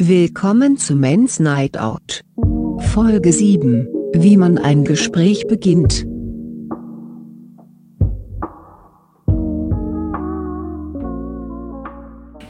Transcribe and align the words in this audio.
Willkommen 0.00 0.76
zu 0.76 0.94
Men's 0.94 1.40
Night 1.40 1.76
Out. 1.76 2.20
Folge 2.92 3.32
7. 3.32 3.88
Wie 4.12 4.36
man 4.36 4.56
ein 4.56 4.84
Gespräch 4.84 5.48
beginnt. 5.48 6.06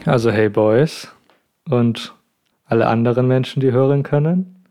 Also 0.04 0.30
hey 0.30 0.50
Boys 0.50 1.08
und 1.70 2.14
alle 2.66 2.86
anderen 2.86 3.26
Menschen, 3.26 3.60
die 3.60 3.72
hören 3.72 4.02
können. 4.02 4.62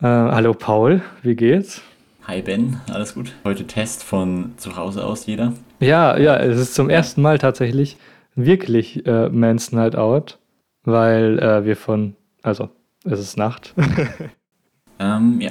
Äh, 0.00 0.06
hallo 0.06 0.54
Paul, 0.54 1.02
wie 1.24 1.34
geht's? 1.34 1.82
Hi 2.28 2.40
Ben, 2.40 2.80
alles 2.92 3.14
gut? 3.14 3.32
Heute 3.44 3.66
Test 3.66 4.04
von 4.04 4.52
zu 4.58 4.76
Hause 4.76 5.04
aus 5.04 5.26
jeder. 5.26 5.52
Ja, 5.80 6.16
ja, 6.18 6.36
es 6.36 6.56
ist 6.56 6.76
zum 6.76 6.88
ersten 6.88 7.20
Mal 7.20 7.38
tatsächlich 7.38 7.96
wirklich 8.36 9.04
äh, 9.06 9.28
Men's 9.28 9.72
Night 9.72 9.96
Out, 9.96 10.38
weil 10.84 11.38
äh, 11.38 11.64
wir 11.64 11.76
von, 11.76 12.14
also 12.42 12.70
es 13.04 13.18
ist 13.18 13.36
Nacht. 13.36 13.74
ähm, 14.98 15.40
ja, 15.40 15.50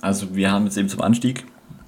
also 0.00 0.34
wir 0.34 0.50
haben 0.50 0.64
jetzt 0.64 0.76
eben 0.76 0.88
zum 0.88 1.00
Anstieg, 1.00 1.44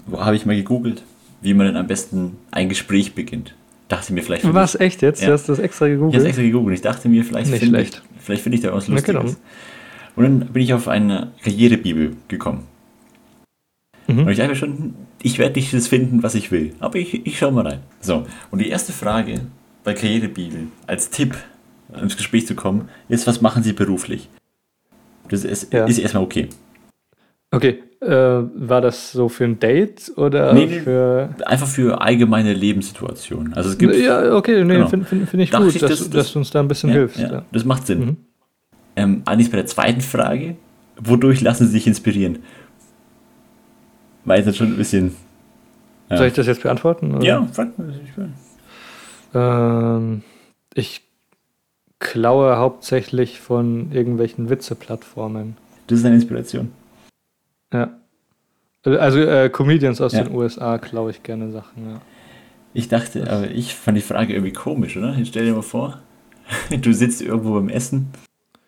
wo 0.06 0.20
habe 0.24 0.36
ich 0.36 0.46
mal 0.46 0.56
gegoogelt, 0.56 1.02
wie 1.40 1.54
man 1.54 1.66
denn 1.66 1.76
am 1.76 1.86
besten 1.86 2.36
ein 2.50 2.68
Gespräch 2.68 3.14
beginnt. 3.14 3.54
Dachte 3.88 4.12
mir 4.12 4.22
vielleicht. 4.22 4.50
Was, 4.54 4.74
echt 4.74 5.02
jetzt? 5.02 5.20
Ja. 5.20 5.28
Du 5.28 5.32
hast 5.34 5.48
das 5.48 5.58
extra 5.58 5.88
gegoogelt? 5.88 6.14
Ich 6.14 6.18
habe 6.20 6.28
extra 6.28 6.42
gegoogelt. 6.42 6.76
Ich 6.76 6.82
dachte 6.82 7.08
mir, 7.08 7.24
vielleicht 7.24 7.50
Nicht 7.50 7.62
finde 7.62 7.82
ich, 7.82 7.90
vielleicht 8.18 8.42
finde 8.42 8.56
ich 8.56 8.62
da 8.62 8.72
was 8.72 8.88
Na, 8.88 9.00
genau. 9.00 9.22
Lustiges. 9.22 9.42
Und 10.16 10.24
dann 10.24 10.38
bin 10.52 10.62
ich 10.62 10.72
auf 10.72 10.88
eine 10.88 11.32
Karrierebibel 11.42 12.16
gekommen. 12.28 12.64
Mhm. 14.06 14.20
Und 14.20 14.28
ich 14.28 14.38
dachte 14.38 14.50
mir 14.50 14.56
schon, 14.56 14.94
ich 15.22 15.38
werde 15.38 15.58
nicht 15.58 15.72
das 15.72 15.88
finden, 15.88 16.22
was 16.22 16.34
ich 16.34 16.50
will. 16.50 16.74
Aber 16.80 16.96
ich, 16.96 17.26
ich 17.26 17.38
schau 17.38 17.50
mal 17.50 17.66
rein. 17.66 17.80
So, 18.00 18.26
und 18.50 18.60
die 18.60 18.68
erste 18.68 18.92
Frage 18.92 19.42
bei 19.84 19.94
Karrierebibel 19.94 20.68
als 20.86 21.10
Tipp, 21.10 21.36
ins 22.00 22.16
Gespräch 22.16 22.46
zu 22.46 22.54
kommen, 22.54 22.88
ist, 23.08 23.26
was 23.26 23.40
machen 23.40 23.62
Sie 23.62 23.72
beruflich? 23.72 24.28
Das 25.28 25.44
ist, 25.44 25.72
Ja. 25.72 25.84
ist 25.86 25.98
erstmal 25.98 26.22
okay. 26.22 26.48
Okay, 27.50 27.82
äh, 28.00 28.08
war 28.08 28.80
das 28.80 29.12
so 29.12 29.28
für 29.28 29.44
ein 29.44 29.58
Date 29.60 30.10
oder 30.16 30.54
Nee, 30.54 30.80
für... 30.80 31.28
Einfach 31.44 31.66
für 31.66 32.00
allgemeine 32.00 32.54
Lebenssituationen. 32.54 33.52
Also 33.54 33.70
es 33.70 33.78
gibt. 33.78 33.94
ja, 33.94 34.34
okay, 34.34 34.64
nee, 34.64 34.74
Genau. 34.74 34.88
finde 34.88 35.04
find, 35.06 35.28
find 35.28 35.42
ich 35.42 35.50
Dachte 35.50 35.66
gut, 35.66 35.74
ich, 35.74 35.80
dass, 35.80 35.90
das- 35.90 36.00
dass 36.00 36.10
das- 36.10 36.32
du 36.32 36.38
uns 36.38 36.50
da 36.50 36.60
ein 36.60 36.68
bisschen 36.68 36.88
ja, 36.90 36.96
hilfst. 36.96 37.18
ja, 37.18 37.30
Ja. 37.32 37.44
das 37.52 37.64
macht 37.64 37.86
Sinn. 37.86 38.00
Mhm. 38.00 38.16
Ähm, 38.96 39.22
eigentlich 39.26 39.50
bei 39.50 39.56
der 39.58 39.66
zweiten 39.66 40.00
Frage, 40.00 40.56
wodurch 40.98 41.40
lassen 41.42 41.66
Sie 41.66 41.72
sich 41.72 41.86
inspirieren? 41.86 42.38
War 44.24 44.36
jetzt 44.38 44.56
schon 44.56 44.68
ein 44.68 44.76
bisschen. 44.76 45.14
Soll 46.10 46.26
ich 46.26 46.34
das 46.34 46.46
jetzt 46.46 46.62
beantworten? 46.62 47.14
oder? 47.14 47.24
ja 47.24 47.46
frag 47.52 47.78
mal. 47.78 47.92
ich 48.04 48.16
will. 48.16 48.28
Ähm, 49.34 50.22
ich 50.74 51.02
klaue 52.02 52.56
hauptsächlich 52.58 53.40
von 53.40 53.92
irgendwelchen 53.92 54.50
Witze-Plattformen. 54.50 55.56
Das 55.86 56.00
ist 56.00 56.04
eine 56.04 56.16
Inspiration. 56.16 56.72
Ja. 57.72 57.90
Also 58.84 59.20
äh, 59.20 59.48
Comedians 59.48 60.00
aus 60.00 60.12
Ja. 60.12 60.24
den 60.24 60.34
USA 60.34 60.78
klaue 60.78 61.10
ich 61.12 61.22
gerne 61.22 61.50
Sachen, 61.52 61.88
ja. 61.88 62.00
Ich 62.74 62.88
dachte, 62.88 63.30
aber 63.30 63.50
ich 63.50 63.74
fand 63.74 63.96
die 63.98 64.02
Frage 64.02 64.32
irgendwie 64.32 64.52
komisch, 64.52 64.96
oder? 64.96 65.14
Jetzt 65.14 65.28
stell 65.28 65.44
dir 65.44 65.52
mal 65.54 65.62
vor, 65.62 66.00
du 66.70 66.92
sitzt 66.92 67.22
irgendwo 67.22 67.54
beim 67.54 67.68
Essen 67.68 68.08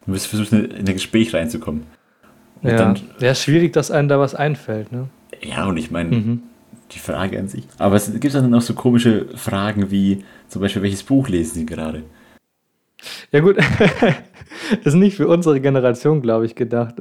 und 0.07 0.17
versuchst 0.21 0.53
in 0.53 0.67
in 0.67 0.87
ein 0.87 0.95
Gespräch 0.95 1.35
reinzukommen. 1.35 1.85
Und 2.63 2.71
Ja, 2.71 2.77
dann, 2.77 3.01
ja, 3.19 3.35
schwierig, 3.35 3.73
dass 3.73 3.91
einem 3.91 4.09
da 4.09 4.19
was 4.21 4.35
einfällt, 4.35 4.93
ne? 4.93 5.09
ja, 5.43 5.67
und 5.67 5.77
ich 5.77 5.91
meine, 5.91 6.15
Mhm. 6.17 6.43
die 6.93 6.99
Frage 7.01 7.39
an 7.39 7.49
sich. 7.49 7.65
Aber 7.79 7.97
es 7.97 8.13
gibt 8.21 8.35
dann 8.35 8.55
auch 8.55 8.61
so 8.63 8.75
komische 8.75 9.27
Fragen 9.35 9.91
wie 9.91 10.23
zum 10.49 10.63
Beispiel, 10.63 10.83
welches 10.83 11.03
Buch 11.03 11.29
lesen 11.29 11.55
Sie 11.55 11.67
gerade? 11.67 12.03
Ja 13.35 13.41
gut, 13.41 13.57
ist 14.85 14.95
nicht 14.95 15.17
für 15.17 15.27
unsere 15.27 15.61
Generation, 15.61 16.23
glaube 16.23 16.47
ich, 16.47 16.55
gedacht. 16.55 16.95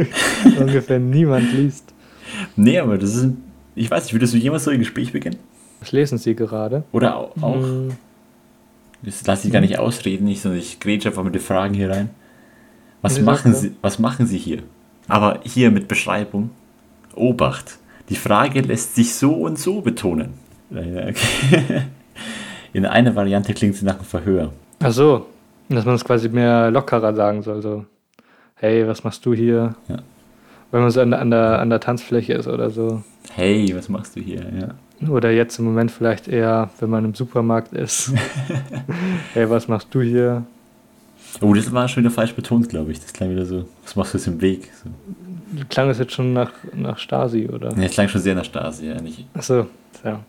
Ungefähr 0.58 0.98
niemand 0.98 1.52
liest. 1.52 1.92
Nee, 2.56 2.78
aber 2.78 2.96
das 2.96 3.14
ist, 3.14 3.28
ich 3.74 3.90
weiß 3.90 4.04
nicht, 4.04 4.14
würdest 4.14 4.32
du 4.32 4.38
jemals 4.38 4.64
so 4.64 4.70
ein 4.70 4.78
Gespräch 4.78 5.12
beginnen? 5.12 5.36
Was 5.80 5.92
lesen 5.92 6.16
Sie 6.16 6.34
gerade? 6.34 6.84
Oder 6.92 7.18
au- 7.18 7.32
auch, 7.42 7.56
Hm, 7.62 7.90
das 9.02 9.26
lasse 9.26 9.46
ich 9.46 9.52
gar 9.52 9.60
nicht 9.60 9.78
ausreden, 9.78 10.24
nicht, 10.24 10.40
sondern 10.40 10.58
ich 10.60 10.80
grätsche 10.80 11.10
einfach 11.10 11.22
mit 11.22 11.34
den 11.34 11.42
Fragen 11.42 11.74
hier 11.74 11.90
rein. 11.90 12.08
Was 13.02 13.20
machen. 13.20 13.52
Sie, 13.52 13.72
was 13.82 13.98
machen 13.98 14.26
Sie 14.26 14.38
hier? 14.38 14.62
Aber 15.06 15.40
hier 15.44 15.70
mit 15.70 15.86
Beschreibung. 15.88 16.48
Obacht. 17.14 17.76
Die 18.08 18.16
Frage 18.16 18.62
lässt 18.62 18.94
sich 18.94 19.12
so 19.14 19.34
und 19.34 19.58
so 19.58 19.82
betonen. 19.82 20.30
Okay. 20.70 21.12
In 22.72 22.86
einer 22.86 23.14
Variante 23.14 23.52
klingt 23.52 23.76
sie 23.76 23.84
nach 23.84 23.96
einem 23.96 24.04
Verhör. 24.06 24.52
Ach 24.82 24.90
so, 24.90 25.26
dass 25.68 25.84
man 25.84 25.94
es 25.94 26.04
quasi 26.04 26.28
mehr 26.28 26.70
lockerer 26.70 27.14
sagen 27.14 27.42
soll. 27.42 27.62
So, 27.62 27.84
hey, 28.56 28.86
was 28.86 29.04
machst 29.04 29.24
du 29.26 29.34
hier? 29.34 29.74
Ja. 29.88 29.96
Wenn 30.70 30.80
man 30.82 30.90
so 30.90 31.00
an, 31.00 31.10
der- 31.10 31.20
an, 31.20 31.30
der, 31.30 31.58
an 31.60 31.70
der 31.70 31.80
Tanzfläche 31.80 32.32
ist 32.34 32.48
oder 32.48 32.70
so. 32.70 33.02
Hey, 33.32 33.72
was 33.76 33.88
machst 33.88 34.16
du 34.16 34.20
hier? 34.20 34.44
Ja. 34.58 35.08
Oder 35.08 35.30
jetzt 35.30 35.58
im 35.58 35.64
Moment 35.66 35.90
vielleicht 35.90 36.28
eher, 36.28 36.70
wenn 36.80 36.90
man 36.90 37.04
im 37.04 37.14
Supermarkt 37.14 37.72
ist. 37.72 38.12
hey, 39.34 39.48
was 39.50 39.68
machst 39.68 39.88
du 39.92 40.00
hier? 40.02 40.44
Oh, 41.40 41.52
das 41.52 41.72
war 41.72 41.88
schon 41.88 42.04
wieder 42.04 42.12
falsch 42.12 42.34
betont, 42.34 42.68
glaube 42.68 42.92
ich. 42.92 43.00
Das 43.00 43.12
klang 43.12 43.30
wieder 43.30 43.44
so, 43.44 43.66
was 43.82 43.96
machst 43.96 44.14
du 44.14 44.18
jetzt 44.18 44.26
im 44.28 44.40
Weg? 44.40 44.70
So. 44.82 44.90
Klang 45.68 45.88
es 45.90 45.98
jetzt 45.98 46.12
schon 46.12 46.32
nach, 46.32 46.52
nach 46.74 46.98
Stasi, 46.98 47.48
oder? 47.48 47.70
Ja, 47.76 47.82
das 47.82 47.92
klang 47.92 48.08
schon 48.08 48.20
sehr 48.20 48.34
nach 48.34 48.44
Stasi, 48.44 48.86
ja. 48.88 49.00
Nicht, 49.00 49.26
Achso, 49.34 49.66
ja. 50.04 50.20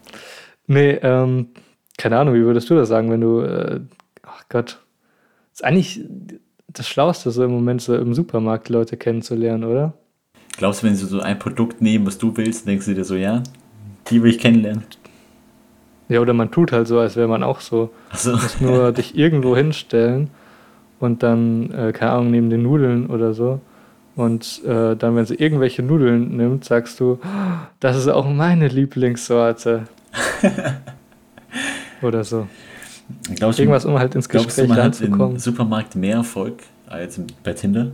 Nee, 0.68 0.92
ähm, 1.02 1.50
keine 1.98 2.18
Ahnung, 2.18 2.34
wie 2.34 2.44
würdest 2.44 2.70
du 2.70 2.76
das 2.76 2.90
sagen, 2.90 3.12
wenn 3.12 3.22
du, 3.22 3.42
äh, 3.42 3.80
ach 4.24 4.44
Gott, 4.50 4.80
ist 5.56 5.64
eigentlich 5.64 6.02
das 6.68 6.88
Schlauste, 6.88 7.32
so 7.32 7.44
im 7.46 7.52
Moment 7.52 7.82
so 7.82 7.96
im 7.96 8.14
Supermarkt 8.14 8.68
Leute 8.68 8.98
kennenzulernen, 8.98 9.64
oder? 9.64 9.94
Glaubst 10.58 10.84
du, 10.84 10.88
wenn 10.88 10.96
sie 10.96 11.06
so 11.06 11.22
ein 11.22 11.40
Produkt 11.40 11.82
nehmen, 11.82 12.06
was 12.06 12.18
du 12.18 12.36
willst, 12.36 12.68
denkst 12.68 12.86
du 12.86 12.94
dir 12.94 13.06
so, 13.06 13.16
ja, 13.16 13.42
die 14.10 14.22
will 14.22 14.32
ich 14.32 14.40
kennenlernen? 14.40 14.84
Ja, 16.10 16.20
oder 16.20 16.34
man 16.34 16.52
tut 16.52 16.74
halt 16.74 16.88
so, 16.88 17.00
als 17.00 17.16
wäre 17.16 17.30
man 17.30 17.42
auch 17.42 17.62
so. 17.62 17.90
Achso. 18.10 18.34
muss 18.34 18.60
nur 18.60 18.92
dich 18.94 19.18
irgendwo 19.18 19.56
hinstellen 19.56 20.30
und 21.00 21.24
dann, 21.24 21.72
äh, 21.72 21.94
keine 21.94 22.12
Ahnung, 22.12 22.32
neben 22.32 22.50
den 22.50 22.62
Nudeln 22.62 23.08
oder 23.08 23.34
so. 23.34 23.62
Und 24.18 24.62
äh, 24.66 24.96
dann, 24.96 25.16
wenn 25.16 25.26
sie 25.26 25.36
irgendwelche 25.36 25.84
Nudeln 25.84 26.36
nimmt, 26.36 26.66
sagst 26.66 27.00
du, 27.00 27.20
"Oh, 27.24 27.28
das 27.80 27.96
ist 27.98 28.08
auch 28.10 28.30
meine 28.30 28.68
Lieblingssorte. 28.68 29.86
oder 32.02 32.24
so. 32.26 32.48
Glaubst 33.36 33.60
du, 33.60 33.64
Irgendwas, 33.64 33.86
um 33.86 34.00
halt 34.00 34.16
ins 34.16 34.30
glaubst 34.30 34.48
Gespräch 34.48 34.70
man 34.70 34.82
hat 34.82 35.02
im. 35.02 35.40
Supermarkt 35.40 35.96
mehr 35.96 36.18
Erfolg 36.18 36.64
als 36.88 37.20
bei 37.44 37.54
Tinder? 37.54 37.92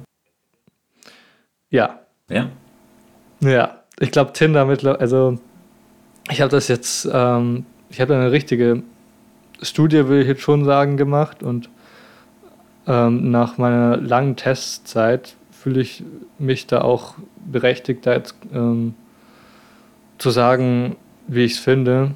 Ja, 1.70 2.00
Ja? 2.30 2.50
ja. 3.42 3.78
Ich 4.00 4.12
glaube, 4.12 4.34
Tinder 4.34 4.66
mittlerweile, 4.66 5.00
also 5.00 5.40
ich 6.30 6.42
habe 6.42 6.50
das 6.50 6.68
jetzt, 6.68 7.08
ähm, 7.12 7.66
ich 7.90 8.02
habe 8.02 8.16
eine 8.16 8.32
richtige 8.32 8.84
Studie, 9.62 10.08
will 10.08 10.22
ich 10.22 10.28
jetzt 10.28 10.42
schon 10.42 10.66
sagen, 10.66 10.98
gemacht 10.98 11.44
und 11.44 11.70
ähm, 12.88 13.32
nach 13.32 13.58
meiner 13.58 13.98
langen 13.98 14.36
Testzeit 14.36 15.36
fühle 15.52 15.82
ich 15.82 16.04
mich 16.40 16.68
da 16.68 16.82
auch 16.82 17.16
berechtigt, 17.46 18.06
da 18.06 18.14
jetzt 18.14 18.36
ähm, 18.54 18.96
zu 20.18 20.32
sagen, 20.32 20.96
wie 21.28 21.44
ich 21.44 21.54
es 21.54 21.60
finde. 21.60 22.12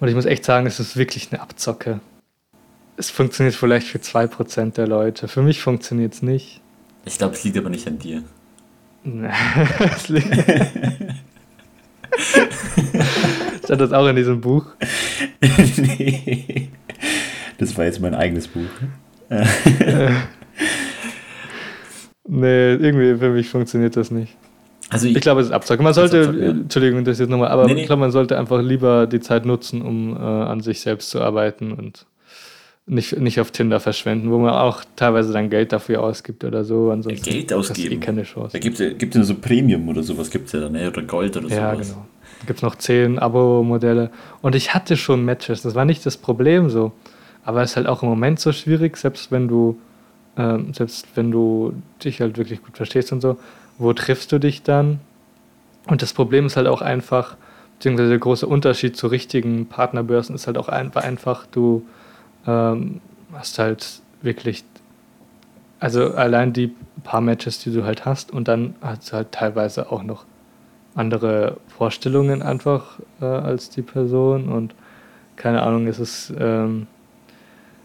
Und 0.00 0.08
ich 0.08 0.14
muss 0.14 0.24
echt 0.24 0.44
sagen, 0.44 0.66
es 0.66 0.80
ist 0.80 0.96
wirklich 0.96 1.30
eine 1.30 1.42
Abzocke. 1.42 2.00
Es 2.96 3.10
funktioniert 3.10 3.54
vielleicht 3.54 3.86
für 3.88 3.98
2% 3.98 4.74
der 4.74 4.86
Leute. 4.86 5.26
Für 5.28 5.42
mich 5.42 5.60
funktioniert 5.60 6.14
es 6.14 6.22
nicht. 6.22 6.60
Ich 7.04 7.18
glaube, 7.18 7.34
es 7.34 7.42
liegt 7.44 7.56
aber 7.56 7.70
nicht 7.70 7.86
an 7.88 7.98
dir. 7.98 8.22
Es 9.04 10.08
liegt- 10.08 10.32
Stand 13.64 13.80
das 13.80 13.92
auch 13.92 14.06
in 14.06 14.16
diesem 14.16 14.40
Buch? 14.40 14.66
nee. 15.40 16.68
Das 17.58 17.76
war 17.76 17.84
jetzt 17.84 18.00
mein 18.00 18.14
eigenes 18.14 18.48
Buch. 18.48 18.68
Nee, 22.28 22.74
irgendwie 22.74 23.16
für 23.18 23.30
mich 23.30 23.48
funktioniert 23.48 23.96
das 23.96 24.10
nicht. 24.10 24.36
Also 24.90 25.08
Ich 25.08 25.20
glaube, 25.20 25.40
es 25.40 25.48
ist 25.48 25.52
Abzocke. 25.52 25.82
Man 25.82 25.92
sollte, 25.92 26.20
Abzocke, 26.20 26.38
ja. 26.44 26.50
Entschuldigung, 26.50 27.04
das 27.04 27.18
jetzt 27.18 27.28
nochmal, 27.30 27.48
aber 27.48 27.66
Nee, 27.66 27.74
nee. 27.74 27.80
ich 27.80 27.86
glaube, 27.86 28.00
man 28.00 28.12
sollte 28.12 28.38
einfach 28.38 28.62
lieber 28.62 29.06
die 29.06 29.20
Zeit 29.20 29.44
nutzen, 29.44 29.82
um 29.82 30.14
äh, 30.16 30.20
an 30.20 30.60
sich 30.60 30.80
selbst 30.80 31.10
zu 31.10 31.20
arbeiten 31.20 31.72
und 31.72 32.06
nicht, 32.92 33.18
nicht 33.18 33.40
auf 33.40 33.50
Tinder 33.50 33.80
verschwenden, 33.80 34.30
wo 34.30 34.38
man 34.38 34.50
auch 34.52 34.84
teilweise 34.96 35.32
dann 35.32 35.50
Geld 35.50 35.72
dafür 35.72 36.02
ausgibt 36.02 36.44
oder 36.44 36.64
so. 36.64 36.90
Ansonsten 36.90 37.24
Geld 37.30 37.50
eh 37.50 37.54
ausgeben. 37.54 38.00
keine 38.00 38.22
Chance. 38.22 38.50
Da 38.52 38.58
gibt 38.58 38.78
es 38.78 39.14
ja, 39.14 39.20
ja 39.20 39.24
so 39.24 39.34
Premium 39.34 39.88
oder 39.88 40.02
sowas, 40.02 40.30
gibt 40.30 40.46
es 40.46 40.52
ja 40.52 40.60
dann, 40.60 40.72
ne? 40.72 40.88
oder 40.88 41.02
Gold 41.02 41.36
oder 41.36 41.48
Ja, 41.48 41.74
sowas. 41.74 41.88
genau. 41.88 42.06
Da 42.40 42.46
gibt 42.46 42.58
es 42.58 42.62
noch 42.62 42.76
zehn 42.76 43.18
Abo-Modelle. 43.18 44.10
Und 44.42 44.54
ich 44.54 44.74
hatte 44.74 44.96
schon 44.96 45.24
Matches, 45.24 45.62
das 45.62 45.74
war 45.74 45.84
nicht 45.84 46.04
das 46.04 46.16
Problem 46.16 46.70
so. 46.70 46.92
Aber 47.44 47.62
es 47.62 47.70
ist 47.70 47.76
halt 47.76 47.86
auch 47.86 48.02
im 48.02 48.08
Moment 48.08 48.38
so 48.40 48.52
schwierig, 48.52 48.96
selbst 48.96 49.32
wenn 49.32 49.48
du, 49.48 49.78
ähm, 50.36 50.72
selbst 50.74 51.06
wenn 51.14 51.30
du 51.30 51.74
dich 52.04 52.20
halt 52.20 52.36
wirklich 52.36 52.62
gut 52.62 52.76
verstehst 52.76 53.12
und 53.12 53.20
so, 53.20 53.36
wo 53.78 53.92
triffst 53.92 54.30
du 54.32 54.38
dich 54.38 54.62
dann? 54.62 55.00
Und 55.86 56.02
das 56.02 56.12
Problem 56.12 56.46
ist 56.46 56.56
halt 56.56 56.68
auch 56.68 56.82
einfach, 56.82 57.36
beziehungsweise 57.78 58.10
der 58.10 58.18
große 58.18 58.46
Unterschied 58.46 58.96
zu 58.96 59.08
richtigen 59.08 59.66
Partnerbörsen 59.66 60.34
ist 60.34 60.46
halt 60.46 60.58
auch 60.58 60.68
einfach 60.68 61.46
du 61.50 61.84
ähm, 62.46 63.00
hast 63.32 63.58
halt 63.58 64.00
wirklich 64.22 64.64
also 65.80 66.14
allein 66.14 66.52
die 66.52 66.72
paar 67.02 67.20
Matches, 67.20 67.58
die 67.58 67.72
du 67.72 67.84
halt 67.84 68.04
hast 68.04 68.30
und 68.30 68.46
dann 68.46 68.74
hast 68.80 69.10
du 69.10 69.16
halt 69.16 69.32
teilweise 69.32 69.90
auch 69.90 70.02
noch 70.04 70.24
andere 70.94 71.56
Vorstellungen 71.68 72.42
einfach 72.42 73.00
äh, 73.20 73.24
als 73.24 73.70
die 73.70 73.82
Person 73.82 74.48
und 74.48 74.74
keine 75.36 75.62
Ahnung, 75.62 75.86
es 75.88 75.98
ist, 75.98 76.32
ähm, 76.38 76.86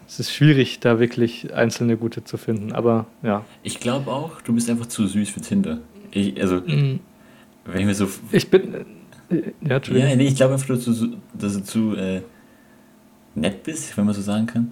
es 0.08 0.20
ist 0.20 0.32
schwierig, 0.34 0.80
da 0.80 1.00
wirklich 1.00 1.54
einzelne 1.56 1.98
gute 1.98 2.24
zu 2.24 2.38
finden, 2.38 2.72
aber 2.74 3.08
ja. 3.24 3.44
Ich 3.64 3.80
glaube 3.80 4.12
auch, 4.12 4.42
du 4.42 4.54
bist 4.54 4.70
einfach 4.70 4.86
zu 4.86 5.08
süß 5.08 5.30
für 5.30 5.42
Tinder. 5.42 5.80
Ich, 6.12 6.40
also, 6.40 6.58
Mhm. 6.58 7.00
wenn 7.66 7.80
ich 7.80 7.86
mir 7.88 7.96
so. 7.96 8.08
Ich 8.32 8.50
bin. 8.50 8.74
äh, 8.74 8.84
Ja, 9.62 9.78
Entschuldigung. 9.78 10.10
Ja, 10.10 10.16
nee, 10.16 10.28
ich 10.28 10.36
glaube 10.36 10.54
einfach, 10.54 10.68
dass 10.68 10.86
du, 10.86 11.16
dass 11.34 11.54
du 11.54 11.64
zu 11.64 11.96
äh, 11.96 12.22
nett 13.40 13.64
bist, 13.64 13.98
wenn 13.98 14.06
man 14.06 14.14
so 14.16 14.22
sagen 14.22 14.46
kann. 14.48 14.72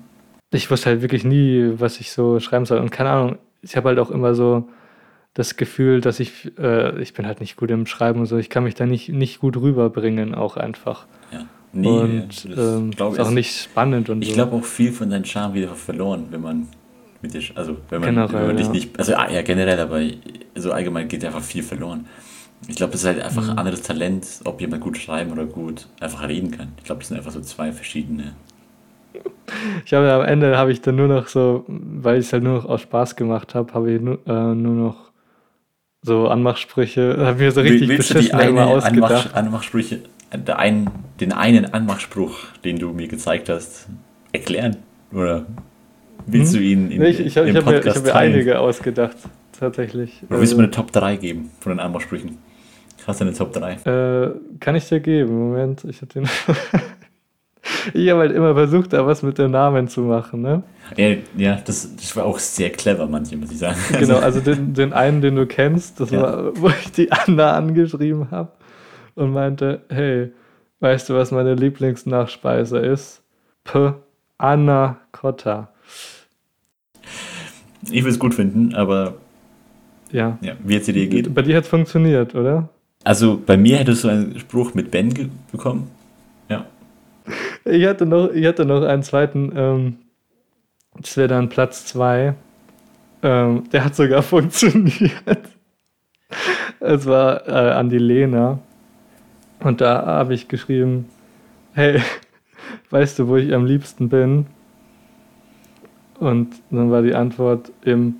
Ich 0.51 0.69
wusste 0.71 0.89
halt 0.89 1.01
wirklich 1.01 1.23
nie, 1.23 1.71
was 1.77 1.99
ich 1.99 2.11
so 2.11 2.39
schreiben 2.39 2.65
soll. 2.65 2.79
Und 2.79 2.91
keine 2.91 3.09
Ahnung, 3.09 3.37
ich 3.61 3.75
habe 3.75 3.89
halt 3.89 3.99
auch 3.99 4.11
immer 4.11 4.35
so 4.35 4.67
das 5.33 5.57
Gefühl, 5.57 5.99
dass 6.01 6.19
ich, 6.19 6.51
äh, 6.57 7.01
ich 7.01 7.13
bin 7.13 7.25
halt 7.27 7.41
nicht 7.41 7.57
gut 7.57 7.69
im 7.71 7.85
Schreiben 7.85 8.19
und 8.21 8.25
so, 8.25 8.37
ich 8.37 8.49
kann 8.49 8.63
mich 8.63 8.75
da 8.75 8.85
nicht, 8.85 9.09
nicht 9.09 9.39
gut 9.39 9.57
rüberbringen, 9.57 10.33
auch 10.33 10.55
einfach. 10.55 11.07
Ja. 11.31 11.45
Nee, 11.73 11.87
und 11.89 12.27
das 12.29 12.45
ähm, 12.77 12.91
glaub 12.91 13.13
ist 13.13 13.19
auch 13.19 13.29
ich- 13.29 13.35
nicht 13.35 13.61
spannend 13.63 14.09
und 14.09 14.21
Ich 14.21 14.29
so. 14.29 14.35
glaube 14.35 14.55
auch 14.55 14.63
viel 14.63 14.93
von 14.93 15.09
deinem 15.09 15.25
Charme 15.25 15.55
wieder 15.55 15.75
verloren, 15.75 16.27
wenn 16.29 16.41
man 16.41 16.67
mit 17.21 17.33
dir, 17.33 17.41
also 17.55 17.75
wenn 17.89 17.99
man, 17.99 18.09
Generell, 18.15 18.33
wenn 18.39 18.47
man 18.47 18.57
dich 18.57 18.67
ja. 18.67 18.71
nicht, 18.71 18.97
also 18.97 19.15
ah, 19.15 19.29
ja 19.29 19.41
generell, 19.41 19.79
aber 19.79 19.99
so 20.55 20.71
allgemein 20.71 21.09
geht 21.09 21.25
einfach 21.25 21.41
viel 21.43 21.63
verloren. 21.63 22.05
Ich 22.69 22.77
glaube, 22.77 22.93
das 22.93 23.01
ist 23.01 23.07
halt 23.07 23.21
einfach 23.21 23.43
Mhm. 23.43 23.49
ein 23.49 23.57
anderes 23.57 23.81
Talent, 23.81 24.25
ob 24.45 24.61
jemand 24.61 24.81
gut 24.83 24.97
schreiben 24.97 25.31
oder 25.33 25.45
gut 25.45 25.87
einfach 25.99 26.25
reden 26.29 26.51
kann. 26.51 26.69
Ich 26.77 26.85
glaube, 26.85 26.99
das 26.99 27.09
sind 27.09 27.17
einfach 27.17 27.31
so 27.31 27.41
zwei 27.41 27.73
verschiedene. 27.73 28.35
Ich 29.85 29.93
habe 29.93 30.11
am 30.11 30.21
Ende 30.21 30.57
habe 30.57 30.71
ich 30.71 30.81
dann 30.81 30.95
nur 30.95 31.07
noch 31.07 31.27
so, 31.27 31.65
weil 31.67 32.19
ich 32.19 32.27
es 32.27 32.33
halt 32.33 32.43
nur 32.43 32.55
noch 32.55 32.65
aus 32.65 32.81
Spaß 32.81 33.15
gemacht 33.15 33.55
habe, 33.55 33.73
habe 33.73 33.91
ich 33.91 34.01
nur, 34.01 34.19
äh, 34.27 34.55
nur 34.55 34.73
noch 34.73 35.11
so 36.01 36.27
Anmachsprüche, 36.27 37.15
habe 37.19 37.39
mir 37.39 37.51
so 37.51 37.61
richtig 37.61 37.89
Willst 37.89 38.09
du 38.09 38.13
die 38.15 38.19
beschissen 38.27 38.39
immer 38.39 38.67
ausgedacht. 38.67 39.11
Anmach, 39.11 39.33
Anmachsprüche, 39.33 39.99
der 40.33 40.59
einen, 40.59 40.89
den 41.19 41.33
einen 41.33 41.65
Anmachspruch, 41.65 42.35
den 42.63 42.77
du 42.79 42.93
mir 42.93 43.07
gezeigt 43.07 43.49
hast, 43.49 43.87
erklären? 44.31 44.77
Oder 45.11 45.45
willst 46.25 46.53
du 46.53 46.59
ihn 46.59 46.91
in, 46.91 47.01
ich 47.01 47.19
ich 47.19 47.37
habe 47.37 47.47
im 47.47 47.55
ich 47.55 47.61
hab 47.61 47.65
mir, 47.65 47.77
ich 47.77 47.83
Podcast 47.83 47.97
hab 47.97 48.05
mir 48.05 48.15
einige 48.15 48.59
ausgedacht, 48.59 49.17
tatsächlich. 49.57 50.21
Oder 50.29 50.39
willst 50.39 50.53
du 50.53 50.57
mir 50.57 50.63
Also, 50.63 50.77
eine 50.77 50.87
Top 50.87 50.91
3 50.91 51.15
geben 51.17 51.51
von 51.59 51.71
den 51.71 51.79
Anmachsprüchen? 51.79 52.37
Hast 53.07 53.21
du 53.21 53.25
eine 53.25 53.33
Top 53.33 53.53
3? 53.53 53.73
Äh, 53.85 54.31
kann 54.59 54.75
ich 54.75 54.87
dir 54.89 54.99
geben. 54.99 55.37
Moment, 55.37 55.83
ich 55.83 56.01
habe 56.01 56.11
den. 56.11 56.27
ich 57.93 58.09
habe 58.09 58.21
halt 58.21 58.31
immer 58.31 58.53
versucht, 58.53 58.93
da 58.93 59.05
was 59.05 59.21
mit 59.23 59.37
den 59.37 59.51
Namen 59.51 59.87
zu 59.87 60.01
machen, 60.01 60.41
ne? 60.41 60.63
Ja, 60.97 61.15
ja 61.37 61.59
das, 61.65 61.95
das 61.95 62.15
war 62.15 62.25
auch 62.25 62.39
sehr 62.39 62.69
clever, 62.71 63.07
manche, 63.07 63.35
muss 63.37 63.51
ich 63.51 63.57
sagen. 63.59 63.77
Genau, 63.99 64.17
also 64.19 64.39
den, 64.39 64.73
den 64.73 64.93
einen, 64.93 65.21
den 65.21 65.35
du 65.35 65.45
kennst, 65.45 65.99
das 65.99 66.11
Ja. 66.11 66.21
war, 66.21 66.57
wo 66.61 66.69
ich 66.69 66.91
die 66.91 67.11
Anna 67.11 67.53
angeschrieben 67.53 68.31
habe 68.31 68.51
und 69.15 69.31
meinte, 69.31 69.81
hey, 69.89 70.31
weißt 70.79 71.09
du, 71.09 71.15
was 71.15 71.31
meine 71.31 71.55
Lieblingsnachspeise 71.55 72.79
ist? 72.79 73.21
P. 73.63 73.93
Anna 74.37 74.97
Cotta. 75.11 75.69
Ich 77.83 78.01
würde 78.03 78.09
es 78.09 78.19
gut 78.19 78.33
finden, 78.33 78.73
aber 78.75 79.15
Ja. 80.11 80.37
ja, 80.41 80.53
wie 80.63 80.73
jetzt 80.73 80.87
die 80.87 80.91
Idee 80.91 81.07
geht. 81.07 81.33
Bei 81.33 81.41
dir 81.41 81.55
hat 81.57 81.63
es 81.63 81.69
funktioniert, 81.69 82.35
oder? 82.35 82.69
Also 83.03 83.39
bei 83.43 83.55
mir 83.57 83.77
hättest 83.77 84.03
du 84.03 84.07
einen 84.09 84.39
Spruch 84.39 84.73
mit 84.73 84.89
Ben 84.91 85.13
bekommen. 85.51 85.89
Ja. 87.65 87.71
Ich 87.71 87.85
hatte 87.85 88.05
noch, 88.05 88.29
ich 88.31 88.45
hatte 88.45 88.65
noch 88.65 88.83
einen 88.83 89.03
zweiten, 89.03 89.51
ähm, 89.55 89.97
das 90.97 91.17
wäre 91.17 91.27
dann 91.27 91.49
Platz 91.49 91.85
zwei. 91.85 92.35
Ähm, 93.23 93.63
der 93.71 93.85
hat 93.85 93.95
sogar 93.95 94.21
funktioniert. 94.33 95.49
Es 96.79 97.05
war 97.05 97.47
äh, 97.47 97.71
an 97.71 97.89
die 97.89 97.97
Lena. 97.97 98.59
Und 99.59 99.81
da 99.81 100.05
habe 100.05 100.33
ich 100.33 100.47
geschrieben, 100.47 101.09
hey, 101.73 102.01
weißt 102.89 103.19
du, 103.19 103.27
wo 103.27 103.35
ich 103.37 103.53
am 103.53 103.65
liebsten 103.65 104.09
bin? 104.09 104.45
Und 106.19 106.55
dann 106.69 106.91
war 106.91 107.01
die 107.01 107.15
Antwort 107.15 107.71
im 107.83 108.15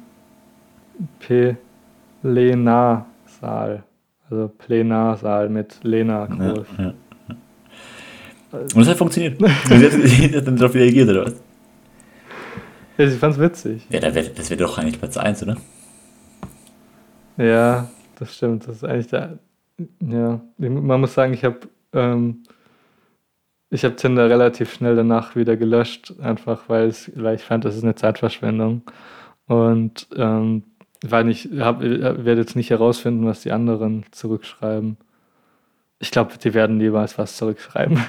Plenarsaal. 2.21 3.83
Also 4.30 4.51
Plenarsaal 4.57 5.50
mit 5.50 5.83
Lena 5.83 6.27
ja, 6.27 6.53
groß. 6.53 6.68
ja. 6.77 6.94
Und 8.74 8.81
es 8.81 8.88
hat 8.88 8.98
funktioniert. 8.98 9.42
Und 9.42 9.50
sie 9.80 9.86
hat, 9.86 9.92
sie 9.92 10.38
hat 10.38 10.48
dann 10.48 10.56
darauf 10.56 10.74
reagiert, 10.74 11.10
oder 11.10 11.25
was? 11.25 11.36
Ja, 12.98 13.07
sie 13.07 13.18
fand's 13.18 13.40
witzig. 13.40 13.86
Ja, 13.90 14.00
da 14.00 14.13
wär, 14.16 14.24
das 14.24 14.50
wäre 14.50 14.62
doch 14.62 14.78
eigentlich 14.78 15.00
Platz 15.00 15.18
1, 15.18 15.44
oder? 15.44 15.57
Ja, 17.38 17.90
das 18.18 18.36
stimmt. 18.36 18.68
Das 18.68 18.78
ist 18.78 18.84
eigentlich 18.84 19.07
der. 19.07 19.40
Ja, 20.00 20.40
man 20.57 21.02
muss 21.02 21.13
sagen, 21.13 21.34
ich 21.34 21.44
habe 21.44 21.60
ähm, 21.92 22.44
ich 23.75 23.84
habe 23.84 23.96
Tinder 23.96 24.30
relativ 24.30 24.74
schnell 24.74 24.96
danach 24.96 25.36
wieder 25.36 25.58
gelöscht, 25.58 26.13
einfach 26.22 26.69
weil, 26.69 26.88
es, 26.88 27.12
weil 27.16 27.36
ich 27.36 27.42
fand, 27.42 27.66
das 27.66 27.75
ist 27.75 27.84
eine 27.84 27.96
Zeitverschwendung. 27.96 28.84
Und 29.48 30.08
ähm, 30.16 30.63
weil 31.04 31.30
ich 31.30 31.51
werde 31.51 32.38
jetzt 32.38 32.56
nicht 32.56 32.69
herausfinden, 32.69 33.25
was 33.25 33.42
die 33.42 33.51
anderen 33.51 34.06
zurückschreiben. 34.12 34.98
Ich 36.00 36.12
glaube, 36.12 36.38
die 36.38 36.54
werden 36.54 36.78
niemals 36.78 37.18
was 37.18 37.38
zurückschreiben, 37.38 38.01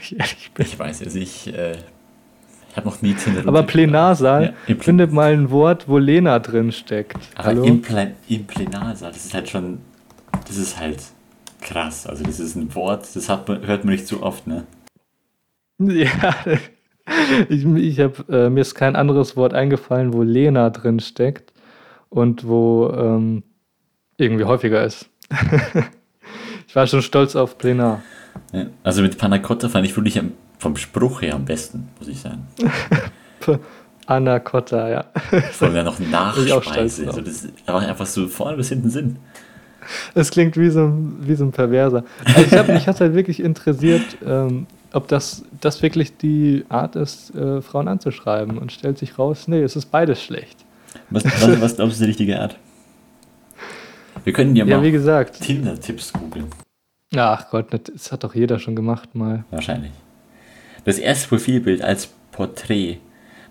ich 0.00 0.12
ehrlich 0.18 0.50
bin. 0.54 0.66
Ich 0.66 0.78
weiß 0.78 1.00
es, 1.02 1.14
ich, 1.14 1.52
äh, 1.52 1.76
habe 2.76 2.88
noch 2.88 3.02
nie 3.02 3.14
Tinder 3.14 3.46
Aber 3.46 3.62
Plenarsaal, 3.64 4.54
Ja, 4.66 4.74
findet 4.76 5.12
mal 5.12 5.32
ein 5.32 5.50
Wort, 5.50 5.88
wo 5.88 5.98
Lena 5.98 6.38
drin 6.38 6.72
steckt. 6.72 7.18
Aber 7.34 7.48
Hallo? 7.48 7.64
im, 7.64 7.82
Plen 7.82 8.14
im 8.28 8.46
Plenarsaal, 8.46 9.12
das 9.12 9.24
ist 9.24 9.34
halt 9.34 9.48
schon, 9.48 9.78
das 10.46 10.56
ist 10.56 10.78
halt 10.78 11.02
krass. 11.60 12.06
Also 12.06 12.24
das 12.24 12.40
ist 12.40 12.56
ein 12.56 12.74
Wort, 12.74 13.08
das 13.14 13.28
man, 13.28 13.66
hört 13.66 13.84
man 13.84 13.94
nicht 13.94 14.06
so 14.06 14.22
oft, 14.22 14.46
ne? 14.46 14.64
Ja, 15.82 16.34
ich, 17.48 17.64
ich 17.64 18.00
hab, 18.00 18.28
äh, 18.28 18.50
mir 18.50 18.60
ist 18.60 18.74
kein 18.74 18.94
anderes 18.96 19.34
Wort 19.34 19.54
eingefallen, 19.54 20.12
wo 20.12 20.22
Lena 20.22 20.68
drin 20.68 21.00
steckt 21.00 21.54
und 22.10 22.46
wo 22.46 22.92
ähm, 22.94 23.42
irgendwie 24.18 24.44
häufiger 24.44 24.84
ist. 24.84 25.08
ich 26.68 26.76
war 26.76 26.86
schon 26.86 27.00
stolz 27.02 27.34
auf 27.34 27.56
Plenar. 27.56 28.02
Ja. 28.52 28.66
Also 28.82 29.02
mit 29.02 29.18
Panna 29.18 29.38
Cotta 29.38 29.68
fand 29.68 29.86
ich 29.86 29.96
wirklich 29.96 30.18
am, 30.18 30.32
vom 30.58 30.76
Spruch 30.76 31.22
her 31.22 31.34
am 31.34 31.44
besten, 31.44 31.88
muss 31.98 32.08
ich 32.08 32.20
sagen. 32.20 32.46
Anna 34.06 34.40
Cotta, 34.40 34.88
ja. 34.88 35.04
Vor 35.52 35.68
allem 35.68 35.76
dann 35.76 35.84
noch 35.84 35.98
Nachspeise. 36.00 37.06
Also 37.06 37.20
das, 37.20 37.46
da 37.64 37.74
war 37.74 37.82
einfach 37.82 38.06
so 38.06 38.26
vorne 38.26 38.56
bis 38.56 38.68
hinten 38.68 38.90
Sinn. 38.90 39.18
Es 40.14 40.30
klingt 40.30 40.56
wie 40.56 40.68
so 40.70 40.86
ein, 40.86 41.16
wie 41.20 41.34
so 41.36 41.44
ein 41.44 41.52
Perverser. 41.52 42.04
Also 42.24 42.40
ich 42.40 42.52
hab, 42.52 42.68
mich 42.68 42.86
hat 42.86 43.00
halt 43.00 43.14
wirklich 43.14 43.40
interessiert, 43.40 44.02
ähm, 44.26 44.66
ob 44.92 45.08
das, 45.08 45.44
das 45.60 45.80
wirklich 45.82 46.16
die 46.16 46.64
Art 46.68 46.96
ist, 46.96 47.34
äh, 47.34 47.62
Frauen 47.62 47.88
anzuschreiben. 47.88 48.58
Und 48.58 48.72
stellt 48.72 48.98
sich 48.98 49.18
raus, 49.18 49.46
nee, 49.46 49.62
es 49.62 49.76
ist 49.76 49.86
beides 49.86 50.22
schlecht. 50.22 50.64
Was, 51.10 51.24
was, 51.24 51.60
was 51.60 51.76
glaubst 51.76 51.80
du, 51.80 51.84
ist 51.84 52.00
die 52.00 52.04
richtige 52.06 52.40
Art? 52.40 52.56
Wir 54.24 54.32
können 54.32 54.56
ja 54.56 54.64
Ja, 54.64 54.78
mal 54.78 54.82
wie 54.82 54.90
gesagt. 54.90 55.40
Tinder-Tipps 55.40 56.12
googeln. 56.12 56.46
Ach 57.16 57.50
Gott, 57.50 57.66
das 57.72 58.12
hat 58.12 58.22
doch 58.24 58.34
jeder 58.34 58.58
schon 58.58 58.76
gemacht 58.76 59.14
mal. 59.14 59.44
Wahrscheinlich. 59.50 59.90
Das 60.84 60.98
erste 60.98 61.28
Profilbild 61.28 61.82
als 61.82 62.08
Porträt. 62.30 62.98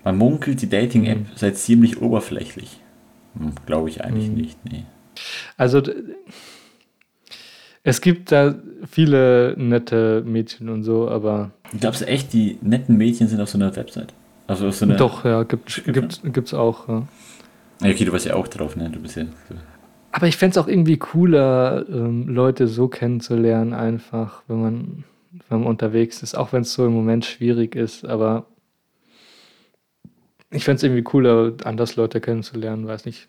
Man 0.04 0.18
munkelt, 0.18 0.62
die 0.62 0.70
Dating-App 0.70 1.20
Mhm. 1.20 1.26
sei 1.36 1.52
ziemlich 1.52 2.02
oberflächlich. 2.02 2.80
Hm, 3.38 3.52
Glaube 3.66 3.90
ich 3.90 4.04
eigentlich 4.04 4.30
Mhm. 4.30 4.36
nicht, 4.36 4.66
nee. 4.66 4.84
Also 5.58 5.82
es 7.84 8.00
gibt 8.02 8.32
da 8.32 8.56
viele 8.90 9.56
nette 9.58 10.24
Mädchen 10.26 10.70
und 10.70 10.84
so, 10.84 11.10
aber 11.10 11.52
Glaubst 11.80 12.02
du 12.02 12.08
echt, 12.08 12.32
die 12.34 12.58
netten 12.62 12.98
Mädchen 12.98 13.28
sind 13.28 13.42
auf 13.42 13.50
so 13.50 13.58
einer 13.58 13.76
Website? 13.76 14.14
Also 14.48 14.70
auf 14.70 14.76
so 14.76 14.86
einer. 14.86 14.96
doch, 14.96 15.26
ja, 15.26 15.44
gibt, 15.44 15.84
gibt, 15.86 16.22
gibt's 16.34 16.54
auch. 16.54 16.88
Ja, 16.88 17.04
Okay, 17.82 18.06
du 18.06 18.12
warst 18.12 18.26
ja 18.26 18.36
auch 18.36 18.48
drauf, 18.48 18.76
ne? 18.76 18.90
Du 18.90 19.00
bist 19.00 19.16
ja. 19.18 19.24
Aber 20.12 20.28
ich 20.28 20.38
fände 20.38 20.52
es 20.52 20.58
auch 20.58 20.68
irgendwie 20.68 20.98
cooler, 20.98 21.86
ähm, 21.90 22.28
Leute 22.28 22.68
so 22.68 22.88
kennenzulernen, 22.88 23.74
einfach, 23.74 24.44
wenn 24.48 24.62
man, 24.62 25.04
wenn 25.50 25.60
man 25.60 25.68
unterwegs 25.68 26.24
ist, 26.24 26.36
auch 26.36 26.52
wenn 26.52 26.62
es 26.64 26.74
so 26.74 26.86
im 26.86 26.94
Moment 26.94 27.26
schwierig 27.26 27.76
ist, 27.76 28.06
aber 28.06 28.48
ich 30.52 30.64
fände 30.64 30.78
es 30.78 30.84
irgendwie 30.84 31.04
cooler, 31.04 31.54
anders 31.64 31.96
Leute 31.96 32.22
kennenzulernen, 32.22 32.88
weiß 32.88 33.06
nicht. 33.06 33.28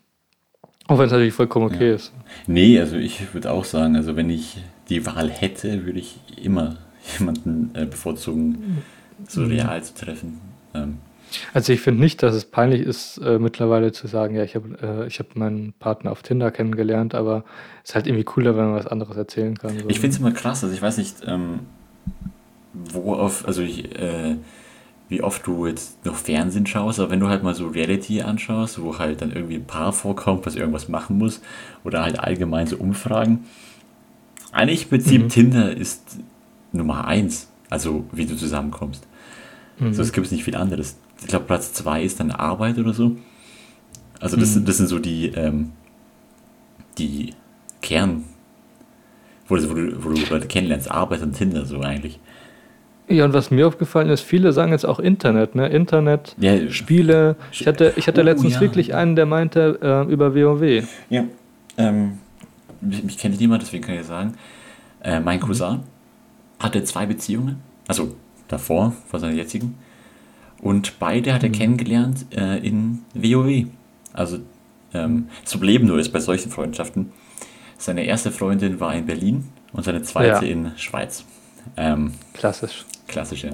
Auch 0.87 0.97
wenn 0.97 1.05
es 1.05 1.11
natürlich 1.11 1.33
vollkommen 1.33 1.67
okay 1.67 1.89
Ja. 1.89 1.95
ist. 1.95 2.13
Nee, 2.47 2.79
also 2.79 2.97
ich 2.97 3.33
würde 3.33 3.51
auch 3.51 3.65
sagen, 3.65 3.95
also 3.95 4.15
wenn 4.15 4.29
ich 4.29 4.57
die 4.89 5.05
Wahl 5.05 5.29
hätte, 5.29 5.85
würde 5.85 5.99
ich 5.99 6.19
immer 6.43 6.77
jemanden 7.19 7.71
äh, 7.75 7.85
bevorzugen, 7.85 8.83
so 9.27 9.41
Mhm. 9.41 9.47
real 9.51 9.83
zu 9.83 9.93
treffen. 9.93 10.39
Ähm, 10.73 10.97
Also 11.53 11.73
ich 11.73 11.81
finde 11.81 12.01
nicht, 12.01 12.21
dass 12.23 12.35
es 12.35 12.45
peinlich 12.45 12.81
ist, 12.81 13.17
äh, 13.19 13.39
mittlerweile 13.39 13.91
zu 13.91 14.07
sagen, 14.07 14.35
ja, 14.35 14.43
ich 14.43 14.55
habe 14.55 14.77
äh, 14.81 15.07
ich 15.07 15.19
hab 15.19 15.35
meinen 15.35 15.73
Partner 15.79 16.11
auf 16.11 16.23
Tinder 16.23 16.51
kennengelernt, 16.51 17.15
aber 17.15 17.43
es 17.83 17.91
ist 17.91 17.95
halt 17.95 18.07
irgendwie 18.07 18.23
cooler, 18.23 18.55
wenn 18.57 18.65
man 18.65 18.75
was 18.75 18.87
anderes 18.87 19.15
erzählen 19.17 19.57
kann. 19.57 19.77
So. 19.79 19.89
Ich 19.89 19.99
finde 19.99 20.15
es 20.15 20.19
immer 20.19 20.31
krass, 20.31 20.63
also 20.63 20.75
ich 20.75 20.81
weiß 20.81 20.97
nicht, 20.97 21.17
ähm, 21.25 21.61
wo 22.73 23.13
auf, 23.13 23.47
also 23.47 23.61
ich, 23.61 23.97
äh, 23.99 24.35
wie 25.09 25.21
oft 25.21 25.45
du 25.45 25.67
jetzt 25.67 26.05
noch 26.05 26.15
Fernsehen 26.15 26.65
schaust, 26.65 26.99
aber 26.99 27.11
wenn 27.11 27.19
du 27.19 27.27
halt 27.27 27.43
mal 27.43 27.53
so 27.53 27.67
Reality 27.67 28.21
anschaust, 28.21 28.81
wo 28.81 28.97
halt 28.97 29.21
dann 29.21 29.31
irgendwie 29.31 29.55
ein 29.55 29.65
Paar 29.65 29.91
vorkommt, 29.91 30.45
was 30.45 30.55
irgendwas 30.55 30.87
machen 30.87 31.17
muss, 31.17 31.41
oder 31.83 32.01
halt 32.03 32.19
allgemein 32.19 32.67
so 32.67 32.77
Umfragen. 32.77 33.45
Eigentlich 34.53 34.83
im 34.83 34.89
Prinzip 34.89 35.23
Mhm. 35.23 35.29
Tinder 35.29 35.75
ist 35.75 36.17
Nummer 36.71 37.05
eins, 37.05 37.49
also 37.69 38.05
wie 38.11 38.25
du 38.25 38.35
zusammenkommst. 38.35 39.05
Mhm. 39.79 39.93
So, 39.93 40.01
es 40.01 40.13
gibt 40.13 40.31
nicht 40.31 40.43
viel 40.43 40.55
anderes. 40.55 40.95
Ich 41.21 41.27
glaube, 41.27 41.45
Platz 41.45 41.73
zwei 41.73 42.03
ist 42.03 42.19
dann 42.19 42.31
Arbeit 42.31 42.77
oder 42.77 42.93
so. 42.93 43.15
Also 44.19 44.37
das, 44.37 44.55
Mhm. 44.55 44.65
das 44.65 44.77
sind 44.77 44.87
so 44.87 44.99
die, 44.99 45.27
ähm, 45.29 45.71
die 46.97 47.33
Kern, 47.81 48.23
wo 49.47 49.55
du, 49.55 49.69
wo, 49.69 49.73
du, 49.73 50.03
wo 50.03 50.09
du 50.09 50.21
Leute 50.29 50.47
kennenlernst, 50.47 50.89
Arbeit 50.89 51.21
und 51.21 51.33
Tinder 51.33 51.65
so 51.65 51.79
eigentlich. 51.81 52.19
Ja, 53.07 53.25
und 53.25 53.33
was 53.33 53.51
mir 53.51 53.67
aufgefallen 53.67 54.09
ist, 54.09 54.21
viele 54.21 54.53
sagen 54.53 54.71
jetzt 54.71 54.85
auch 54.85 54.99
Internet, 54.99 55.55
ne? 55.55 55.67
Internet, 55.67 56.35
Ja, 56.39 56.69
Spiele. 56.71 57.35
Ich 57.51 57.67
hatte, 57.67 57.93
ich 57.97 58.07
hatte 58.07 58.21
Oh, 58.21 58.23
letztens 58.23 58.53
ja. 58.55 58.61
wirklich 58.61 58.93
einen, 58.95 59.15
der 59.15 59.25
meinte 59.25 59.79
äh, 59.81 60.11
über 60.11 60.33
WoW. 60.33 60.87
Ja, 61.09 61.25
ähm, 61.77 62.19
mich, 62.79 63.03
mich 63.03 63.17
kennt 63.17 63.39
niemand, 63.39 63.63
deswegen 63.63 63.83
kann 63.83 63.95
ich 63.95 64.05
sagen. 64.05 64.35
Äh, 65.03 65.19
mein 65.19 65.39
Cousin 65.41 65.79
hatte 66.59 66.83
zwei 66.83 67.05
Beziehungen, 67.05 67.57
also 67.87 68.15
davor, 68.47 68.93
vor 69.07 69.19
seiner 69.19 69.33
jetzigen. 69.33 69.75
Und 70.61 70.99
beide 70.99 71.33
hat 71.33 71.43
er 71.43 71.49
kennengelernt 71.49 72.25
äh, 72.35 72.57
in 72.65 72.99
WoW. 73.15 73.65
Also 74.13 74.39
ähm, 74.93 75.27
das 75.43 75.53
Problem 75.53 75.85
nur 75.85 75.97
ist 75.99 76.11
bei 76.11 76.19
solchen 76.19 76.51
Freundschaften, 76.51 77.11
seine 77.77 78.03
erste 78.05 78.31
Freundin 78.31 78.79
war 78.79 78.93
in 78.93 79.05
Berlin 79.07 79.45
und 79.73 79.83
seine 79.83 80.03
zweite 80.03 80.45
Ja. 80.45 80.51
in 80.51 80.71
Schweiz. 80.77 81.25
Ähm, 81.77 82.13
Klassisch. 82.33 82.85
klassisch, 83.07 83.43
ja. 83.43 83.51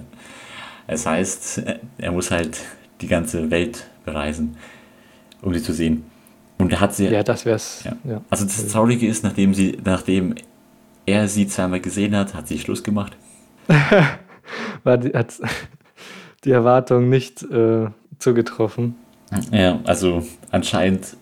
Das 0.87 1.05
heißt, 1.05 1.59
äh, 1.59 1.79
er 1.97 2.11
muss 2.11 2.31
halt 2.31 2.59
die 3.01 3.07
ganze 3.07 3.51
Welt 3.51 3.87
bereisen, 4.05 4.57
um 5.41 5.53
sie 5.53 5.61
zu 5.61 5.73
sehen. 5.73 6.03
Und 6.57 6.71
er 6.73 6.81
hat 6.81 6.95
sie 6.95 7.07
Ja, 7.07 7.23
das 7.23 7.45
wär's. 7.45 7.83
ja. 7.85 7.95
Ja. 8.03 8.21
Also 8.29 8.45
das 8.45 8.67
Traurige 8.67 9.07
ist, 9.07 9.23
nachdem 9.23 9.53
sie, 9.53 9.77
nachdem 9.83 10.35
er 11.05 11.27
sie 11.29 11.47
zweimal 11.47 11.79
gesehen 11.79 12.15
hat, 12.15 12.33
hat 12.33 12.47
sie 12.47 12.59
Schluss 12.59 12.83
gemacht. 12.83 13.15
War 14.83 14.99
hat 15.13 15.33
die 16.43 16.51
Erwartung 16.51 17.09
nicht 17.09 17.43
äh, 17.43 17.87
zugetroffen. 18.19 18.95
Ja, 19.51 19.79
also 19.83 20.25
anscheinend, 20.51 21.17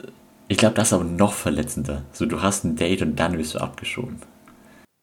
ich 0.48 0.58
glaube, 0.58 0.76
das 0.76 0.90
ist 0.90 0.94
aber 0.94 1.04
noch 1.04 1.34
verletzender. 1.34 2.04
So, 2.12 2.26
du 2.26 2.42
hast 2.42 2.64
ein 2.64 2.76
Date 2.76 3.02
und 3.02 3.20
dann 3.20 3.38
wirst 3.38 3.56
du 3.56 3.60
abgeschoben. 3.60 4.18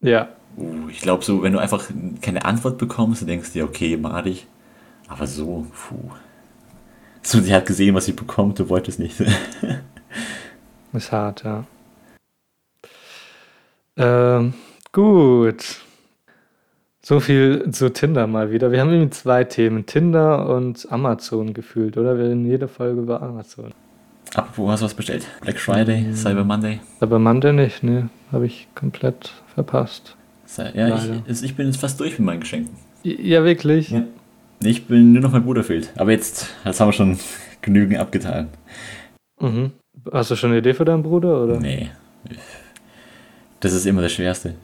Ja, 0.00 0.28
Uh, 0.56 0.88
ich 0.88 1.00
glaube 1.00 1.24
so, 1.24 1.42
wenn 1.42 1.52
du 1.52 1.58
einfach 1.58 1.88
keine 2.20 2.44
Antwort 2.44 2.78
bekommst, 2.78 3.22
dann 3.22 3.28
denkst 3.28 3.52
du 3.52 3.60
dir, 3.60 3.64
okay, 3.64 3.96
mag 3.96 4.26
ich. 4.26 4.46
Aber 5.08 5.26
so, 5.26 5.66
puh. 5.72 6.10
So, 7.22 7.40
sie 7.40 7.54
hat 7.54 7.66
gesehen, 7.66 7.94
was 7.94 8.06
sie 8.06 8.12
bekommt, 8.12 8.58
du 8.58 8.68
wolltest 8.68 8.98
nicht. 8.98 9.16
ist 10.92 11.12
hart, 11.12 11.44
ja. 11.44 11.64
Ähm, 13.96 14.54
gut. 14.92 15.81
So 17.04 17.18
viel 17.18 17.68
zu 17.72 17.92
Tinder 17.92 18.28
mal 18.28 18.52
wieder. 18.52 18.70
Wir 18.70 18.80
haben 18.80 18.90
irgendwie 18.90 19.10
zwei 19.10 19.42
Themen, 19.42 19.86
Tinder 19.86 20.48
und 20.48 20.86
Amazon 20.92 21.52
gefühlt, 21.52 21.98
oder? 21.98 22.16
Wir 22.16 22.26
reden 22.26 22.46
jede 22.46 22.68
Folge 22.68 23.00
über 23.00 23.20
Amazon. 23.20 23.72
Apropos, 24.34 24.70
hast 24.70 24.80
du 24.80 24.84
was 24.84 24.94
bestellt? 24.94 25.26
Black 25.40 25.58
Friday, 25.58 26.14
Cyber 26.14 26.44
Monday? 26.44 26.78
Aber 27.00 27.18
Monday 27.18 27.52
nicht, 27.52 27.82
ne? 27.82 28.08
Habe 28.30 28.46
ich 28.46 28.68
komplett 28.76 29.32
verpasst. 29.52 30.16
Ja, 30.74 30.96
ich, 31.26 31.42
ich 31.42 31.56
bin 31.56 31.66
jetzt 31.66 31.80
fast 31.80 31.98
durch 31.98 32.18
mit 32.20 32.26
meinen 32.26 32.40
Geschenken. 32.40 32.76
Ja, 33.02 33.42
wirklich? 33.42 33.90
Ja. 33.90 34.04
Ich 34.62 34.86
bin 34.86 35.12
nur 35.12 35.22
noch 35.22 35.32
mein 35.32 35.42
Bruder 35.42 35.64
fehlt. 35.64 35.92
Aber 35.96 36.12
jetzt, 36.12 36.54
jetzt 36.64 36.80
haben 36.80 36.88
wir 36.88 36.92
schon 36.92 37.18
genügend 37.62 37.98
abgetan. 37.98 38.48
Mhm. 39.40 39.72
Hast 40.12 40.30
du 40.30 40.36
schon 40.36 40.50
eine 40.50 40.60
Idee 40.60 40.74
für 40.74 40.84
deinen 40.84 41.02
Bruder, 41.02 41.42
oder? 41.42 41.58
Nee. 41.58 41.90
Das 43.58 43.72
ist 43.72 43.86
immer 43.86 44.02
das 44.02 44.12
Schwerste. 44.12 44.54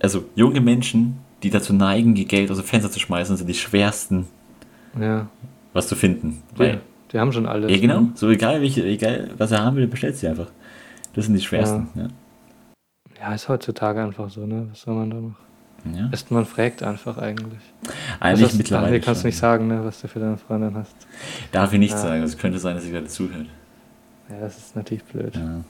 Also 0.00 0.24
junge 0.34 0.60
Menschen, 0.62 1.18
die 1.42 1.50
dazu 1.50 1.72
neigen, 1.72 2.14
ihr 2.16 2.24
Geld 2.24 2.50
aus 2.50 2.58
dem 2.58 2.66
Fenster 2.66 2.90
zu 2.90 3.00
schmeißen, 3.00 3.36
sind 3.36 3.46
die 3.48 3.54
schwersten, 3.54 4.26
Ja. 4.98 5.26
was 5.72 5.88
zu 5.88 5.94
finden. 5.96 6.42
Die, 6.54 6.58
Weil, 6.58 6.80
die 7.12 7.18
haben 7.18 7.32
schon 7.32 7.46
alles. 7.46 7.70
ja 7.70 7.78
genau, 7.78 8.00
Ne? 8.00 8.12
so 8.14 8.28
egal, 8.30 8.60
welche, 8.60 8.84
egal 8.84 9.30
was 9.38 9.50
er 9.52 9.64
haben 9.64 9.76
will, 9.76 9.86
bestellt 9.86 10.16
sie 10.16 10.28
einfach. 10.28 10.48
Das 11.14 11.26
sind 11.26 11.34
die 11.34 11.40
schwersten. 11.42 11.88
Ja. 11.94 12.08
Ja, 13.20 13.34
ist 13.34 13.48
heutzutage 13.48 14.02
einfach 14.02 14.30
so, 14.30 14.46
ne? 14.46 14.68
Was 14.70 14.80
soll 14.82 14.94
man 14.94 15.10
da 15.10 15.16
noch? 15.16 15.34
Ja. 15.96 16.08
Ist 16.12 16.30
man 16.30 16.46
fragt 16.46 16.82
einfach 16.82 17.18
eigentlich. 17.18 17.60
Eigentlich 18.20 18.48
hast- 18.50 18.56
mittlerweile. 18.56 18.92
Nee, 18.92 19.00
kannst 19.00 19.20
du 19.20 19.22
schon. 19.22 19.28
nicht 19.28 19.38
sagen, 19.38 19.66
ne, 19.66 19.84
was 19.84 20.00
du 20.00 20.08
für 20.08 20.20
deine 20.20 20.36
Freundin 20.38 20.74
hast. 20.76 20.94
Darf 21.50 21.72
ich 21.72 21.78
nicht 21.80 21.90
Ja. 21.92 21.98
sagen. 21.98 22.22
Es 22.22 22.38
könnte 22.38 22.58
sein, 22.60 22.76
dass 22.76 22.84
sie 22.84 22.92
gerade 22.92 23.06
zuhört. 23.06 23.46
Ja, 24.30 24.38
das 24.40 24.56
ist 24.58 24.76
natürlich 24.76 25.02
blöd. 25.04 25.34
Ja. 25.34 25.64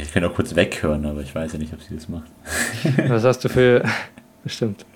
Ich 0.00 0.12
kann 0.12 0.24
auch 0.24 0.34
kurz 0.34 0.54
weghören, 0.54 1.04
aber 1.06 1.20
ich 1.20 1.34
weiß 1.34 1.52
ja 1.52 1.58
nicht, 1.58 1.72
ob 1.72 1.82
sie 1.82 1.94
das 1.94 2.08
macht. 2.08 2.30
Was 3.08 3.24
hast 3.24 3.44
du 3.44 3.48
für. 3.48 3.84
Bestimmt. 4.44 4.86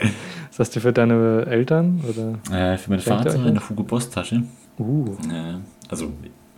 Was 0.50 0.59
hast 0.59 0.76
du 0.76 0.81
für 0.81 0.92
deine 0.92 1.47
Eltern? 1.47 2.00
Oder? 2.09 2.57
Äh, 2.57 2.78
für 2.78 2.90
meinen 2.90 3.00
Vater 3.00 3.33
eine? 3.35 3.69
Hugo 3.69 3.83
Boss 3.83 4.09
Tasche. 4.09 4.45
Uh. 4.78 5.16
Äh, 5.31 5.54
also, 5.88 6.12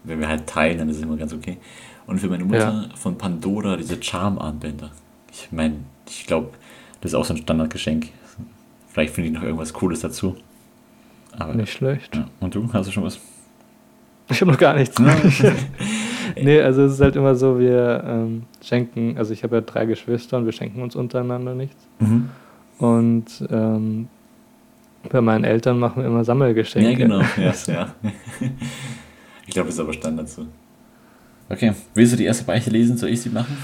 wenn 0.04 0.20
wir 0.20 0.28
halt 0.28 0.46
teilen, 0.46 0.78
dann 0.78 0.88
ist 0.88 0.98
es 0.98 1.02
immer 1.02 1.16
ganz 1.16 1.32
okay. 1.32 1.58
Und 2.06 2.18
für 2.18 2.28
meine 2.28 2.44
Mutter 2.44 2.88
von 2.94 3.16
Pandora 3.16 3.76
diese 3.76 4.00
Charm-Armbänder. 4.00 4.90
Ich 5.32 5.50
meine, 5.50 5.76
ich 6.06 6.26
glaube, 6.26 6.50
das 7.00 7.12
ist 7.12 7.14
auch 7.14 7.24
so 7.24 7.34
ein 7.34 7.38
Standardgeschenk. 7.38 8.08
Vielleicht 8.88 9.14
finde 9.14 9.28
ich 9.30 9.34
noch 9.34 9.42
irgendwas 9.42 9.72
Cooles 9.72 10.00
dazu. 10.00 10.36
Aber, 11.32 11.54
Nicht 11.54 11.72
schlecht. 11.72 12.14
ja. 12.14 12.28
Und 12.40 12.54
du, 12.54 12.70
hast 12.72 12.86
du 12.86 12.92
schon 12.92 13.02
was? 13.02 13.18
Ich 14.28 14.40
habe 14.40 14.52
noch 14.52 14.58
gar 14.58 14.74
nichts. 14.74 14.96
nee, 16.40 16.60
also 16.60 16.82
es 16.84 16.94
ist 16.94 17.00
halt 17.00 17.16
immer 17.16 17.34
so, 17.34 17.58
wir 17.58 18.04
ähm, 18.06 18.42
schenken, 18.62 19.16
also 19.18 19.32
ich 19.32 19.42
habe 19.42 19.56
ja 19.56 19.60
drei 19.60 19.86
Geschwister 19.86 20.36
und 20.38 20.44
wir 20.44 20.52
schenken 20.52 20.82
uns 20.82 20.96
untereinander 20.96 21.54
nichts. 21.54 21.86
Mhm. 21.98 22.30
Und 22.78 23.26
ähm, 23.50 24.08
bei 25.10 25.20
meinen 25.20 25.44
Eltern 25.44 25.78
machen 25.78 26.02
wir 26.02 26.08
immer 26.08 26.24
Sammelgeschenke. 26.24 26.90
Ja, 26.90 26.96
genau. 26.96 27.20
Ja, 27.36 27.54
ja. 27.66 27.94
Ich 29.46 29.52
glaube, 29.52 29.66
das 29.66 29.74
ist 29.74 29.80
aber 29.80 29.92
Standard 29.92 30.28
so. 30.28 30.46
Okay, 31.50 31.72
willst 31.94 32.14
du 32.14 32.16
die 32.16 32.24
erste 32.24 32.44
Beichte 32.44 32.70
lesen? 32.70 32.96
Soll 32.96 33.10
ich 33.10 33.20
sie 33.20 33.28
machen? 33.28 33.56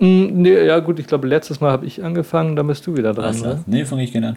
Mm, 0.00 0.42
nee, 0.42 0.66
ja 0.66 0.78
gut, 0.80 0.98
ich 0.98 1.06
glaube, 1.06 1.28
letztes 1.28 1.60
Mal 1.60 1.70
habe 1.70 1.86
ich 1.86 2.02
angefangen, 2.02 2.56
dann 2.56 2.66
bist 2.66 2.86
du 2.86 2.96
wieder 2.96 3.14
dran, 3.14 3.26
Alles 3.26 3.40
klar. 3.40 3.52
oder? 3.54 3.62
Nee, 3.66 3.84
fange 3.84 4.02
ich 4.02 4.12
gerne 4.12 4.28
an. 4.30 4.36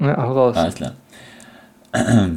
Ja, 0.00 0.16
hau 0.16 0.32
raus. 0.32 0.56
Alles 0.56 0.74
klar. 0.74 0.94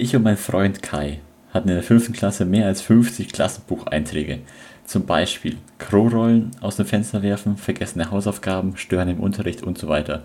Ich 0.00 0.14
und 0.14 0.22
mein 0.22 0.36
Freund 0.36 0.80
Kai 0.80 1.18
hatten 1.52 1.68
in 1.68 1.74
der 1.74 1.82
fünften 1.82 2.12
Klasse 2.12 2.44
mehr 2.44 2.66
als 2.66 2.82
50 2.82 3.32
Klassenbucheinträge. 3.32 4.40
Zum 4.84 5.06
Beispiel 5.06 5.56
Krorollen 5.78 6.50
aus 6.60 6.76
dem 6.76 6.86
Fenster 6.86 7.22
werfen, 7.22 7.56
vergessene 7.56 8.10
Hausaufgaben, 8.10 8.76
Stören 8.76 9.08
im 9.08 9.20
Unterricht 9.20 9.62
und 9.62 9.78
so 9.78 9.88
weiter. 9.88 10.24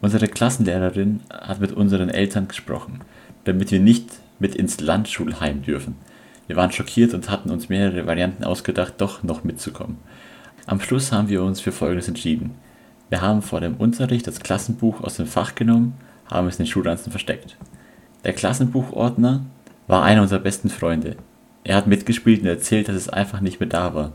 Unsere 0.00 0.28
Klassenlehrerin 0.28 1.20
hat 1.30 1.60
mit 1.60 1.72
unseren 1.72 2.08
Eltern 2.08 2.48
gesprochen, 2.48 3.00
damit 3.44 3.70
wir 3.70 3.80
nicht 3.80 4.08
mit 4.38 4.54
ins 4.54 4.80
Landschulheim 4.80 5.62
dürfen. 5.62 5.96
Wir 6.46 6.56
waren 6.56 6.72
schockiert 6.72 7.14
und 7.14 7.30
hatten 7.30 7.50
uns 7.50 7.68
mehrere 7.68 8.06
Varianten 8.06 8.44
ausgedacht, 8.44 8.94
doch 8.98 9.22
noch 9.22 9.44
mitzukommen. 9.44 9.98
Am 10.66 10.80
Schluss 10.80 11.12
haben 11.12 11.28
wir 11.28 11.42
uns 11.42 11.60
für 11.60 11.72
Folgendes 11.72 12.08
entschieden. 12.08 12.52
Wir 13.08 13.20
haben 13.20 13.42
vor 13.42 13.60
dem 13.60 13.76
Unterricht 13.76 14.26
das 14.26 14.40
Klassenbuch 14.40 15.02
aus 15.02 15.16
dem 15.16 15.26
Fach 15.26 15.54
genommen, 15.54 15.94
haben 16.30 16.48
es 16.48 16.58
in 16.58 16.64
den 16.64 16.70
Schulranzen 16.70 17.10
versteckt. 17.10 17.56
Der 18.24 18.32
Klassenbuchordner 18.32 19.44
war 19.90 20.04
einer 20.04 20.22
unserer 20.22 20.38
besten 20.38 20.70
Freunde. 20.70 21.16
Er 21.64 21.76
hat 21.76 21.88
mitgespielt 21.88 22.42
und 22.42 22.46
erzählt, 22.46 22.88
dass 22.88 22.94
es 22.94 23.08
einfach 23.08 23.40
nicht 23.40 23.58
mehr 23.58 23.68
da 23.68 23.92
war. 23.92 24.12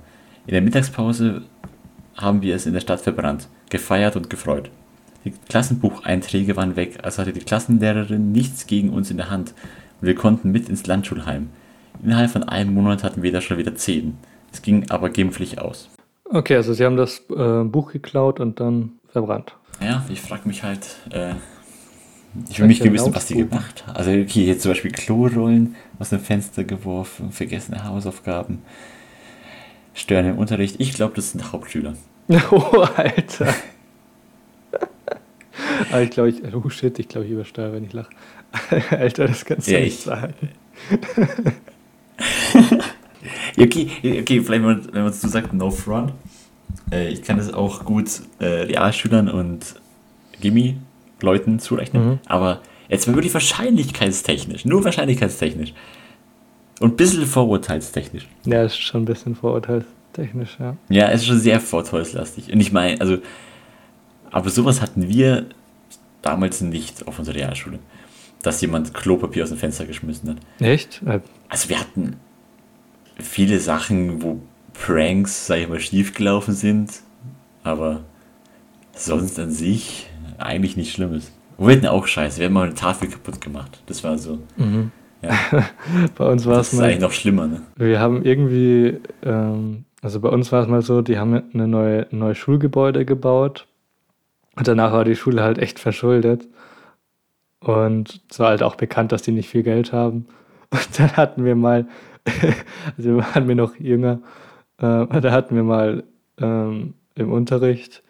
In 0.48 0.53
der 0.53 0.62
Mittagspause 0.62 1.41
haben 2.15 2.41
wir 2.41 2.55
es 2.55 2.65
in 2.65 2.74
der 2.74 2.79
Stadt 2.79 3.01
verbrannt, 3.01 3.50
gefeiert 3.70 4.15
und 4.15 4.29
gefreut. 4.29 4.70
Die 5.25 5.32
Klassenbucheinträge 5.32 6.55
waren 6.55 6.77
weg, 6.77 7.00
also 7.03 7.22
hatte 7.22 7.34
die 7.34 7.41
Klassenlehrerin 7.41 8.32
nichts 8.32 8.67
gegen 8.67 8.89
uns 8.91 9.12
in 9.12 9.17
der 9.17 9.29
Hand 9.29 9.53
und 10.00 10.08
wir 10.08 10.15
konnten 10.15 10.51
mit 10.51 10.70
ins 10.70 10.88
Landschulheim. 10.88 11.50
Innerhalb 12.01 12.32
von 12.32 12.44
einem 12.44 12.74
Monat 12.74 13.03
hatten 13.03 13.22
wir 13.22 13.34
da 13.34 13.41
schon 13.41 13.58
wieder 13.58 13.75
zehn. 13.75 14.17
Es 14.53 14.62
ging 14.62 14.89
aber 14.89 15.10
glimpflich 15.10 15.60
aus. 15.60 15.89
Okay, 16.24 16.55
also 16.55 16.74
sie 16.74 16.86
haben 16.86 16.98
das 16.98 17.22
äh, 17.29 17.63
Buch 17.63 17.91
geklaut 17.91 18.39
und 18.39 18.62
dann 18.62 18.94
verbrannt. 19.10 19.55
Ja, 19.82 20.05
ich 20.08 20.22
frage 20.22 20.48
mich 20.48 20.63
halt, 20.63 20.88
äh, 21.12 21.34
ich 22.49 22.59
will 22.59 22.67
mich 22.67 22.79
Welche 22.81 22.93
wissen, 22.93 23.15
was 23.15 23.27
die 23.27 23.35
gemacht 23.35 23.85
hat. 23.87 23.95
Also 23.95 24.11
okay, 24.11 24.45
jetzt 24.45 24.61
zum 24.63 24.71
Beispiel 24.71 24.91
Klorollen 24.91 25.75
aus 25.99 26.09
dem 26.09 26.19
Fenster 26.19 26.63
geworfen, 26.63 27.31
vergessene 27.31 27.83
Hausaufgaben, 27.83 28.61
Stören 29.93 30.25
im 30.27 30.37
Unterricht. 30.37 30.75
Ich 30.79 30.93
glaube, 30.93 31.13
das 31.15 31.31
sind 31.31 31.51
Hauptschüler. 31.51 31.95
Oh, 32.51 32.85
Alter. 32.97 33.53
Aber 35.91 36.01
ich 36.01 36.09
glaube, 36.09 36.29
ich, 36.29 36.41
oh 36.53 36.69
shit, 36.69 36.97
ich 36.99 37.07
glaube, 37.07 37.25
ich 37.27 37.31
übersteuere, 37.33 37.73
wenn 37.73 37.83
ich 37.85 37.93
lache. 37.93 38.09
Alter, 38.89 39.27
das 39.27 39.45
kannst 39.45 39.67
du 39.67 39.71
Ja, 39.73 39.79
nicht 39.79 39.99
ich- 39.99 40.03
sagen. 40.03 40.33
Okay, 43.57 43.89
okay, 44.21 44.41
vielleicht 44.41 44.49
wenn 44.49 44.61
man, 44.61 44.93
wenn 44.93 45.03
man 45.03 45.13
so 45.13 45.27
sagt, 45.27 45.53
no 45.53 45.71
front. 45.71 46.13
Äh, 46.91 47.07
ich 47.09 47.23
kann 47.23 47.37
das 47.37 47.51
auch 47.53 47.85
gut 47.85 48.21
äh, 48.39 48.45
Realschülern 48.45 49.29
und 49.29 49.75
Gimmi 50.41 50.77
Leuten 51.22 51.60
zurechnen. 51.60 52.05
Mhm. 52.05 52.19
Aber 52.27 52.62
jetzt 52.89 53.07
mal 53.07 53.15
wirklich 53.15 53.34
wahrscheinlichkeitstechnisch, 53.34 54.65
nur 54.65 54.84
wahrscheinlichkeitstechnisch. 54.84 55.74
Und 56.79 56.93
ein 56.93 56.98
bisschen 56.98 57.25
vorurteilstechnisch. 57.25 58.27
Ja, 58.45 58.63
ist 58.63 58.77
schon 58.77 59.03
ein 59.03 59.05
bisschen 59.05 59.36
vorurteilstechnisch, 59.36 60.57
ja. 60.60 60.75
Ja, 60.89 61.10
es 61.10 61.22
ist 61.22 61.27
schon 61.27 61.39
sehr 61.39 61.60
vorurteilslastig. 61.60 62.51
Und 62.51 62.60
ich 62.60 62.72
meine, 62.72 63.00
also, 63.00 63.17
aber 64.31 64.50
sowas 64.50 64.81
hatten 64.81 65.07
wir 65.07 65.45
damals 66.22 66.62
nicht 66.62 67.07
auf 67.07 67.19
unserer 67.19 67.36
Realschule. 67.36 67.79
Dass 68.41 68.62
jemand 68.62 68.93
Klopapier 68.93 69.43
aus 69.43 69.50
dem 69.50 69.57
Fenster 69.57 69.86
geschmissen 69.86 70.29
hat. 70.29 70.38
Echt? 70.60 71.01
Also 71.48 71.69
wir 71.69 71.79
hatten 71.79 72.17
viele 73.17 73.60
Sachen, 73.60 74.22
wo 74.22 74.41
Pranks, 74.74 75.48
sag 75.48 75.60
ich 75.60 75.69
mal, 75.69 75.79
schiefgelaufen 75.79 76.53
sind, 76.53 76.91
aber 77.63 78.01
sonst 78.93 79.39
an 79.39 79.51
sich 79.51 80.07
eigentlich 80.37 80.77
nicht 80.77 80.93
Schlimmes. 80.93 81.31
Wir 81.57 81.75
hatten 81.75 81.87
auch 81.87 82.05
scheiße, 82.05 82.39
wir 82.39 82.47
haben 82.47 82.53
mal 82.53 82.65
eine 82.65 82.75
Tafel 82.75 83.09
kaputt 83.09 83.39
gemacht. 83.39 83.81
Das 83.85 84.03
war 84.03 84.17
so. 84.17 84.39
Mhm. 84.57 84.91
Ja. 85.21 85.31
bei 86.17 86.29
uns 86.29 86.45
war 86.45 86.59
es 86.59 86.73
mal. 86.73 86.73
Das 86.73 86.73
ist 86.73 86.79
eigentlich 86.79 86.99
noch 86.99 87.11
schlimmer, 87.11 87.47
ne? 87.47 87.61
Wir 87.75 87.99
haben 87.99 88.23
irgendwie, 88.23 88.99
ähm, 89.23 89.85
also 90.01 90.19
bei 90.19 90.29
uns 90.29 90.51
war 90.51 90.63
es 90.63 90.67
mal 90.67 90.81
so, 90.81 91.01
die 91.01 91.17
haben 91.17 91.41
eine 91.53 91.67
neue, 91.67 92.07
ein 92.11 92.19
neues 92.19 92.37
Schulgebäude 92.37 93.05
gebaut 93.05 93.67
und 94.55 94.67
danach 94.67 94.91
war 94.91 95.05
die 95.05 95.15
Schule 95.15 95.43
halt 95.43 95.57
echt 95.57 95.79
verschuldet. 95.79 96.47
Und 97.59 98.21
es 98.29 98.39
war 98.39 98.49
halt 98.49 98.63
auch 98.63 98.75
bekannt, 98.75 99.11
dass 99.11 99.23
die 99.23 99.31
nicht 99.31 99.49
viel 99.49 99.63
Geld 99.63 99.91
haben. 99.91 100.27
Und 100.71 100.99
dann 100.99 101.15
hatten 101.17 101.45
wir 101.45 101.55
mal, 101.55 101.87
also 102.97 103.17
waren 103.17 103.47
wir 103.47 103.55
noch 103.55 103.75
jünger, 103.77 104.19
äh, 104.77 105.21
da 105.21 105.31
hatten 105.31 105.55
wir 105.55 105.63
mal 105.63 106.03
ähm, 106.39 106.95
im 107.15 107.31
Unterricht 107.31 108.03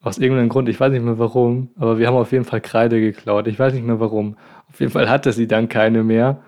aus 0.00 0.18
irgendeinem 0.18 0.48
Grund, 0.48 0.68
ich 0.68 0.78
weiß 0.78 0.92
nicht 0.92 1.04
mehr 1.04 1.18
warum, 1.18 1.70
aber 1.76 1.98
wir 1.98 2.06
haben 2.06 2.16
auf 2.16 2.32
jeden 2.32 2.44
Fall 2.44 2.60
Kreide 2.60 3.00
geklaut. 3.00 3.46
Ich 3.46 3.58
weiß 3.58 3.74
nicht 3.74 3.84
mehr 3.84 4.00
warum. 4.00 4.36
Auf 4.70 4.80
jeden 4.80 4.92
Fall 4.92 5.08
hatte 5.08 5.32
sie 5.32 5.48
dann 5.48 5.68
keine 5.68 6.04
mehr 6.04 6.42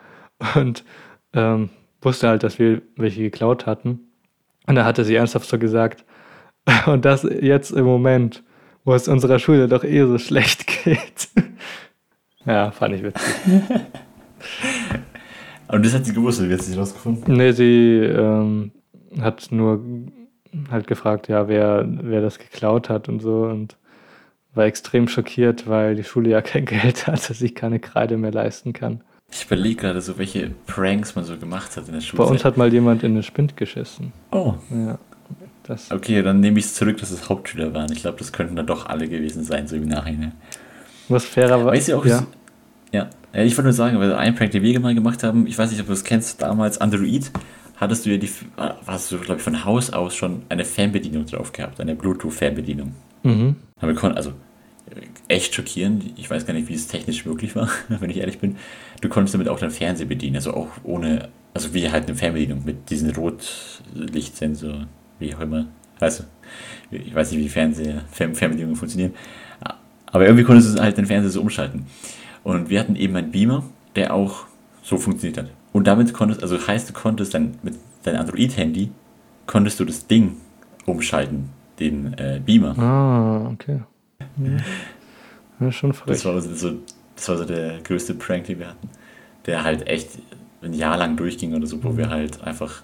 und 0.54 0.84
ähm, 1.32 1.70
wusste 2.00 2.28
halt, 2.28 2.42
dass 2.42 2.58
wir 2.58 2.82
welche 2.96 3.22
geklaut 3.22 3.66
hatten. 3.66 4.00
Und 4.66 4.76
da 4.76 4.84
hatte 4.84 5.04
sie 5.04 5.14
ernsthaft 5.14 5.48
so 5.48 5.58
gesagt, 5.58 6.04
und 6.86 7.04
das 7.04 7.22
jetzt 7.22 7.72
im 7.72 7.84
Moment, 7.84 8.44
wo 8.84 8.94
es 8.94 9.08
unserer 9.08 9.38
Schule 9.38 9.68
doch 9.68 9.84
eh 9.84 10.06
so 10.06 10.18
schlecht 10.18 10.66
geht. 10.84 11.28
ja, 12.46 12.70
fand 12.70 12.94
ich 12.94 13.02
witzig. 13.02 13.34
Und 15.68 15.86
das 15.86 15.94
hat 15.94 16.04
sie 16.04 16.12
gewusst, 16.12 16.42
wie 16.48 16.52
hat 16.52 16.62
sie 16.62 16.76
rausgefunden? 16.76 17.36
Nee, 17.36 17.52
sie 17.52 17.98
ähm, 18.02 18.72
hat 19.20 19.52
nur 19.52 19.80
halt 20.70 20.86
gefragt, 20.86 21.28
ja, 21.28 21.48
wer, 21.48 21.86
wer 21.86 22.20
das 22.20 22.38
geklaut 22.38 22.88
hat 22.88 23.08
und 23.08 23.20
so 23.20 23.44
und 23.44 23.76
war 24.54 24.64
extrem 24.64 25.08
schockiert, 25.08 25.68
weil 25.68 25.94
die 25.94 26.04
Schule 26.04 26.30
ja 26.30 26.40
kein 26.42 26.64
Geld 26.64 27.06
hat, 27.06 27.28
dass 27.30 27.40
ich 27.40 27.54
keine 27.54 27.78
Kreide 27.78 28.16
mehr 28.16 28.32
leisten 28.32 28.72
kann. 28.72 29.00
Ich 29.32 29.44
überlege 29.46 29.76
gerade 29.76 30.00
so, 30.00 30.18
welche 30.18 30.50
Pranks 30.66 31.14
man 31.14 31.24
so 31.24 31.36
gemacht 31.36 31.76
hat 31.76 31.86
in 31.86 31.94
der 31.94 32.00
Schule. 32.00 32.22
Bei 32.22 32.28
uns 32.28 32.44
hat 32.44 32.56
mal 32.56 32.72
jemand 32.72 33.04
in 33.04 33.14
den 33.14 33.22
Spind 33.22 33.56
geschissen. 33.56 34.12
Oh. 34.32 34.54
Ja. 34.70 34.98
Das. 35.62 35.90
Okay, 35.92 36.20
dann 36.22 36.40
nehme 36.40 36.58
ich 36.58 36.64
es 36.64 36.74
zurück, 36.74 36.96
dass 36.98 37.12
es 37.12 37.28
Hauptschüler 37.28 37.72
waren. 37.72 37.92
Ich 37.92 38.00
glaube, 38.00 38.18
das 38.18 38.32
könnten 38.32 38.56
dann 38.56 38.66
doch 38.66 38.86
alle 38.86 39.06
gewesen 39.06 39.44
sein, 39.44 39.68
so 39.68 39.76
im 39.76 39.86
Nachhinein. 39.86 40.32
Was 41.08 41.24
fairer 41.24 41.64
war. 41.64 41.72
Weißt 41.72 41.88
du 41.88 41.96
auch, 41.96 42.04
ja. 42.04 42.26
ja. 42.90 43.08
Ich 43.32 43.56
wollte 43.56 43.64
nur 43.64 43.72
sagen, 43.72 44.00
weil 44.00 44.12
ein 44.14 44.34
Prank, 44.34 44.50
den 44.50 44.64
wir 44.64 44.80
mal 44.80 44.94
gemacht 44.96 45.22
haben, 45.22 45.46
ich 45.46 45.56
weiß 45.56 45.70
nicht, 45.70 45.80
ob 45.80 45.86
du 45.86 45.92
das 45.92 46.02
kennst, 46.02 46.42
damals 46.42 46.78
Android, 46.78 47.30
hattest 47.80 48.06
du 48.06 48.10
ja 48.10 48.18
die, 48.18 48.30
hast 48.86 49.10
du, 49.10 49.18
glaube 49.18 49.38
ich, 49.38 49.42
von 49.42 49.64
Haus 49.64 49.90
aus 49.90 50.14
schon 50.14 50.42
eine 50.50 50.64
Fernbedienung 50.64 51.26
drauf 51.26 51.52
gehabt, 51.52 51.80
eine 51.80 51.94
Bluetooth-Fernbedienung. 51.94 52.94
Mhm. 53.22 53.56
Aber 53.78 53.88
wir 53.88 53.94
konnten, 53.94 54.18
also 54.18 54.32
echt 55.28 55.54
schockierend, 55.54 56.04
ich 56.16 56.28
weiß 56.30 56.46
gar 56.46 56.54
nicht, 56.54 56.68
wie 56.68 56.74
es 56.74 56.88
technisch 56.88 57.24
möglich 57.24 57.56
war, 57.56 57.68
wenn 57.88 58.10
ich 58.10 58.18
ehrlich 58.18 58.38
bin. 58.38 58.56
Du 59.00 59.08
konntest 59.08 59.34
damit 59.34 59.48
auch 59.48 59.58
dein 59.58 59.70
Fernseher 59.70 60.06
bedienen, 60.06 60.36
also 60.36 60.52
auch 60.52 60.68
ohne, 60.84 61.30
also 61.54 61.72
wie 61.72 61.90
halt 61.90 62.06
eine 62.06 62.16
Fernbedienung 62.16 62.64
mit 62.64 62.90
diesem 62.90 63.10
Rotlichtsensor 63.10 64.86
wie 65.18 65.34
auch 65.34 65.40
immer. 65.40 65.66
Also, 65.98 66.24
ich 66.90 67.14
weiß 67.14 67.30
nicht, 67.30 67.40
wie 67.40 67.48
Fernseher, 67.48 68.04
Fern 68.10 68.34
Fernbedienungen 68.34 68.76
funktionieren. 68.76 69.14
Aber 70.06 70.24
irgendwie 70.24 70.44
konntest 70.44 70.76
du 70.76 70.82
halt 70.82 70.96
den 70.96 71.06
Fernseher 71.06 71.30
so 71.30 71.40
umschalten. 71.40 71.86
Und 72.42 72.70
wir 72.70 72.80
hatten 72.80 72.96
eben 72.96 73.14
einen 73.16 73.30
Beamer, 73.30 73.64
der 73.96 74.14
auch 74.14 74.46
so 74.82 74.96
funktioniert 74.96 75.38
hat. 75.38 75.50
Und 75.72 75.86
damit 75.86 76.12
konntest, 76.12 76.42
also 76.42 76.58
heißt, 76.58 76.88
du 76.88 76.92
konntest 76.92 77.34
dann 77.34 77.58
mit 77.62 77.74
deinem 78.02 78.20
Android-Handy, 78.20 78.90
konntest 79.46 79.78
du 79.80 79.84
das 79.84 80.06
Ding 80.06 80.36
umschalten, 80.86 81.50
den 81.78 82.14
äh, 82.14 82.40
Beamer. 82.44 82.78
Ah, 82.78 83.50
okay. 83.52 83.80
Ja. 84.18 85.66
ja 85.66 85.72
schon 85.72 85.92
frech. 85.92 86.14
Das 86.14 86.24
war, 86.24 86.40
so, 86.40 86.72
das 87.14 87.28
war 87.28 87.36
so 87.36 87.44
der 87.44 87.80
größte 87.82 88.14
Prank, 88.14 88.44
den 88.44 88.58
wir 88.58 88.68
hatten. 88.68 88.88
Der 89.46 89.64
halt 89.64 89.86
echt 89.86 90.18
ein 90.62 90.74
Jahr 90.74 90.96
lang 90.96 91.16
durchging 91.16 91.54
oder 91.54 91.66
so, 91.66 91.82
wo 91.82 91.90
mhm. 91.90 91.96
wir 91.96 92.10
halt 92.10 92.42
einfach 92.42 92.82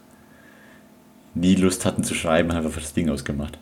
nie 1.35 1.55
Lust 1.55 1.85
hatten 1.85 2.03
zu 2.03 2.15
schreiben, 2.15 2.53
haben 2.55 2.65
einfach 2.65 2.81
das 2.81 2.95
Ding 2.95 3.11
ausgemacht. 3.11 3.59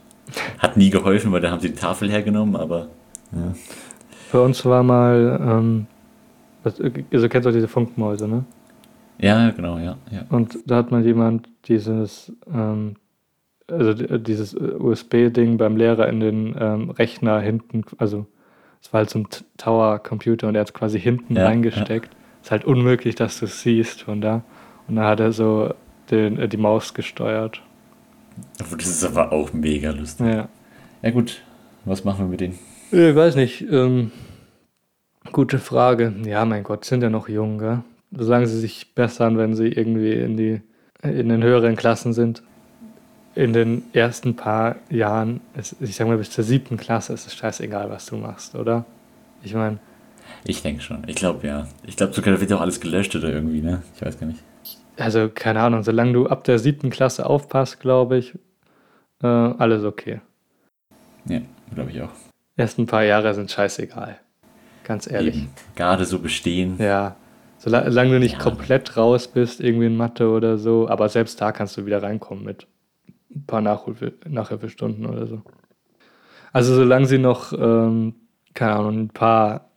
Hat 0.58 0.76
nie 0.76 0.90
geholfen, 0.90 1.32
weil 1.32 1.40
da 1.40 1.50
haben 1.50 1.60
sie 1.60 1.70
die 1.70 1.74
Tafel 1.74 2.10
hergenommen, 2.10 2.56
aber. 2.56 2.88
Ja. 3.32 3.54
Bei 4.32 4.38
uns 4.38 4.64
war 4.64 4.82
mal, 4.82 5.40
ähm, 5.42 5.87
also 6.64 7.28
kennst 7.28 7.46
du 7.46 7.52
diese 7.52 7.68
Funkmäuse, 7.68 8.26
ne? 8.26 8.44
Ja, 9.24 9.50
genau, 9.50 9.78
ja, 9.78 9.96
ja. 10.10 10.26
Und 10.28 10.58
da 10.66 10.76
hat 10.76 10.90
mal 10.90 11.04
jemand 11.04 11.48
dieses, 11.66 12.30
ähm, 12.52 12.96
also 13.66 13.94
dieses 14.18 14.54
USB-Ding 14.54 15.56
beim 15.56 15.76
Lehrer 15.76 16.08
in 16.08 16.20
den 16.20 16.54
ähm, 16.58 16.90
Rechner 16.90 17.40
hinten, 17.40 17.84
also 17.96 18.26
es 18.82 18.92
war 18.92 18.98
halt 18.98 19.10
so 19.10 19.20
ein 19.20 19.28
Tower-Computer 19.56 20.46
und 20.46 20.56
er 20.56 20.60
hat 20.60 20.68
es 20.68 20.74
quasi 20.74 21.00
hinten 21.00 21.37
ja, 21.37 21.46
reingesteckt. 21.46 22.12
Ja. 22.12 22.20
Ist 22.42 22.50
halt 22.50 22.66
unmöglich, 22.66 23.14
dass 23.14 23.40
du 23.40 23.46
es 23.46 23.62
siehst 23.62 24.02
von 24.02 24.20
da. 24.20 24.42
Und 24.87 24.96
da 24.96 25.08
hat 25.08 25.20
er 25.20 25.32
so 25.32 25.72
den, 26.10 26.38
äh, 26.38 26.48
die 26.48 26.58
Maus 26.58 26.92
gesteuert. 26.92 27.62
Das 28.58 28.72
ist 28.72 29.04
aber 29.04 29.32
auch 29.32 29.54
mega 29.54 29.90
lustig. 29.90 30.26
Ja. 30.26 30.48
Ja 31.00 31.10
gut, 31.10 31.40
was 31.87 32.04
machen 32.04 32.26
wir 32.26 32.30
mit 32.30 32.40
denen? 32.40 32.58
Ich 32.90 33.16
weiß 33.16 33.37
nicht. 33.37 33.62
Ähm, 33.70 34.12
gute 35.32 35.58
Frage. 35.58 36.12
Ja, 36.26 36.44
mein 36.44 36.62
Gott, 36.62 36.84
sind 36.84 37.02
ja 37.02 37.08
noch 37.08 37.30
jung, 37.30 37.56
gell? 37.58 37.82
Solange 38.16 38.46
sie 38.46 38.59
sich 38.59 38.94
bessern, 38.94 39.38
wenn 39.38 39.55
sie 39.55 39.68
irgendwie 39.68 40.12
in, 40.12 40.37
die, 40.37 40.61
in 41.03 41.29
den 41.29 41.42
höheren 41.42 41.77
Klassen 41.77 42.12
sind. 42.12 42.42
In 43.35 43.53
den 43.53 43.83
ersten 43.92 44.37
paar 44.37 44.77
Jahren, 44.90 45.40
ist, 45.59 45.77
ich 45.81 45.96
sag 45.96 46.07
mal 46.07 46.18
bis 46.18 46.31
zur 46.31 46.44
siebten 46.44 46.77
Klasse, 46.77 47.12
ist 47.12 47.27
es 47.27 47.35
scheißegal, 47.35 47.90
was 47.90 48.07
du 48.07 48.16
machst, 48.16 48.55
oder? 48.55 48.85
Ich 49.42 49.55
meine. 49.55 49.79
Ich 50.44 50.62
denke 50.62 50.83
schon. 50.83 51.03
Ich 51.09 51.16
glaube 51.16 51.46
ja. 51.46 51.66
Ich 51.85 51.96
glaube 51.96 52.12
sogar, 52.12 52.35
da 52.35 52.40
wird 52.40 52.53
auch 52.53 52.61
alles 52.61 52.81
gelöscht 52.81 53.16
oder 53.16 53.31
irgendwie, 53.33 53.61
ne? 53.61 53.83
Ich 53.96 54.03
weiß 54.03 54.20
gar 54.20 54.29
nicht 54.29 54.40
also 54.96 55.29
keine 55.29 55.61
Ahnung, 55.61 55.83
solange 55.83 56.12
du 56.12 56.27
ab 56.27 56.44
der 56.44 56.59
siebten 56.59 56.90
Klasse 56.90 57.27
aufpasst, 57.27 57.81
glaube 57.81 58.18
ich, 58.18 58.35
äh, 59.22 59.27
alles 59.27 59.85
okay. 59.85 60.20
Ja, 61.27 61.40
glaube 61.74 61.90
ich 61.90 62.03
auch. 62.03 62.11
Erst 62.57 62.79
ein 62.79 62.87
paar 62.87 63.05
Jahre 63.05 63.35
sind 63.35 63.50
scheißegal. 63.50 64.18
Ganz 64.85 65.11
ehrlich. 65.11 65.37
Eben. 65.37 65.50
Gerade 65.74 66.05
so 66.05 66.18
bestehen. 66.18 66.77
Ja. 66.79 67.16
Solange 67.64 68.11
du 68.11 68.18
nicht 68.20 68.35
ja. 68.35 68.38
komplett 68.38 68.96
raus 68.96 69.27
bist, 69.27 69.61
irgendwie 69.61 69.87
in 69.87 69.96
Mathe 69.96 70.29
oder 70.29 70.59
so, 70.59 70.87
aber 70.88 71.09
selbst 71.09 71.40
da 71.40 71.50
kannst 71.50 71.77
du 71.79 71.87
wieder 71.87 72.03
reinkommen 72.03 72.44
mit 72.44 72.66
ein 73.35 73.46
paar 73.46 73.62
Nachhol 73.62 73.94
Nachhilfestunden 74.29 75.07
oder 75.07 75.27
so. 75.27 75.42
Also 76.53 76.74
solange 76.74 77.07
sie 77.07 77.18
noch, 77.18 77.53
ähm, 77.55 78.14
keine 78.53 78.74
Ahnung, 78.74 79.00
ein 79.00 79.09
paar 79.09 79.70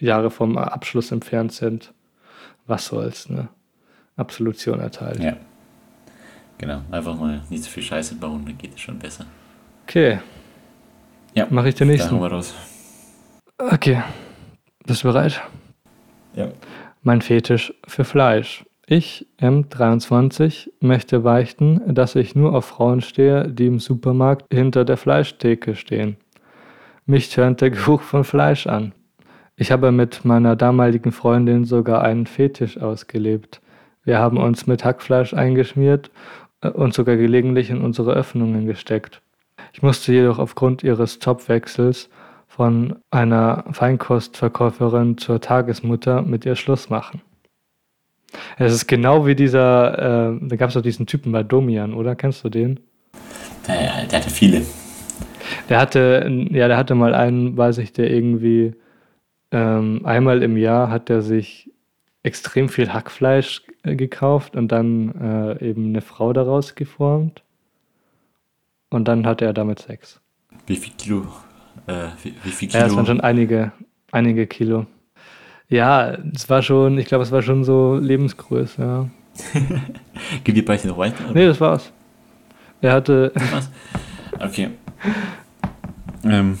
Jahre 0.00 0.30
vom 0.30 0.58
Abschluss 0.58 1.12
entfernt 1.12 1.52
sind, 1.52 1.94
was 2.66 2.86
soll's, 2.86 3.28
ne? 3.28 3.48
Absolution 4.16 4.80
erteilt. 4.80 5.22
Ja. 5.22 5.36
Genau, 6.58 6.82
einfach 6.90 7.14
mal 7.14 7.40
nicht 7.48 7.62
so 7.62 7.70
viel 7.70 7.84
Scheiße 7.84 8.16
bauen, 8.16 8.44
dann 8.44 8.58
geht 8.58 8.74
es 8.74 8.80
schon 8.80 8.98
besser. 8.98 9.24
Okay. 9.84 10.18
Ja. 11.34 11.46
Mache 11.50 11.68
ich 11.68 11.76
den 11.76 11.86
nächsten. 11.86 12.10
Dann 12.10 12.20
wir 12.20 12.32
raus. 12.32 12.52
Okay. 13.56 14.02
Bist 14.84 15.04
du 15.04 15.08
bereit? 15.08 15.40
Ja. 16.34 16.48
Mein 17.02 17.20
Fetisch 17.20 17.72
für 17.86 18.04
Fleisch. 18.04 18.64
Ich, 18.86 19.26
M23, 19.40 20.70
möchte 20.80 21.20
beichten, 21.20 21.94
dass 21.94 22.16
ich 22.16 22.34
nur 22.34 22.54
auf 22.54 22.64
Frauen 22.64 23.00
stehe, 23.02 23.48
die 23.48 23.66
im 23.66 23.78
Supermarkt 23.78 24.52
hinter 24.52 24.84
der 24.84 24.96
Fleischtheke 24.96 25.76
stehen. 25.76 26.16
Mich 27.06 27.30
tönt 27.30 27.60
der 27.60 27.70
Geruch 27.70 28.02
von 28.02 28.24
Fleisch 28.24 28.66
an. 28.66 28.92
Ich 29.56 29.70
habe 29.72 29.92
mit 29.92 30.24
meiner 30.24 30.56
damaligen 30.56 31.12
Freundin 31.12 31.64
sogar 31.64 32.02
einen 32.02 32.26
Fetisch 32.26 32.78
ausgelebt. 32.78 33.60
Wir 34.04 34.18
haben 34.18 34.38
uns 34.38 34.66
mit 34.66 34.84
Hackfleisch 34.84 35.34
eingeschmiert 35.34 36.10
äh, 36.62 36.68
und 36.68 36.94
sogar 36.94 37.16
gelegentlich 37.16 37.70
in 37.70 37.82
unsere 37.82 38.12
Öffnungen 38.12 38.66
gesteckt. 38.66 39.20
Ich 39.72 39.82
musste 39.82 40.12
jedoch 40.12 40.38
aufgrund 40.38 40.82
ihres 40.82 41.18
Jobwechsels 41.20 42.08
von 42.58 42.96
einer 43.12 43.66
Feinkostverkäuferin 43.70 45.16
zur 45.16 45.40
Tagesmutter 45.40 46.22
mit 46.22 46.44
ihr 46.44 46.56
Schluss 46.56 46.90
machen. 46.90 47.22
Es 48.56 48.72
ist 48.72 48.88
genau 48.88 49.26
wie 49.26 49.36
dieser, 49.36 50.32
äh, 50.32 50.38
da 50.42 50.56
gab 50.56 50.70
es 50.70 50.74
doch 50.74 50.82
diesen 50.82 51.06
Typen 51.06 51.30
bei 51.30 51.44
Domian, 51.44 51.94
oder? 51.94 52.16
Kennst 52.16 52.42
du 52.42 52.48
den? 52.48 52.80
Der, 53.68 54.06
der 54.06 54.18
hatte 54.18 54.30
viele. 54.30 54.62
Der 55.68 55.78
hatte, 55.78 56.28
ja, 56.50 56.66
der 56.66 56.76
hatte 56.76 56.96
mal 56.96 57.14
einen, 57.14 57.56
weiß 57.56 57.78
ich, 57.78 57.92
der 57.92 58.10
irgendwie 58.10 58.74
ähm, 59.52 60.00
einmal 60.04 60.42
im 60.42 60.56
Jahr 60.56 60.90
hat 60.90 61.10
er 61.10 61.22
sich 61.22 61.70
extrem 62.24 62.68
viel 62.68 62.92
Hackfleisch 62.92 63.62
äh, 63.84 63.94
gekauft 63.94 64.56
und 64.56 64.72
dann 64.72 65.14
äh, 65.60 65.64
eben 65.64 65.90
eine 65.90 66.00
Frau 66.00 66.32
daraus 66.32 66.74
geformt. 66.74 67.44
Und 68.90 69.06
dann 69.06 69.28
hatte 69.28 69.44
er 69.44 69.52
damit 69.52 69.78
Sex. 69.78 70.20
Wie 70.66 70.74
viel 70.74 70.92
Kilo? 70.98 71.24
Äh, 71.88 72.08
wie, 72.22 72.34
wie 72.44 72.50
viel 72.50 72.68
Kilo? 72.68 72.80
Ja, 72.80 72.86
es 72.86 72.94
waren 72.96 73.06
schon 73.06 73.20
einige, 73.20 73.72
einige 74.12 74.46
Kilo. 74.46 74.86
Ja, 75.68 76.12
es 76.34 76.48
war 76.48 76.62
schon, 76.62 76.98
ich 76.98 77.06
glaube, 77.06 77.24
es 77.24 77.32
war 77.32 77.42
schon 77.42 77.64
so 77.64 77.96
Lebensgröße, 77.96 78.80
ja. 78.80 79.08
Beichte 80.64 80.88
noch 80.88 80.98
weiter? 80.98 81.24
oder? 81.24 81.34
Nee, 81.34 81.46
das 81.46 81.60
war's. 81.60 81.92
Er 82.80 82.92
hatte, 82.92 83.32
Was? 83.52 83.70
Okay. 84.38 84.70
Ähm, 86.24 86.58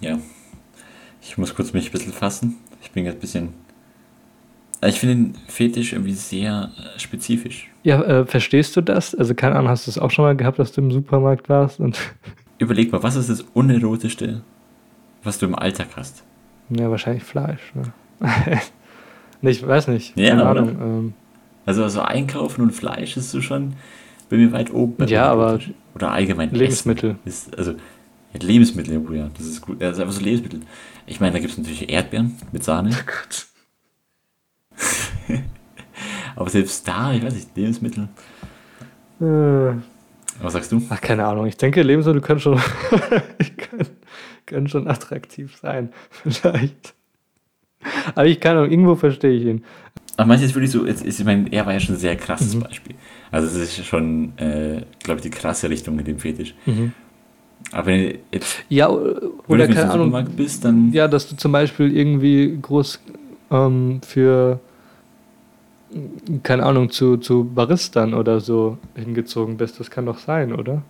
ja. 0.00 0.18
Ich 1.22 1.36
muss 1.38 1.54
kurz 1.54 1.72
mich 1.72 1.88
ein 1.88 1.92
bisschen 1.92 2.12
fassen. 2.12 2.56
Ich 2.82 2.90
bin 2.90 3.04
gerade 3.04 3.16
ein 3.18 3.20
bisschen. 3.20 3.48
Also 4.80 4.94
Ich 4.94 5.00
finde 5.00 5.14
den 5.14 5.34
Fetisch 5.48 5.92
irgendwie 5.92 6.14
sehr 6.14 6.70
äh, 6.78 6.98
spezifisch. 6.98 7.68
ja, 7.82 8.00
äh, 8.02 8.26
verstehst 8.26 8.76
du 8.76 8.80
das? 8.80 9.14
Also 9.14 9.34
keine 9.34 9.56
Ahnung, 9.56 9.68
hast 9.68 9.86
du 9.86 9.90
es 9.90 9.98
auch 9.98 10.10
schon 10.10 10.24
mal 10.24 10.36
gehabt, 10.36 10.58
dass 10.58 10.72
du 10.72 10.80
im 10.80 10.90
Supermarkt 10.92 11.48
warst 11.48 11.80
und, 11.80 11.98
Überleg 12.58 12.90
mal, 12.92 13.02
was 13.02 13.16
ist 13.16 13.30
das 13.30 13.42
Unerotischste, 13.54 14.42
was 15.22 15.38
du 15.38 15.46
im 15.46 15.54
Alltag 15.54 15.88
hast? 15.96 16.22
ja, 16.70 16.90
wahrscheinlich 16.90 17.24
Fleisch. 17.24 17.72
Ne? 17.74 18.60
ich 19.50 19.66
weiß 19.66 19.88
nicht. 19.88 20.16
Ja, 20.18 20.30
keine? 20.30 20.46
Ahnung. 20.46 20.68
Ähm, 20.80 21.14
Also, 21.64 21.82
also 21.82 22.00
Einkaufen 22.02 22.62
und 22.62 22.72
Fleisch 22.72 23.16
ist 23.16 23.30
so 23.30 23.40
schon 23.40 23.74
bei 24.28 24.36
mir 24.36 24.52
weit 24.52 24.72
oben. 24.72 25.06
Ja, 25.08 25.30
aber. 25.30 25.60
Oder 25.94 26.10
allgemein 26.12 26.50
Lebensmittel. 26.50 27.16
Ist, 27.24 27.56
also, 27.56 27.72
ja, 27.72 28.40
Lebensmittel, 28.40 28.98
oh 29.08 29.12
ja, 29.12 29.30
das 29.36 29.46
ist 29.46 29.62
gut. 29.62 29.82
Also 29.82 30.02
einfach 30.02 30.14
so 30.14 30.20
Lebensmittel. 30.22 30.60
Ich 31.06 31.20
meine, 31.20 31.32
da 31.32 31.38
gibt 31.38 31.52
es 31.52 31.58
natürlich 31.58 31.88
Erdbeeren 31.88 32.36
mit 32.52 32.64
Sahne. 32.64 32.90
Gott. 32.90 33.46
Aber 36.36 36.50
selbst 36.50 36.86
da, 36.86 37.12
ich 37.14 37.22
weiß 37.22 37.34
nicht, 37.34 37.56
Lebensmittel. 37.56 38.08
Äh, 39.20 39.72
Was 40.40 40.52
sagst 40.52 40.70
du? 40.72 40.80
Ach, 40.90 41.00
keine 41.00 41.24
Ahnung. 41.26 41.46
Ich 41.46 41.56
denke, 41.56 41.82
Lebensmittel 41.82 42.20
können 42.22 42.40
schon, 42.40 42.60
können, 42.90 43.86
können 44.46 44.68
schon 44.68 44.86
attraktiv 44.88 45.56
sein. 45.60 45.90
Vielleicht. 46.10 46.94
Aber 48.14 48.26
ich 48.26 48.40
kann 48.40 48.56
auch, 48.56 48.64
irgendwo 48.70 48.94
verstehe 48.94 49.32
ich 49.32 49.44
ihn. 49.44 49.64
Aber 50.16 50.26
meinst 50.28 50.42
du 50.42 50.46
jetzt 50.46 50.54
wirklich 50.56 50.70
so, 50.72 50.84
jetzt, 50.86 51.04
ich 51.06 51.24
meine, 51.24 51.50
er 51.52 51.64
war 51.64 51.72
ja 51.72 51.80
schon 51.80 51.94
ein 51.94 51.98
sehr 51.98 52.16
krasses 52.16 52.54
Mhm. 52.54 52.60
Beispiel. 52.60 52.94
Also 53.30 53.46
es 53.46 53.54
ist 53.78 53.86
schon, 53.86 54.36
äh, 54.38 54.82
glaube 55.02 55.18
ich, 55.18 55.22
die 55.22 55.30
krasse 55.30 55.70
Richtung 55.70 55.94
mit 55.96 56.06
dem 56.06 56.18
Fetisch. 56.18 56.54
Mhm. 56.66 56.92
Aber 57.72 57.86
wenn 57.86 58.00
du 58.10 58.18
jetzt 58.32 58.58
Ja, 58.68 58.88
oder 58.88 59.66
keine 59.68 59.90
Ahnung. 59.90 60.28
Bist, 60.36 60.64
dann 60.64 60.92
Ja, 60.92 61.06
dass 61.08 61.28
du 61.28 61.36
zum 61.36 61.52
Beispiel 61.52 61.94
irgendwie 61.96 62.58
groß 62.60 63.00
ähm, 63.50 64.00
für, 64.06 64.58
keine 66.42 66.64
Ahnung, 66.64 66.90
zu, 66.90 67.16
zu 67.16 67.44
Baristern 67.44 68.14
oder 68.14 68.40
so 68.40 68.78
hingezogen 68.94 69.56
bist. 69.56 69.80
Das 69.80 69.90
kann 69.90 70.06
doch 70.06 70.18
sein, 70.18 70.52
oder? 70.52 70.82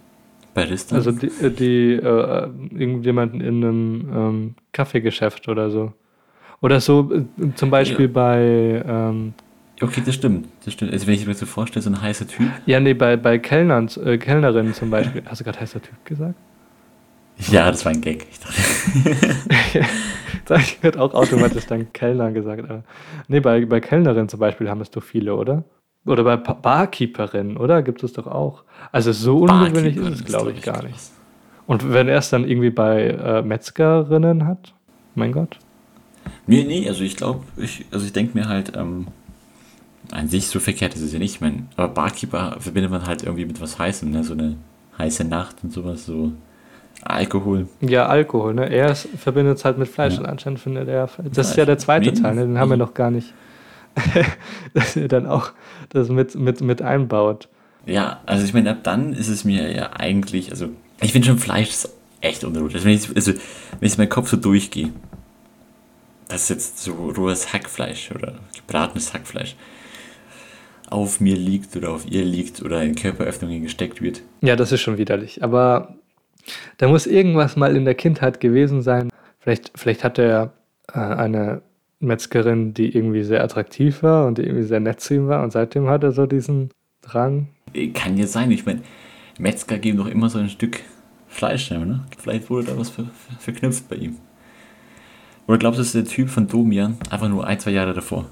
Barista. 0.55 0.97
Also 0.97 1.13
die, 1.13 1.27
äh, 1.27 1.51
die 1.51 1.93
äh, 1.93 2.49
irgendjemanden 2.77 3.41
in 3.41 3.65
einem 3.65 4.09
ähm, 4.15 4.55
Kaffeegeschäft 4.73 5.49
oder 5.49 5.71
so. 5.71 5.93
Oder 6.61 6.81
so 6.81 7.11
äh, 7.13 7.25
zum 7.55 7.71
Beispiel 7.71 8.07
Ja. 8.07 8.13
bei, 8.13 8.83
ähm, 8.87 9.35
okay, 9.81 10.03
das 10.05 10.17
stimmt. 10.17 10.49
Das 10.65 10.75
stimmt. 10.75 10.93
Also 10.93 11.07
wenn 11.07 11.15
ich 11.15 11.27
mir 11.27 11.35
so 11.35 11.47
vorstelle, 11.47 11.83
so 11.83 11.91
ein 11.91 12.03
heißer 12.03 12.27
Typ. 12.27 12.51
ja, 12.67 12.81
nee, 12.81 12.95
bei, 12.95 13.17
bei 13.17 13.39
Kellnern, 13.39 13.89
äh, 14.05 14.19
Kellnerinnen 14.19 14.75
zum 14.75 14.91
Beispiel. 14.91 15.23
Hast 15.27 15.41
du 15.41 15.45
gerade 15.45 15.61
heißer 15.61 15.81
Typ 15.81 16.05
gesagt? 16.05 16.35
Ja, 17.53 17.71
das 17.71 17.85
war 17.85 17.93
ein 17.93 18.01
Gag. 18.01 18.27
Ich 18.33 18.41
dachte, 18.41 19.85
Ich 20.51 20.81
gerade 20.81 21.01
auch 21.01 21.15
automatisch 21.15 21.67
dann 21.67 21.93
Kellner 21.93 22.33
gesagt. 22.33 22.65
Aber 22.65 22.85
nee, 23.29 23.41
bei, 23.41 23.65
bei 23.67 23.81
Kellnerinnen 23.81 24.29
zum 24.29 24.41
Beispiel 24.41 24.69
haben 24.71 24.81
es 24.81 24.91
doch 24.91 25.03
viele, 25.03 25.35
oder? 25.35 25.65
Oder 26.07 26.25
bei 26.25 26.37
Pa- 26.37 26.55
Barkeeperinnen, 26.55 27.57
oder? 27.57 27.83
Gibt 27.83 28.03
es 28.03 28.13
doch 28.13 28.27
auch. 28.27 28.65
Also 28.93 29.13
so 29.13 29.41
ungewöhnlich 29.41 29.97
ist 29.97 30.09
es, 30.09 30.25
glaube 30.25 30.51
glaub 30.51 30.53
ich, 30.53 30.63
gar 30.63 30.83
krass. 30.83 30.85
nicht. 30.85 31.13
Und 31.67 31.93
wenn 31.93 32.09
er 32.09 32.19
es 32.19 32.31
dann 32.31 32.49
irgendwie 32.49 32.71
bei 32.71 33.09
äh, 33.09 33.43
Metzgerinnen 33.43 34.47
hat, 34.47 34.75
mein 35.15 35.33
Gott. 35.33 35.61
Nee, 36.47 36.65
nee, 36.65 36.89
also 36.89 37.05
ich 37.05 37.17
glaube, 37.17 37.45
ich, 37.57 37.85
also 37.91 38.07
ich 38.07 38.13
denke 38.13 38.37
mir 38.37 38.49
halt, 38.49 38.73
ähm, 38.77 39.09
an 40.11 40.29
sich 40.29 40.47
so 40.49 40.61
verkehrt 40.61 40.95
ist 40.95 41.03
es 41.03 41.13
ja 41.13 41.19
nicht. 41.19 41.35
Ich 41.37 41.41
meine, 41.41 41.67
aber 41.77 41.89
Barkeeper 41.89 42.57
verbindet 42.61 42.91
man 42.91 43.07
halt 43.07 43.23
irgendwie 43.23 43.45
mit 43.45 43.61
was 43.61 43.79
Heißem, 43.79 44.11
ne? 44.11 44.25
So 44.25 44.33
eine 44.33 44.57
heiße 44.99 45.25
Nacht 45.25 45.57
und 45.63 45.73
sowas, 45.73 46.07
so 46.07 46.33
Alkohol. 47.05 47.69
Ja, 47.81 48.07
Alkohol, 48.07 48.55
ne? 48.55 48.69
Er 48.71 48.95
verbindet 48.95 49.59
es 49.59 49.65
halt 49.65 49.79
mit 49.79 49.89
Fleisch 49.89 50.15
Ja. 50.15 50.21
und 50.21 50.27
anscheinend 50.27 50.61
findet 50.61 50.89
er. 50.89 51.09
Das 51.33 51.51
ist 51.51 51.57
ja 51.57 51.65
der 51.65 51.79
zweite. 51.79 52.13
Teil, 52.13 52.35
ne? 52.35 52.43
den 52.43 52.59
haben 52.59 52.71
wir 52.71 52.77
noch 52.77 52.95
gar 52.95 53.11
nicht. 53.11 53.33
dass 54.75 54.97
er 54.97 55.09
dann 55.09 55.27
auch 55.27 55.53
das 55.89 56.09
mit, 56.09 56.35
mit, 56.35 56.61
mit 56.61 56.83
einbaut. 56.83 57.49
Ja, 57.87 58.21
also 58.27 58.45
ich 58.45 58.53
meine, 58.53 58.71
ab 58.71 58.79
dann 58.83 59.13
ist 59.13 59.29
es 59.29 59.45
mir 59.45 59.73
ja 59.73 59.91
eigentlich, 59.95 60.51
also 60.51 60.69
ich 61.01 61.13
finde 61.13 61.29
schon 61.29 61.39
Fleisch 61.39 61.71
ist 61.71 61.93
echt 62.21 62.45
unerotisch. 62.45 62.75
Also 62.77 62.87
wenn 62.87 62.95
ich, 62.95 63.17
also, 63.17 63.33
wenn 63.33 63.87
ich 63.87 63.93
in 63.95 63.99
meinen 63.99 64.09
Kopf 64.09 64.29
so 64.29 64.37
durchgehe, 64.37 64.91
dass 66.29 66.49
jetzt 66.49 66.79
so 66.79 66.93
rohes 66.93 67.53
Hackfleisch 67.53 68.11
oder 68.15 68.35
gebratenes 68.55 69.15
Hackfleisch 69.15 69.57
auf 70.91 71.21
mir 71.21 71.37
liegt 71.37 71.77
oder 71.77 71.91
auf 71.91 72.07
ihr 72.11 72.25
liegt 72.25 72.63
oder 72.63 72.83
in 72.83 72.95
Körperöffnungen 72.95 73.63
gesteckt 73.63 74.01
wird. 74.01 74.23
Ja, 74.41 74.57
das 74.57 74.73
ist 74.73 74.81
schon 74.81 74.99
widerlich. 74.99 75.43
Aber 75.43 75.95
da 76.79 76.89
muss 76.89 77.07
irgendwas 77.07 77.57
mal 77.57 77.77
in 77.77 77.85
der 77.85 77.95
Kindheit 77.95 78.41
gewesen 78.41 78.83
sein. 78.83 79.09
Vielleicht, 79.39 79.73
vielleicht 79.75 80.05
hatte 80.05 80.23
er 80.23 80.53
äh, 80.93 80.99
eine 80.99 81.63
Metzgerin, 82.01 82.75
die 82.75 82.95
irgendwie 82.95 83.25
sehr 83.25 83.43
attraktiv 83.43 84.03
war 84.03 84.27
und 84.27 84.39
die 84.39 84.43
irgendwie 84.43 84.65
sehr 84.65 84.81
nett 84.81 85.01
zu 85.01 85.15
ihm 85.15 85.29
war. 85.29 85.43
Und 85.43 85.53
seitdem 85.53 85.89
hat 85.89 86.03
er 86.05 86.13
so 86.13 86.27
diesen 86.27 86.71
Drang. 87.03 87.49
Kann 87.95 88.17
ja 88.17 88.27
sein, 88.27 88.51
ich 88.51 88.67
meine, 88.67 88.83
Metzger 89.39 89.79
geben 89.79 89.99
doch 89.99 90.07
immer 90.07 90.29
so 90.29 90.39
ein 90.39 90.49
Stück 90.49 90.81
Fleisch, 91.29 91.71
ne? 91.71 92.05
Vielleicht 92.17 92.49
wurde 92.49 92.69
da 92.69 92.79
was 92.79 92.89
ver 92.89 93.05
ver 93.05 93.39
verknüpft 93.39 93.89
bei 93.89 93.97
ihm. 93.97 94.17
Oder 95.47 95.59
glaubst 95.59 95.79
du, 95.79 95.83
es 95.83 95.89
ist 95.89 95.95
der 95.95 96.05
Typ 96.05 96.31
von 96.31 96.47
Domian 96.47 96.97
einfach 97.11 97.29
nur 97.29 97.47
ein, 97.47 97.61
zwei 97.61 97.71
Jahre 97.71 97.93
davor? 97.95 98.27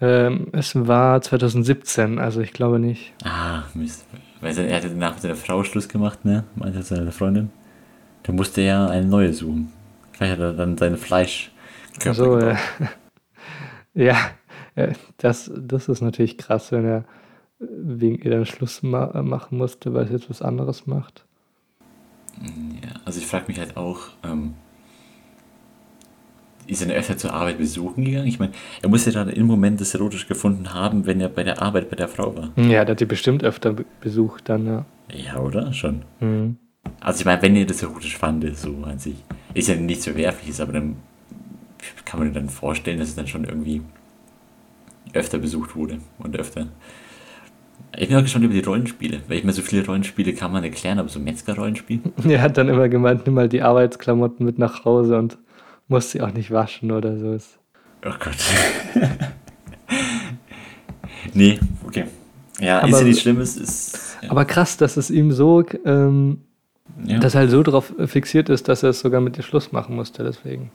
Ähm, 0.00 0.48
es 0.52 0.74
war 0.74 1.20
2017, 1.20 2.18
also 2.18 2.40
ich 2.40 2.52
glaube 2.52 2.78
nicht. 2.78 3.12
Ah, 3.24 3.64
Mist. 3.74 4.06
Weil 4.42 4.58
er 4.58 4.76
hatte 4.76 4.90
danach 4.90 5.12
mit 5.14 5.22
seiner 5.22 5.36
Frau 5.36 5.62
Schluss 5.62 5.88
gemacht, 5.88 6.24
ne? 6.24 6.44
Meinte 6.56 6.82
seine 6.82 7.12
Freundin. 7.12 7.50
Da 8.24 8.32
musste 8.32 8.60
er 8.60 8.90
eine 8.90 9.06
neue 9.06 9.32
suchen. 9.32 9.72
Vielleicht 10.12 10.32
hat 10.32 10.40
er 10.40 10.52
dann 10.52 10.76
seine 10.76 10.96
Fleisch. 10.96 11.52
So, 12.12 12.40
ja. 12.40 12.58
ja, 13.94 14.16
äh, 14.74 14.94
das, 15.18 15.50
das 15.56 15.88
ist 15.88 16.00
natürlich 16.00 16.38
krass, 16.38 16.72
wenn 16.72 16.84
er 16.84 17.04
wegen 17.60 18.16
ihr 18.16 18.32
dann 18.32 18.44
Schluss 18.44 18.82
ma 18.82 19.22
machen 19.22 19.58
musste, 19.58 19.94
weil 19.94 20.08
sie 20.08 20.14
jetzt 20.14 20.28
was 20.28 20.42
anderes 20.42 20.88
macht. 20.88 21.24
Ja, 22.40 23.00
also 23.04 23.20
ich 23.20 23.26
frage 23.26 23.44
mich 23.46 23.60
halt 23.60 23.76
auch, 23.76 24.00
ähm, 24.24 24.54
er 26.80 26.86
denn 26.88 26.96
öfter 26.96 27.16
zur 27.16 27.32
Arbeit 27.32 27.58
besuchen 27.58 28.04
gegangen? 28.04 28.26
Ich 28.26 28.38
meine, 28.38 28.52
er 28.82 28.88
muss 28.88 29.04
ja 29.04 29.12
dann 29.12 29.28
im 29.28 29.46
Moment 29.46 29.80
das 29.80 29.94
erotisch 29.94 30.26
gefunden 30.26 30.72
haben, 30.72 31.06
wenn 31.06 31.20
er 31.20 31.28
bei 31.28 31.42
der 31.44 31.60
Arbeit 31.60 31.90
bei 31.90 31.96
der 31.96 32.08
Frau 32.08 32.34
war. 32.36 32.50
Ja, 32.56 32.84
der 32.84 32.92
hat 32.92 33.00
die 33.00 33.04
bestimmt 33.04 33.44
öfter 33.44 33.72
be- 33.72 33.84
besucht 34.00 34.48
dann, 34.48 34.66
ja. 34.66 34.84
Ja, 35.12 35.38
oder? 35.40 35.72
Schon. 35.72 36.02
Mhm. 36.20 36.56
Also 37.00 37.20
ich 37.20 37.24
meine, 37.26 37.42
wenn 37.42 37.54
ihr 37.56 37.66
das 37.66 37.82
erotisch 37.82 38.16
fandet, 38.16 38.56
so 38.58 38.74
an 38.84 38.98
sich, 38.98 39.16
ist 39.54 39.68
ja 39.68 39.74
nichts 39.76 40.04
Verwerfliches, 40.04 40.60
aber 40.60 40.72
dann 40.72 40.96
kann 42.04 42.18
man 42.20 42.28
sich 42.28 42.36
dann 42.36 42.48
vorstellen, 42.48 42.98
dass 42.98 43.08
es 43.08 43.14
dann 43.14 43.26
schon 43.26 43.44
irgendwie 43.44 43.82
öfter 45.12 45.38
besucht 45.38 45.76
wurde 45.76 45.98
und 46.18 46.36
öfter. 46.38 46.68
Ich 47.96 48.08
bin 48.08 48.16
auch 48.16 48.22
gespannt 48.22 48.44
über 48.46 48.54
die 48.54 48.60
Rollenspiele, 48.60 49.20
weil 49.28 49.38
ich 49.38 49.44
meine, 49.44 49.52
so 49.52 49.60
viele 49.62 49.84
Rollenspiele 49.84 50.32
kann 50.32 50.50
man 50.52 50.64
erklären, 50.64 50.98
aber 50.98 51.08
so 51.08 51.20
Metzger-Rollenspiel? 51.20 52.00
Er 52.28 52.40
hat 52.40 52.56
dann 52.56 52.68
immer 52.68 52.88
gemeint, 52.88 53.26
nimm 53.26 53.34
mal 53.34 53.48
die 53.48 53.60
Arbeitsklamotten 53.62 54.46
mit 54.46 54.58
nach 54.58 54.84
Hause 54.84 55.18
und 55.18 55.36
muss 55.88 56.10
sie 56.10 56.20
auch 56.20 56.32
nicht 56.32 56.50
waschen 56.50 56.90
oder 56.92 57.18
so. 57.18 57.32
Ist- 57.32 57.58
Oh 58.04 58.10
Gott. 58.18 58.36
nee, 61.34 61.58
okay. 61.86 62.04
Ja, 62.58 62.78
ist 62.80 62.84
Aber- 62.84 62.98
ja 62.98 63.04
nichts 63.04 63.22
Schlimmes, 63.22 63.56
ist. 63.56 64.16
Ja, 64.22 64.30
Aber 64.30 64.44
krass, 64.44 64.76
dass 64.76 64.96
es 64.96 65.10
ihm 65.10 65.32
so, 65.32 65.64
ähm, 65.84 66.38
ja. 67.04 67.18
dass 67.18 67.34
er 67.34 67.40
halt 67.40 67.50
so 67.50 67.62
darauf 67.62 67.92
fixiert 68.06 68.48
ist, 68.48 68.68
dass 68.68 68.82
er 68.82 68.90
es 68.90 69.00
sogar 69.00 69.20
mit 69.20 69.36
ihr 69.36 69.42
Schluss 69.42 69.72
machen 69.72 69.94
musste, 69.96 70.22
deswegen. 70.24 70.70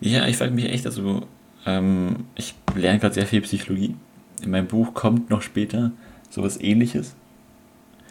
ja 0.00 0.26
ich 0.26 0.36
frage 0.36 0.52
mich 0.52 0.66
echt, 0.66 0.86
also, 0.86 1.22
ähm, 1.66 2.24
ich 2.34 2.54
lerne 2.74 2.98
gerade 2.98 3.14
sehr 3.14 3.26
viel 3.26 3.40
Psychologie. 3.42 3.94
In 4.42 4.50
meinem 4.50 4.66
Buch 4.66 4.94
kommt 4.94 5.28
noch 5.30 5.42
später 5.42 5.90
sowas 6.30 6.58
ähnliches. 6.60 7.14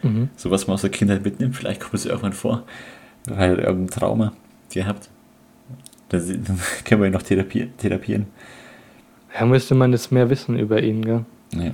Mhm. 0.04 0.30
So 0.36 0.52
was 0.52 0.68
man 0.68 0.76
aus 0.76 0.82
der 0.82 0.92
Kindheit 0.92 1.24
mitnimmt, 1.24 1.56
vielleicht 1.56 1.82
kommt 1.82 1.96
es 1.96 2.06
irgendwann 2.06 2.34
vor. 2.34 2.64
Weil 3.26 3.58
irgendein 3.60 3.88
Trauma 4.00 4.34
gehabt. 4.72 5.10
Da 6.10 6.18
dann 6.18 6.60
können 6.86 7.02
wir 7.02 7.08
ihn 7.08 7.14
noch 7.14 7.22
therapieren. 7.22 7.78
therapieren. 7.78 8.28
Ja, 9.38 9.46
müsste 9.46 9.76
man 9.76 9.92
jetzt 9.92 10.12
mehr 10.12 10.30
wissen 10.30 10.58
über 10.58 10.82
ihn, 10.82 11.04
gell? 11.04 11.26
Ja. 11.54 11.72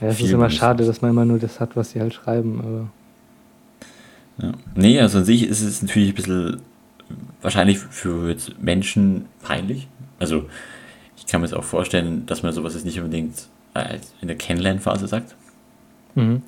Ja, 0.00 0.08
es 0.08 0.20
ist 0.20 0.30
immer 0.30 0.50
schade, 0.50 0.84
dass 0.84 1.02
man 1.02 1.10
immer 1.10 1.24
nur 1.24 1.38
das 1.38 1.58
hat, 1.60 1.76
was 1.76 1.90
sie 1.90 2.00
halt 2.00 2.14
schreiben, 2.14 2.60
aber. 2.60 2.88
Ja. 4.40 4.52
Nee, 4.76 5.00
also 5.00 5.18
an 5.18 5.24
sich 5.24 5.48
ist 5.48 5.62
es 5.62 5.82
natürlich 5.82 6.10
ein 6.10 6.14
bisschen 6.14 6.60
wahrscheinlich 7.42 7.78
für 7.78 8.36
Menschen 8.60 9.26
peinlich. 9.42 9.88
Also 10.18 10.48
ich 11.16 11.26
kann 11.26 11.40
mir 11.40 11.46
jetzt 11.46 11.54
auch 11.54 11.64
vorstellen, 11.64 12.26
dass 12.26 12.42
man 12.42 12.52
sowas 12.52 12.74
jetzt 12.74 12.84
nicht 12.84 12.98
unbedingt 12.98 13.48
äh, 13.74 13.98
in 14.20 14.28
der 14.28 14.36
Kennenlernphase 14.36 15.08
sagt. 15.08 15.34
Mhm. 16.14 16.42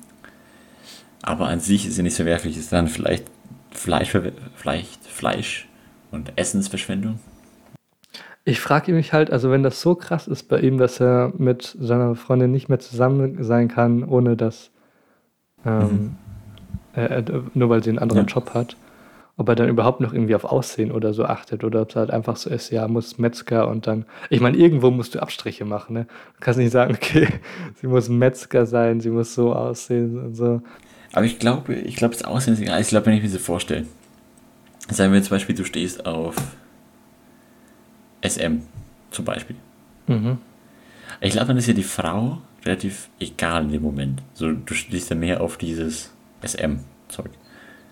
Aber 1.21 1.47
an 1.47 1.59
sich 1.59 1.85
ist 1.85 1.97
ja 1.97 2.03
nicht 2.03 2.15
so 2.15 2.25
werflich, 2.25 2.57
ist 2.57 2.71
dann 2.71 2.87
vielleicht 2.87 3.25
Fleisch, 3.71 4.15
vielleicht 4.55 5.05
Fleisch 5.05 5.67
und 6.11 6.33
Essensverschwendung. 6.35 7.19
Ich 8.43 8.59
frage 8.59 8.91
mich 8.93 9.13
halt, 9.13 9.31
also 9.31 9.51
wenn 9.51 9.63
das 9.63 9.81
so 9.81 9.93
krass 9.95 10.27
ist 10.27 10.43
bei 10.43 10.59
ihm, 10.59 10.77
dass 10.77 10.99
er 10.99 11.31
mit 11.37 11.75
seiner 11.79 12.15
Freundin 12.15 12.51
nicht 12.51 12.69
mehr 12.69 12.79
zusammen 12.79 13.43
sein 13.43 13.67
kann, 13.67 14.03
ohne 14.03 14.35
dass, 14.35 14.71
ähm, 15.65 16.15
äh, 16.95 17.21
nur 17.53 17.69
weil 17.69 17.83
sie 17.83 17.91
einen 17.91 17.99
anderen 17.99 18.25
Ja. 18.25 18.33
Job 18.33 18.53
hat, 18.55 18.75
ob 19.37 19.47
er 19.47 19.55
dann 19.55 19.69
überhaupt 19.69 20.01
noch 20.01 20.11
irgendwie 20.11 20.33
auf 20.33 20.43
Aussehen 20.43 20.91
oder 20.91 21.13
so 21.13 21.25
achtet 21.25 21.63
oder 21.63 21.83
ob 21.83 21.91
es 21.91 21.95
halt 21.95 22.09
einfach 22.09 22.35
so 22.35 22.49
ist, 22.49 22.71
ja, 22.71 22.87
muss 22.87 23.19
Metzger 23.19 23.67
und 23.67 23.85
dann, 23.85 24.05
ich 24.31 24.41
meine, 24.41 24.57
irgendwo 24.57 24.89
musst 24.89 25.13
du 25.13 25.19
Abstriche 25.21 25.65
machen, 25.65 25.93
ne? 25.93 26.05
Du 26.05 26.39
kannst 26.39 26.59
nicht 26.59 26.71
sagen, 26.71 26.95
okay, 26.99 27.27
sie 27.79 27.87
muss 27.87 28.09
Metzger 28.09 28.65
sein, 28.65 29.01
sie 29.01 29.11
muss 29.11 29.35
so 29.35 29.53
aussehen 29.53 30.17
und 30.19 30.35
so. 30.35 30.61
Aber 31.13 31.25
ich 31.25 31.37
glaube, 31.37 31.75
ich 31.75 31.95
glaube, 31.95 32.15
das 32.15 32.23
Aussehen 32.23 32.55
ist 32.55 32.61
egal. 32.61 32.81
Ich 32.81 32.87
glaube, 32.87 33.05
wenn 33.05 33.13
ich 33.13 33.21
mir 33.23 33.29
das 33.29 33.41
vorstelle, 33.41 33.85
sagen 34.95 35.13
wir 35.13 35.21
zum 35.21 35.31
Beispiel, 35.31 35.55
du 35.55 35.63
stehst 35.65 36.05
auf 36.05 36.35
SM 38.25 38.59
zum 39.11 39.25
Beispiel. 39.25 39.55
Mhm. 40.07 40.37
Ich 41.19 41.31
glaube, 41.31 41.47
dann 41.47 41.57
ist 41.57 41.67
ja 41.67 41.73
die 41.73 41.83
Frau 41.83 42.41
relativ 42.65 43.09
egal 43.19 43.63
in 43.63 43.71
dem 43.71 43.81
Moment. 43.81 44.21
So, 44.33 44.51
du 44.51 44.73
stehst 44.73 45.09
ja 45.09 45.15
mehr 45.15 45.41
auf 45.41 45.57
dieses 45.57 46.11
SM-Zeug. 46.43 47.31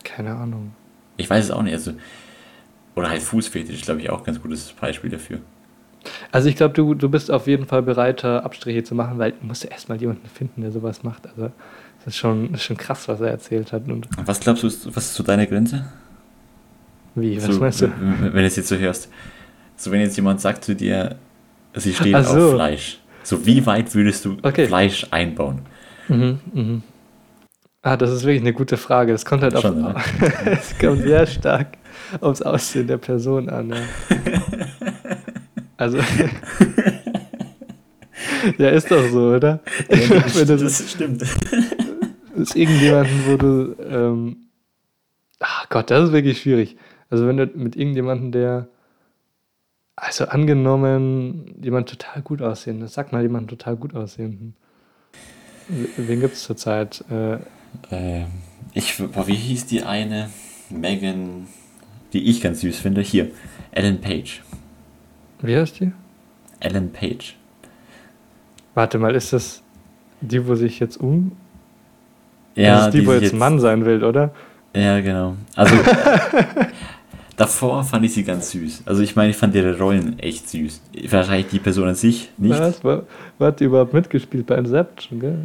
Keine 0.04 0.36
Ahnung. 0.36 0.74
Ich 1.18 1.30
weiß 1.30 1.46
es 1.46 1.52
auch 1.52 1.62
nicht. 1.62 1.74
Also, 1.74 1.94
oder 2.96 3.10
halt 3.10 3.22
Fußfetisch, 3.22 3.76
ist, 3.76 3.86
glaube 3.86 4.02
ich, 4.02 4.10
auch 4.10 4.20
ein 4.20 4.26
ganz 4.26 4.42
gutes 4.42 4.72
Beispiel 4.74 5.10
dafür. 5.10 5.40
Also 6.32 6.48
ich 6.48 6.56
glaube, 6.56 6.74
du, 6.74 6.94
du 6.94 7.10
bist 7.10 7.30
auf 7.30 7.48
jeden 7.48 7.66
Fall 7.66 7.82
bereiter, 7.82 8.46
Abstriche 8.46 8.84
zu 8.84 8.96
machen, 8.96 9.20
weil 9.20 9.34
du 9.34 9.46
musst 9.46 9.64
ja 9.64 9.70
erstmal 9.70 10.00
jemanden 10.00 10.28
finden, 10.28 10.62
der 10.62 10.72
sowas 10.72 11.04
macht. 11.04 11.28
Also 11.28 11.52
das 12.00 12.08
ist 12.08 12.18
schon, 12.18 12.52
das 12.52 12.62
ist 12.62 12.66
schon 12.66 12.78
krass, 12.78 13.08
was 13.08 13.20
er 13.20 13.30
erzählt 13.30 13.74
hat. 13.74 13.84
Und 13.88 14.08
Und 14.18 14.28
Was 14.28 14.40
glaubst 14.40 14.64
du, 14.64 14.68
ist, 14.68 14.96
was 14.96 15.06
ist 15.06 15.16
so 15.16 15.24
deine 15.24 15.46
Grenze? 15.46 15.86
Wie, 17.16 17.38
was 17.38 17.46
so, 17.46 17.60
meinst 17.60 17.82
du? 17.82 17.92
Wenn 18.22 18.34
du 18.34 18.46
es 18.46 18.56
jetzt 18.56 18.70
so 18.70 18.78
hörst. 18.78 19.10
So, 19.76 19.92
wenn 19.92 20.02
jetzt 20.02 20.16
jemand 20.16 20.42
sagt 20.42 20.66
zu 20.66 20.76
dir, 20.76 21.16
sie 21.74 21.94
steht 21.94 22.16
Ach 22.16 22.26
so. 22.26 22.50
auf 22.50 22.54
Fleisch. 22.56 23.00
So, 23.24 23.46
wie 23.46 23.66
weit 23.66 23.94
würdest 23.96 24.26
du 24.26 24.38
Okay. 24.42 24.68
Fleisch 24.68 25.08
einbauen? 25.12 25.62
Mhm, 26.08 26.40
mhm. 26.54 26.84
Ah, 27.82 27.96
das 27.96 28.12
ist 28.12 28.24
wirklich 28.24 28.42
eine 28.42 28.54
gute 28.54 28.76
Frage. 28.76 29.14
Das 29.14 29.24
kommt 29.24 29.42
halt 29.42 29.56
auf, 29.56 29.62
Schon, 29.62 29.82
ne? 29.82 29.96
es 30.46 30.78
kommt 30.78 31.04
sehr 31.04 31.26
stark 31.26 31.78
aufs 32.20 32.42
Aussehen 32.42 32.88
der 32.88 32.98
Person 32.98 33.50
an. 33.50 33.70
Ja. 33.70 33.78
Also, 35.78 35.98
ja, 38.58 38.70
ist 38.70 38.92
doch 38.92 39.08
so, 39.08 39.36
oder? 39.36 39.62
Wenn 39.88 40.48
du 40.48 40.58
das 40.58 40.92
stimmt. 40.92 41.24
ist 42.36 42.56
irgendjemanden, 42.56 43.22
wo 43.28 43.38
du, 43.38 43.76
ähm, 43.90 44.38
ach 45.40 45.70
Gott, 45.70 45.90
das 45.90 46.08
ist 46.08 46.12
wirklich 46.12 46.42
schwierig. 46.42 46.76
Also 47.10 47.28
wenn 47.28 47.38
du 47.38 47.46
mit 47.56 47.76
irgendjemandem, 47.76 48.32
der, 48.32 48.68
also 49.96 50.26
angenommen, 50.26 51.56
jemand 51.62 51.90
total 51.90 52.22
gut 52.22 52.42
aussehen, 52.42 52.86
sag 52.88 53.12
mal 53.12 53.22
jemand 53.22 53.50
total 53.50 53.76
gut 53.76 53.96
aussehenden. 53.96 54.56
Wen 55.98 56.20
gibt 56.22 56.34
es 56.36 56.44
zurzeit? 56.44 57.04
Äh, 57.12 57.38
Ähm, 57.92 58.26
ich, 58.74 59.00
wie 59.00 59.36
hieß 59.36 59.68
die 59.68 59.84
eine? 59.84 60.30
Megan, 60.70 61.48
die 62.14 62.30
ich 62.30 62.42
ganz 62.42 62.62
süß 62.62 62.80
finde. 62.80 63.02
Hier, 63.02 63.32
Ellen 63.72 64.02
Page. 64.02 64.42
wie 65.42 65.56
heißt 65.56 65.80
die? 65.80 65.92
Ellen 66.60 66.92
Page. 66.92 67.36
Warte 68.74 68.98
mal, 69.00 69.16
ist 69.16 69.34
das 69.34 69.62
die, 70.22 70.48
wo 70.48 70.56
sich 70.56 70.80
jetzt 70.80 70.98
um? 70.98 71.32
Ja, 72.56 72.78
das 72.78 72.88
ist 72.88 72.94
die, 72.96 73.08
wo 73.08 73.14
sich 73.14 73.24
jetzt 73.24 73.34
Mann 73.34 73.60
sein 73.60 73.86
will, 73.86 74.04
oder? 74.04 74.34
Ja, 74.76 75.00
genau. 75.02 75.36
Also, 75.56 75.76
davor 77.40 77.84
fand 77.84 78.06
ich 78.06 78.14
sie 78.14 78.24
ganz 78.24 78.52
süß. 78.52 78.84
Also, 78.86 79.02
ich 79.02 79.16
meine, 79.16 79.32
ich 79.32 79.38
fand 79.38 79.56
ihre 79.56 79.78
Rollen 79.80 80.20
echt 80.20 80.50
süß. 80.50 80.82
Wahrscheinlich 81.10 81.48
die 81.48 81.60
Person 81.60 81.88
an 81.88 81.96
sich 81.96 82.30
nicht. 82.38 82.60
Was? 82.60 82.84
War, 82.84 83.04
hat 83.40 83.60
die 83.60 83.64
überhaupt 83.64 83.94
mitgespielt 83.94 84.46
bei 84.46 84.56
Inception, 84.56 85.20
gell? 85.20 85.38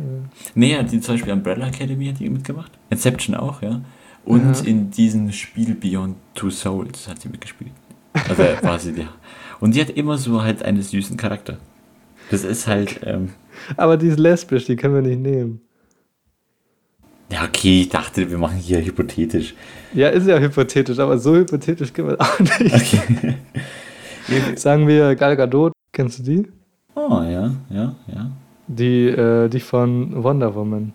Nee, 0.54 0.76
hat 0.76 0.90
die 0.90 1.00
zum 1.00 1.14
Beispiel 1.14 1.32
Umbrella 1.32 1.68
Academy 1.68 2.06
hat 2.06 2.18
die 2.18 2.28
mitgemacht. 2.28 2.72
Inception 2.90 3.36
auch, 3.36 3.62
ja. 3.62 3.80
Und 4.24 4.56
Aha. 4.56 4.64
in 4.64 4.90
diesem 4.90 5.30
Spiel 5.32 5.74
Beyond 5.74 6.16
Two 6.34 6.50
Souls 6.50 7.06
hat 7.08 7.20
sie 7.20 7.28
mitgespielt. 7.28 7.72
Also 8.12 8.42
war 8.62 8.78
sie 8.78 8.92
die. 8.92 9.06
Und 9.60 9.74
die 9.74 9.80
hat 9.80 9.90
immer 9.90 10.18
so 10.18 10.42
halt 10.42 10.62
einen 10.64 10.82
süßen 10.82 11.16
Charakter. 11.16 11.58
Das 12.30 12.42
ist 12.42 12.66
halt, 12.66 13.00
ähm, 13.04 13.30
Aber 13.76 13.96
die 13.96 14.08
ist 14.08 14.18
lesbisch, 14.18 14.64
die 14.64 14.76
können 14.76 14.94
wir 14.94 15.02
nicht 15.02 15.20
nehmen. 15.20 15.60
Ja 17.30 17.44
okay, 17.44 17.82
ich 17.82 17.88
dachte, 17.88 18.30
wir 18.30 18.38
machen 18.38 18.58
hier 18.58 18.84
hypothetisch. 18.84 19.54
Ja, 19.92 20.08
ist 20.08 20.26
ja 20.26 20.38
hypothetisch, 20.38 20.98
aber 20.98 21.18
so 21.18 21.34
hypothetisch 21.34 21.92
können 21.92 22.08
wir 22.08 22.20
auch 22.20 22.40
nicht. 22.40 22.74
Okay. 22.74 23.36
Sagen 24.56 24.88
wir 24.88 25.14
Gal 25.16 25.36
Gadot, 25.36 25.72
kennst 25.92 26.20
du 26.20 26.22
die? 26.22 26.48
oh, 26.94 27.22
ja, 27.22 27.50
ja, 27.70 27.94
ja. 28.06 28.30
Die, 28.66 29.08
äh, 29.08 29.48
die 29.48 29.60
von 29.60 30.22
Wonder 30.22 30.54
Woman. 30.54 30.92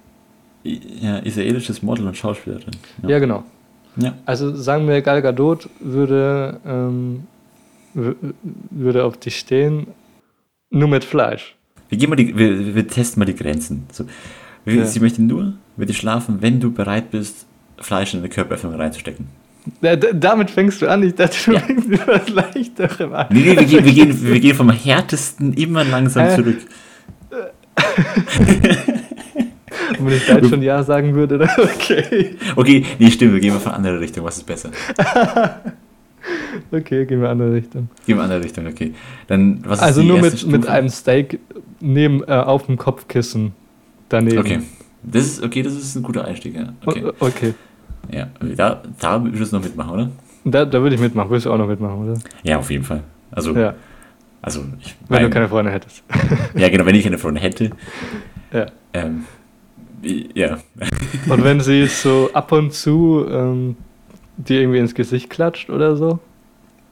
Ja, 0.64 1.20
israelisches 1.20 1.82
Model 1.82 2.08
und 2.08 2.18
Schauspielerin. 2.18 2.72
Ja, 3.08 3.20
genau. 3.20 3.44
ja. 3.96 4.16
Also 4.26 4.56
sagen 4.56 4.88
wir, 4.88 5.02
Gal 5.02 5.22
Gadot 5.22 5.70
würde, 5.80 6.60
ähm, 6.66 7.28
würde 7.94 9.06
auf 9.06 9.18
dich 9.18 9.38
stehen, 9.38 9.88
nur 10.70 10.88
mit 10.88 11.04
Fleisch. 11.04 11.56
Wir, 11.90 11.98
gehen 11.98 12.10
mal 12.10 12.16
die, 12.16 12.38
wir, 12.38 12.76
wir 12.76 12.88
testen 12.88 13.20
mal 13.20 13.26
die 13.26 13.36
Grenzen. 13.36 13.86
So, 13.92 14.06
Ja. 14.78 14.86
Sie 14.86 15.00
möchte 15.00 15.22
nur 15.22 15.54
mit 15.78 15.90
dir 15.90 15.94
schlafen, 15.94 16.38
wenn 16.42 16.60
du 16.60 16.72
bereit 16.72 17.12
bist, 17.12 17.46
Fleisch 17.80 18.14
in 18.14 18.20
eine 18.20 18.30
Körperöffnung 18.30 18.76
reinzustecken. 18.76 19.28
Ja, 19.82 19.96
damit 19.96 20.50
fängst 20.52 20.82
du 20.82 20.88
an, 20.88 21.04
ich 21.04 21.16
dachte, 21.16 21.38
du 21.46 21.54
Ja. 21.54 21.60
fängst 21.60 21.88
mit 21.88 22.08
was 22.08 22.30
Leichterem 22.30 23.14
an. 23.14 23.28
Nee, 23.30 23.40
nee, 23.42 23.58
wir, 23.58 23.66
gehen, 23.66 23.86
wir, 23.86 23.94
gehen, 23.94 24.24
wir 24.26 24.40
gehen 24.40 24.56
vom 24.56 24.70
härtesten 24.70 25.54
immer 25.54 25.84
langsam 25.84 26.26
Hä? 26.26 26.36
zurück. 26.36 26.58
Und 30.00 30.06
wenn 30.06 30.14
ich 30.18 30.26
da 30.28 30.38
jetzt 30.38 30.50
schon 30.50 30.62
Ja 30.62 30.84
sagen 30.84 31.14
würde, 31.16 31.38
dann 31.38 31.50
okay. 31.58 32.36
Okay, 32.56 32.86
nee, 33.00 33.12
stimmt, 33.12 33.34
wir 33.34 33.40
gehen 33.40 33.54
mal 33.54 33.60
von 33.60 33.72
anderer 33.74 34.00
Richtung. 34.00 34.24
Was 34.26 34.38
ist 34.38 34.46
besser? 34.46 34.72
Okay, 36.72 37.06
gehen 37.06 37.22
wir 37.22 37.32
in 37.32 37.32
eine 37.32 37.44
andere 37.44 37.54
Richtung. 37.54 37.90
Gehen 38.06 38.18
wir 38.18 38.26
in 38.26 38.32
andere 38.32 38.44
Richtung, 38.44 38.68
okay. 38.68 38.94
Dann, 39.28 39.62
was 39.66 39.80
ist 39.80 39.86
Also 39.86 40.04
nur 40.04 40.20
mit, 40.20 40.46
mit 40.46 40.68
einem 40.68 40.90
Steak 40.90 41.40
neben, 41.80 42.24
äh, 42.24 42.32
auf 42.32 42.66
dem 42.66 42.78
Kopfkissen 42.78 43.54
daneben. 44.10 44.40
Okay. 44.40 44.60
Das 45.04 45.26
ist, 45.26 45.44
okay, 45.44 45.62
das 45.64 45.74
ist 45.74 45.96
ein 45.96 46.04
guter 46.04 46.26
Einstieg, 46.26 46.56
ja. 46.56 46.74
Okay. 46.86 47.04
Okay. 47.20 47.54
Ja, 48.12 48.28
da, 48.56 48.82
da 49.00 49.24
würdest 49.24 49.52
du 49.54 49.58
noch 49.58 49.64
mitmachen, 49.64 49.92
oder? 49.92 50.10
Da, 50.46 50.66
da 50.66 50.82
würde 50.82 50.96
ich 50.96 51.02
mitmachen. 51.02 51.30
Würdest 51.30 51.46
du 51.46 51.52
auch 51.54 51.58
noch 51.58 51.68
mitmachen, 51.68 52.10
oder? 52.10 52.20
Ja, 52.44 52.58
auf 52.58 52.70
jeden 52.72 52.84
Fall. 52.84 53.04
Also, 53.32 53.56
Ja, 53.56 53.76
also 54.42 54.62
ich 54.82 54.96
wenn 55.08 55.18
du 55.20 55.24
mein- 55.26 55.32
keine 55.32 55.48
Freunde 55.50 55.72
hättest. 55.72 56.04
Ja, 56.56 56.70
genau, 56.70 56.86
wenn 56.86 56.96
ich 56.96 57.06
eine 57.06 57.18
Freundin 57.18 57.42
hätte. 57.44 57.70
Ja. 58.52 58.66
Ähm, 58.94 59.26
ja. 60.34 60.58
Und 61.30 61.44
wenn 61.44 61.60
sie 61.62 61.86
so 61.88 62.30
ab 62.34 62.52
und 62.52 62.74
zu 62.74 63.26
ähm, 63.30 63.76
dir 64.38 64.62
irgendwie 64.62 64.80
ins 64.80 64.96
Gesicht 64.96 65.30
klatscht 65.30 65.70
oder 65.70 65.96
so, 65.98 66.20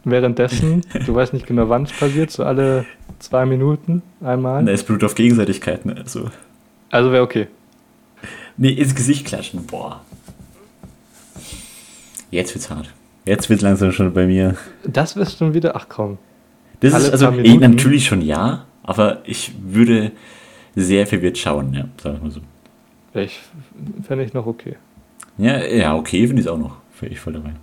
währenddessen, 0.04 0.82
du 1.06 1.16
weißt 1.16 1.34
nicht 1.34 1.48
genau, 1.48 1.68
wann 1.70 1.84
es 1.84 1.92
passiert, 1.94 2.32
so 2.32 2.44
alle 2.44 2.86
zwei 3.20 3.46
Minuten 3.46 4.02
einmal. 4.22 4.64
Da 4.66 4.72
ist 4.72 4.86
Blut 4.86 5.04
auf 5.04 5.16
Gegenseitigkeit, 5.16 5.86
ne? 5.86 5.96
Also, 5.98 6.30
Also 6.90 7.12
wäre 7.12 7.24
okay. 7.24 7.48
nee, 8.58 8.72
ins 8.72 8.96
Gesicht 8.96 9.26
klatschen, 9.26 9.66
boah. 9.66 10.02
Jetzt 12.32 12.54
wird's 12.54 12.70
hart. 12.70 12.90
Jetzt 13.26 13.50
wird's 13.50 13.62
langsam 13.62 13.92
schon 13.92 14.14
bei 14.14 14.26
mir. 14.26 14.56
Das 14.86 15.16
wirst 15.16 15.42
du 15.42 15.54
wieder, 15.54 15.76
ach 15.76 15.88
komm. 15.90 16.18
Das 16.80 16.94
Alle 16.94 17.06
ist 17.06 17.12
also 17.12 17.32
eh, 17.32 17.58
natürlich 17.58 18.06
schon 18.06 18.22
ja, 18.22 18.66
aber 18.84 19.22
ich 19.26 19.52
würde 19.62 20.12
sehr 20.76 21.08
verwirrt 21.08 21.38
schauen, 21.38 21.74
ja, 21.74 21.86
sagen 22.02 22.18
wir 22.18 22.24
mal 22.24 22.32
so. 22.32 22.42
Ich 23.14 23.40
fände 24.04 24.24
ich 24.24 24.34
noch 24.34 24.46
okay. 24.46 24.76
Ja, 25.38 25.66
ja, 25.66 25.96
okay, 25.96 26.28
finde 26.28 26.42
ich 26.42 26.50
auch 26.50 26.58
noch. 26.58 26.78
Wäre 27.00 27.12
ich 27.12 27.20
voll 27.20 27.34
dabei. 27.34 27.54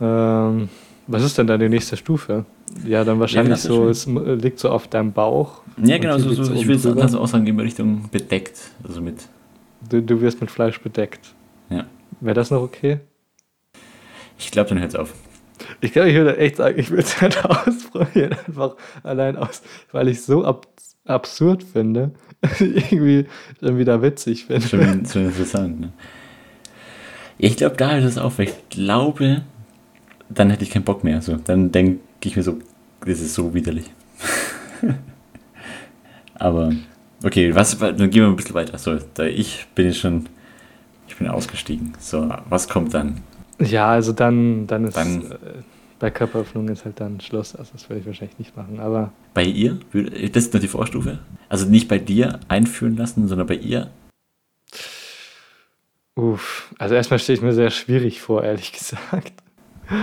Ähm, 0.00 0.68
was 1.06 1.22
ist 1.22 1.38
denn 1.38 1.46
deine 1.46 1.68
nächste 1.68 1.96
Stufe? 1.96 2.44
Ja, 2.84 3.04
dann 3.04 3.20
wahrscheinlich 3.20 3.62
genau, 3.62 3.74
so, 3.74 3.88
das 3.88 3.98
es 3.98 4.06
m- 4.06 4.38
liegt 4.38 4.58
so 4.58 4.70
auf 4.70 4.88
deinem 4.88 5.12
Bauch. 5.12 5.62
Ja, 5.82 5.98
genau, 5.98 6.18
so, 6.18 6.32
so, 6.32 6.52
ich 6.54 6.66
will 6.66 6.76
es 6.76 6.82
drüber. 6.82 7.02
also 7.02 7.20
auch 7.20 7.28
sagen, 7.28 7.44
gehen 7.44 7.56
wir 7.56 7.64
Richtung 7.64 8.08
bedeckt. 8.10 8.58
Also 8.86 9.00
mit, 9.00 9.28
Du, 9.88 10.02
du 10.02 10.20
wirst 10.20 10.40
mit 10.40 10.50
Fleisch 10.50 10.80
bedeckt. 10.80 11.34
ja. 11.70 11.86
Wäre 12.20 12.34
das 12.34 12.50
noch 12.50 12.62
okay? 12.62 13.00
Ich 14.38 14.50
glaube, 14.50 14.70
dann 14.70 14.80
hört's 14.80 14.94
auf. 14.94 15.12
Ich 15.80 15.92
glaube, 15.92 16.08
ich 16.10 16.14
würde 16.16 16.36
echt 16.38 16.56
sagen, 16.56 16.78
ich 16.78 16.90
würde 16.90 17.02
es 17.02 17.20
halt 17.20 17.44
ausprobieren. 17.44 18.34
Einfach 18.46 18.76
allein 19.02 19.36
aus, 19.36 19.62
weil 19.92 20.08
ich 20.08 20.18
es 20.18 20.26
so 20.26 20.44
ab 20.44 20.66
absurd 21.04 21.62
finde. 21.62 22.12
irgendwie 22.60 23.26
dann 23.60 23.78
wieder 23.78 24.02
witzig 24.02 24.46
finde. 24.46 24.66
Schon, 24.66 25.06
schon 25.06 25.24
interessant, 25.26 25.80
ne? 25.80 25.92
Ich 27.38 27.56
glaube, 27.56 27.76
da 27.76 27.92
hört 27.92 28.04
es 28.04 28.18
auf, 28.18 28.38
weil 28.38 28.46
ich 28.48 28.68
glaube, 28.70 29.42
dann 30.28 30.50
hätte 30.50 30.64
ich 30.64 30.70
keinen 30.70 30.84
Bock 30.84 31.04
mehr. 31.04 31.20
So, 31.22 31.36
dann 31.36 31.70
denke 32.26 32.28
ich 32.28 32.36
mir 32.36 32.42
so, 32.42 32.58
das 33.04 33.20
ist 33.20 33.34
so 33.34 33.54
widerlich. 33.54 33.88
Aber, 36.34 36.72
okay, 37.24 37.54
was, 37.54 37.78
dann 37.78 37.96
gehen 38.10 38.22
wir 38.22 38.26
ein 38.26 38.36
bisschen 38.36 38.54
weiter. 38.54 38.76
So, 38.78 38.98
da 39.14 39.24
ich 39.24 39.66
bin 39.74 39.86
jetzt 39.86 39.98
schon, 39.98 40.28
ich 41.08 41.16
bin 41.16 41.28
ausgestiegen. 41.28 41.92
So, 42.00 42.28
was 42.48 42.68
kommt 42.68 42.92
dann? 42.94 43.22
Ja, 43.60 43.88
also 43.90 44.12
dann, 44.12 44.66
dann 44.66 44.84
ist 44.86 44.96
Dann- 44.96 45.30
äh, 45.32 45.36
bei 45.98 46.10
Körperöffnung 46.10 46.68
ist 46.68 46.84
halt 46.84 47.00
dann 47.00 47.20
Schluss. 47.20 47.56
Also 47.56 47.70
das 47.72 47.88
würde 47.88 48.00
ich 48.00 48.06
wahrscheinlich 48.06 48.38
nicht 48.38 48.54
machen. 48.56 48.80
Aber 48.80 49.12
Bei 49.32 49.44
ihr? 49.44 49.78
Würde- 49.92 50.28
Das 50.28 50.44
ist 50.44 50.52
nur 50.52 50.60
die 50.60 50.68
Vorstufe? 50.68 51.20
Also 51.48 51.64
nicht 51.66 51.88
bei 51.88 51.98
dir 51.98 52.40
einführen 52.48 52.96
lassen, 52.96 53.28
sondern 53.28 53.46
bei 53.46 53.54
ihr? 53.54 53.88
uff, 56.16 56.74
also 56.78 56.94
erstmal 56.94 57.18
stelle 57.18 57.36
ich 57.38 57.42
mir 57.42 57.52
sehr 57.54 57.70
schwierig 57.70 58.20
vor, 58.20 58.42
ehrlich 58.42 58.72
gesagt. 58.78 59.32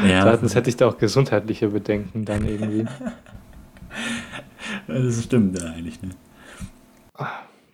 Ja, 0.07 0.21
Zweitens 0.21 0.55
hätte 0.55 0.69
ich 0.69 0.77
da 0.77 0.87
auch 0.87 0.97
gesundheitliche 0.97 1.69
Bedenken 1.69 2.25
dann 2.25 2.47
irgendwie. 2.47 2.85
das 4.87 5.23
stimmt 5.23 5.59
ja 5.59 5.71
eigentlich. 5.71 6.01
Ne? 6.01 6.11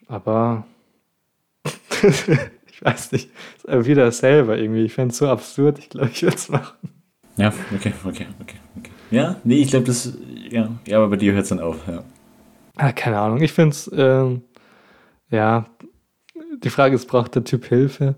Aber 0.08 0.66
ich 2.02 2.84
weiß 2.84 3.12
nicht, 3.12 3.30
ist 3.58 3.70
aber 3.70 3.86
wieder 3.86 4.06
dasselbe 4.06 4.58
irgendwie. 4.58 4.86
Ich 4.86 4.94
fände 4.94 5.12
es 5.12 5.18
so 5.18 5.28
absurd, 5.28 5.80
ich 5.80 5.90
glaube, 5.90 6.10
ich 6.12 6.24
würde 6.24 6.36
es 6.36 6.50
machen. 6.50 6.78
Ja, 7.38 7.54
okay, 7.74 7.94
okay, 8.04 8.26
okay. 8.42 8.56
okay. 8.78 8.92
Ja, 9.12 9.36
nee, 9.44 9.62
ich 9.62 9.70
glaube, 9.70 9.86
das, 9.86 10.14
ja, 10.50 10.70
ja, 10.86 10.98
aber 10.98 11.10
bei 11.10 11.16
dir 11.16 11.34
hört 11.34 11.44
es 11.44 11.50
dann 11.50 11.60
auf, 11.60 11.78
ja. 11.88 12.04
Ah, 12.76 12.92
keine 12.92 13.20
Ahnung, 13.20 13.42
ich 13.42 13.52
finde 13.52 13.72
es, 13.72 13.90
ähm, 13.94 14.42
ja, 15.30 15.66
die 16.64 16.70
Frage 16.70 16.96
ist, 16.96 17.08
braucht 17.08 17.36
der 17.36 17.44
Typ 17.44 17.66
Hilfe? 17.66 18.16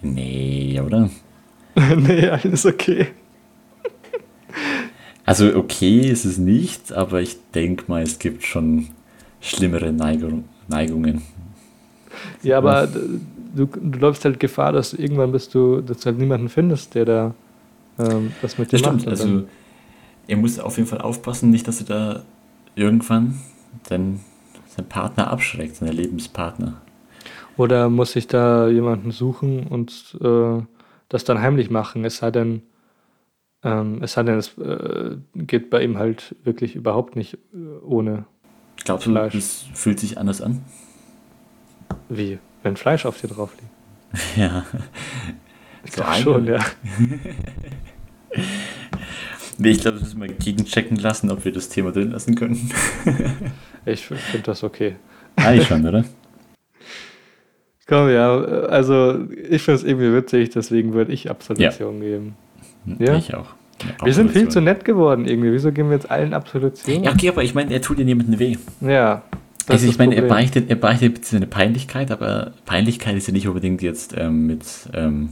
Nee, 0.00 0.80
oder? 0.84 1.10
nee, 1.96 2.28
alles 2.28 2.66
okay. 2.66 3.08
Also 5.24 5.54
okay 5.56 6.00
ist 6.08 6.24
es 6.24 6.38
nicht, 6.38 6.92
aber 6.92 7.20
ich 7.20 7.36
denke 7.54 7.84
mal, 7.86 8.02
es 8.02 8.18
gibt 8.18 8.44
schon 8.44 8.88
schlimmere 9.40 9.92
Neigung, 9.92 10.44
Neigungen. 10.68 11.22
Ja, 12.42 12.58
aber 12.58 12.86
du, 12.86 13.66
du 13.66 13.98
läufst 13.98 14.24
halt 14.24 14.40
Gefahr, 14.40 14.72
dass 14.72 14.94
irgendwann 14.94 15.32
bist 15.32 15.54
du, 15.54 15.80
dass 15.82 15.98
du 15.98 16.06
halt 16.06 16.18
niemanden 16.18 16.48
findest, 16.48 16.94
der 16.94 17.04
da 17.04 17.34
ähm, 17.98 18.32
das 18.42 18.58
mit 18.58 18.72
dir 18.72 18.78
Das 18.78 18.82
macht. 18.82 19.02
stimmt, 19.02 19.08
also 19.08 19.44
er 20.26 20.36
muss 20.36 20.58
auf 20.58 20.76
jeden 20.78 20.88
Fall 20.88 21.00
aufpassen, 21.00 21.50
nicht, 21.50 21.68
dass 21.68 21.80
er 21.80 21.86
da 21.86 22.22
irgendwann 22.74 23.38
dann 23.88 24.20
seinen 24.66 24.88
Partner 24.88 25.30
abschreckt, 25.30 25.76
seinen 25.76 25.92
Lebenspartner. 25.92 26.80
Oder 27.56 27.88
muss 27.90 28.16
ich 28.16 28.26
da 28.28 28.68
jemanden 28.68 29.10
suchen 29.10 29.66
und 29.66 30.16
äh, 30.22 30.60
das 31.08 31.24
dann 31.24 31.40
heimlich 31.40 31.70
machen? 31.70 32.04
Es 32.04 32.18
sei 32.18 32.30
denn, 32.30 32.62
ähm, 33.62 34.02
es 34.02 34.12
sei 34.12 34.22
denn, 34.22 34.38
es 34.38 34.56
äh, 34.58 35.16
geht 35.34 35.70
bei 35.70 35.82
ihm 35.82 35.98
halt 35.98 36.36
wirklich 36.44 36.74
überhaupt 36.76 37.16
nicht 37.16 37.34
äh, 37.54 37.56
ohne. 37.84 38.24
Glaubst 38.84 39.06
du, 39.06 39.10
Fleisch. 39.10 39.32
das 39.34 39.64
fühlt 39.74 39.98
sich 40.00 40.18
anders 40.18 40.40
an? 40.40 40.62
Wie? 42.08 42.38
Wenn 42.62 42.76
Fleisch 42.76 43.06
auf 43.06 43.20
dir 43.20 43.28
drauf 43.28 43.52
liegt. 43.60 43.72
Ja. 44.36 44.64
Ich 45.84 45.92
So 45.92 46.02
glaube 46.02 46.10
eine- 46.12 46.22
schon, 46.22 46.46
ja. 46.46 46.58
Nee, 49.60 49.70
ich 49.70 49.80
glaube, 49.80 49.98
das 49.98 50.14
müssen 50.14 50.20
wir 50.20 50.28
gegenchecken 50.28 50.96
lassen, 50.98 51.30
ob 51.30 51.44
wir 51.44 51.50
das 51.52 51.68
Thema 51.68 51.90
drin 51.92 52.10
lassen 52.12 52.34
können. 52.34 52.70
Ich 53.84 54.04
finde 54.06 54.42
das 54.44 54.62
okay. 54.64 54.96
Eigentlich 55.36 55.66
schon, 55.66 55.86
oder? 55.86 56.04
Komm, 57.88 58.10
ja, 58.10 58.38
also 58.38 59.18
ich 59.50 59.62
finde 59.62 59.80
es 59.80 59.84
irgendwie 59.84 60.12
witzig, 60.12 60.50
deswegen 60.50 60.92
würde 60.92 61.10
ich 61.12 61.30
Absolution 61.30 62.00
geben. 62.00 62.36
Ja. 62.98 63.16
Ich 63.16 63.34
auch. 63.34 63.46
Ja, 63.80 64.06
Wir 64.06 64.12
sind 64.12 64.30
viel 64.30 64.42
Absolution. 64.42 64.50
zu 64.50 64.60
nett 64.60 64.84
geworden 64.84 65.26
irgendwie. 65.26 65.52
Wieso 65.52 65.72
geben 65.72 65.88
wir 65.88 65.96
jetzt 65.96 66.10
allen 66.10 66.34
Absolution? 66.34 67.04
Ja, 67.04 67.12
okay, 67.12 67.30
aber 67.30 67.42
ich 67.42 67.54
meine, 67.54 67.72
er 67.72 67.80
tut 67.80 67.98
ja 67.98 68.04
niemandem 68.04 68.38
weh. 68.38 68.56
Ja. 68.80 69.22
das 69.66 69.70
Also 69.70 69.86
ist 69.86 69.92
ich 69.92 69.98
meine, 69.98 70.16
er 70.16 70.22
beichtet, 70.22 70.68
er 70.68 70.76
beichtet 70.76 71.24
seine 71.24 71.46
Peinlichkeit, 71.46 72.10
aber 72.10 72.52
Peinlichkeit 72.66 73.16
ist 73.16 73.26
ja 73.28 73.32
nicht 73.32 73.48
unbedingt 73.48 73.80
jetzt 73.80 74.14
ähm, 74.16 74.46
mit 74.46 74.64
ähm, 74.92 75.30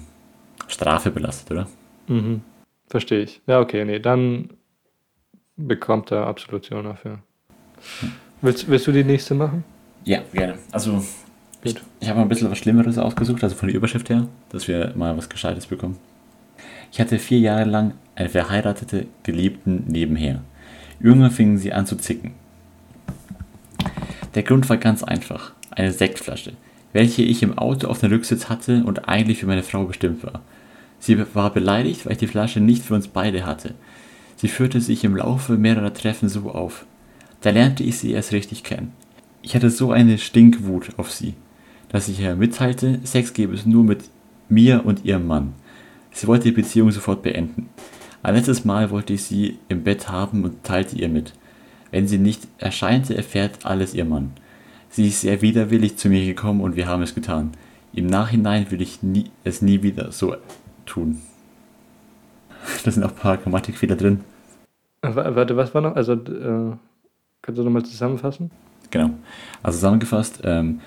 Strafe 0.68 1.10
belastet, 1.10 1.50
oder? 1.50 1.66
Mhm. 2.08 2.40
Verstehe 2.88 3.22
ich. 3.22 3.40
Ja, 3.46 3.60
okay, 3.60 3.84
nee, 3.84 3.98
dann 3.98 4.50
bekommt 5.56 6.10
er 6.12 6.26
Absolution 6.26 6.84
dafür. 6.84 7.18
Willst, 8.40 8.68
willst 8.68 8.86
du 8.86 8.92
die 8.92 9.04
nächste 9.04 9.34
machen? 9.34 9.64
Ja, 10.04 10.20
gerne. 10.32 10.54
Also 10.70 11.02
Gut. 11.66 11.82
ich 12.00 12.08
habe 12.08 12.18
mal 12.18 12.24
ein 12.24 12.28
bisschen 12.28 12.50
was 12.50 12.58
Schlimmeres 12.58 12.98
ausgesucht, 12.98 13.42
also 13.42 13.56
von 13.56 13.68
der 13.68 13.76
Überschrift 13.76 14.10
her, 14.10 14.28
dass 14.50 14.68
wir 14.68 14.92
mal 14.96 15.16
was 15.16 15.28
Gescheites 15.28 15.66
bekommen. 15.66 15.96
Ich 16.92 17.00
hatte 17.00 17.18
vier 17.18 17.40
Jahre 17.40 17.64
lang 17.64 17.94
eine 18.14 18.28
verheiratete 18.28 19.06
Geliebten 19.22 19.84
nebenher. 19.86 20.42
Irgendwann 21.00 21.30
fingen 21.30 21.58
sie 21.58 21.72
an 21.72 21.86
zu 21.86 21.96
zicken. 21.96 22.32
Der 24.34 24.42
Grund 24.42 24.68
war 24.68 24.76
ganz 24.76 25.02
einfach. 25.02 25.52
Eine 25.70 25.92
Sektflasche, 25.92 26.52
welche 26.92 27.22
ich 27.22 27.42
im 27.42 27.58
Auto 27.58 27.88
auf 27.88 28.00
dem 28.00 28.10
Rücksitz 28.10 28.48
hatte 28.48 28.84
und 28.84 29.08
eigentlich 29.08 29.40
für 29.40 29.46
meine 29.46 29.62
Frau 29.62 29.84
bestimmt 29.84 30.24
war. 30.24 30.40
Sie 30.98 31.18
war 31.34 31.52
beleidigt, 31.52 32.06
weil 32.06 32.12
ich 32.12 32.18
die 32.18 32.26
Flasche 32.26 32.60
nicht 32.60 32.82
für 32.82 32.94
uns 32.94 33.08
beide 33.08 33.44
hatte. 33.44 33.74
Sie 34.36 34.48
führte 34.48 34.80
sich 34.80 35.04
im 35.04 35.16
Laufe 35.16 35.56
mehrerer 35.56 35.92
Treffen 35.92 36.28
so 36.28 36.50
auf. 36.50 36.86
Da 37.42 37.50
lernte 37.50 37.82
ich 37.82 37.98
sie 37.98 38.12
erst 38.12 38.32
richtig 38.32 38.62
kennen. 38.62 38.92
Ich 39.42 39.54
hatte 39.54 39.70
so 39.70 39.92
eine 39.92 40.18
Stinkwut 40.18 40.98
auf 40.98 41.12
sie, 41.12 41.34
dass 41.96 42.08
ich 42.08 42.20
ihr 42.20 42.36
mitteilte, 42.36 43.00
Sex 43.04 43.32
gäbe 43.32 43.54
es 43.54 43.64
nur 43.66 43.82
mit 43.82 44.04
mir 44.48 44.84
und 44.84 45.04
ihrem 45.04 45.26
Mann. 45.26 45.54
Sie 46.12 46.26
wollte 46.26 46.44
die 46.44 46.52
Beziehung 46.52 46.90
sofort 46.90 47.22
beenden. 47.22 47.70
Ein 48.22 48.34
letztes 48.34 48.64
Mal 48.64 48.90
wollte 48.90 49.12
ich 49.14 49.24
sie 49.24 49.58
im 49.68 49.82
Bett 49.82 50.08
haben 50.10 50.44
und 50.44 50.62
teilte 50.62 50.96
ihr 50.96 51.08
mit. 51.08 51.32
Wenn 51.90 52.06
sie 52.06 52.18
nicht 52.18 52.46
erscheinte, 52.58 53.16
erfährt 53.16 53.64
alles 53.64 53.94
ihr 53.94 54.04
Mann. 54.04 54.32
Sie 54.90 55.08
ist 55.08 55.22
sehr 55.22 55.40
widerwillig 55.42 55.96
zu 55.96 56.08
mir 56.08 56.24
gekommen 56.26 56.60
und 56.60 56.76
wir 56.76 56.86
haben 56.86 57.02
es 57.02 57.14
getan. 57.14 57.52
Im 57.94 58.06
Nachhinein 58.06 58.70
will 58.70 58.82
ich 58.82 59.02
nie, 59.02 59.30
es 59.44 59.62
nie 59.62 59.82
wieder 59.82 60.12
so 60.12 60.36
tun. 60.84 61.20
Da 62.84 62.90
sind 62.90 63.04
auch 63.04 63.10
ein 63.10 63.14
paar 63.16 63.36
Grammatikfehler 63.38 63.96
drin. 63.96 64.20
Wa- 65.02 65.34
Warte, 65.34 65.56
was 65.56 65.72
war 65.74 65.80
noch? 65.82 65.94
Also, 65.96 66.12
äh, 66.14 66.72
kannst 67.42 67.58
du 67.58 67.62
nochmal 67.62 67.84
zusammenfassen? 67.84 68.50
Genau. 68.90 69.10
Also 69.62 69.76
zusammengefasst, 69.78 70.40
ähm, 70.44 70.80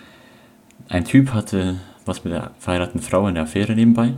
ein 0.90 1.06
Typ 1.06 1.34
hatte 1.34 1.78
was 2.10 2.24
mit 2.26 2.34
der 2.34 2.52
verheirateten 2.60 3.02
Frau 3.02 3.28
in 3.28 3.36
der 3.36 3.44
Affäre 3.44 3.74
nebenbei. 3.74 4.14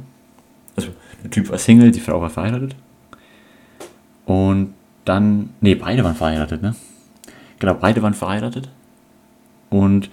Also 0.76 0.90
der 1.24 1.30
Typ 1.30 1.50
war 1.50 1.60
Single, 1.60 1.92
die 1.92 2.00
Frau 2.00 2.20
war 2.22 2.30
verheiratet. 2.30 2.76
Und 4.26 4.74
dann, 5.06 5.50
nee, 5.60 5.76
beide 5.76 6.04
waren 6.04 6.16
verheiratet, 6.16 6.62
ne? 6.62 6.76
Genau, 7.60 7.76
beide 7.76 8.02
waren 8.02 8.14
verheiratet. 8.14 8.70
Und 9.70 10.10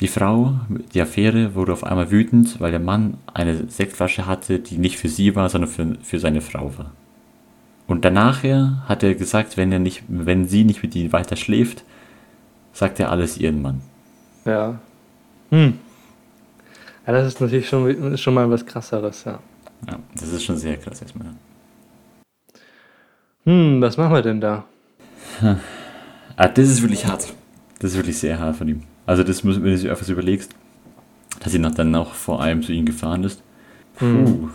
die 0.00 0.08
Frau, 0.08 0.54
die 0.94 1.00
Affäre, 1.00 1.54
wurde 1.54 1.72
auf 1.72 1.84
einmal 1.84 2.10
wütend, 2.10 2.60
weil 2.60 2.70
der 2.70 2.80
Mann 2.80 3.18
eine 3.32 3.68
Sektflasche 3.68 4.26
hatte, 4.26 4.58
die 4.58 4.78
nicht 4.78 4.98
für 4.98 5.08
sie 5.08 5.34
war, 5.36 5.48
sondern 5.48 5.70
für, 5.70 5.96
für 6.02 6.18
seine 6.18 6.40
Frau 6.40 6.76
war. 6.78 6.92
Und 7.86 8.04
danach 8.04 8.42
hat 8.42 9.02
er 9.02 9.14
gesagt, 9.14 9.56
wenn, 9.56 9.70
er 9.70 9.78
nicht, 9.78 10.04
wenn 10.08 10.48
sie 10.48 10.64
nicht 10.64 10.82
mit 10.82 10.94
ihm 10.96 11.12
weiter 11.12 11.36
schläft, 11.36 11.84
sagt 12.72 12.98
er 12.98 13.10
alles 13.10 13.36
ihren 13.36 13.60
Mann. 13.60 13.82
Ja. 14.44 14.78
Hm. 15.50 15.78
Ja, 17.06 17.12
das 17.12 17.26
ist 17.26 17.40
natürlich 17.40 17.68
schon, 17.68 18.16
schon 18.16 18.34
mal 18.34 18.48
was 18.50 18.64
krasseres, 18.64 19.24
ja. 19.24 19.38
Ja, 19.86 19.98
das 20.14 20.32
ist 20.32 20.44
schon 20.44 20.56
sehr 20.56 20.76
krass 20.76 21.02
erstmal. 21.02 21.28
Hm, 23.44 23.80
was 23.80 23.96
machen 23.96 24.14
wir 24.14 24.22
denn 24.22 24.40
da? 24.40 24.64
Ah, 26.36 26.48
das 26.48 26.68
ist 26.68 26.82
wirklich 26.82 27.06
hart. 27.06 27.32
Das 27.78 27.92
ist 27.92 27.96
wirklich 27.96 28.18
sehr 28.18 28.40
hart 28.40 28.56
von 28.56 28.66
ihm. 28.66 28.82
Also 29.06 29.22
das 29.22 29.44
muss, 29.44 29.62
wenn 29.62 29.70
du 29.70 29.78
dir 29.78 29.92
etwas 29.92 30.08
überlegst, 30.08 30.52
dass 31.38 31.52
sie 31.52 31.60
noch 31.60 31.72
dann 31.72 31.94
auch 31.94 32.12
vor 32.12 32.42
allem 32.42 32.60
zu 32.60 32.72
ihm 32.72 32.84
gefahren 32.84 33.22
ist. 33.22 33.40
Puh. 33.96 34.48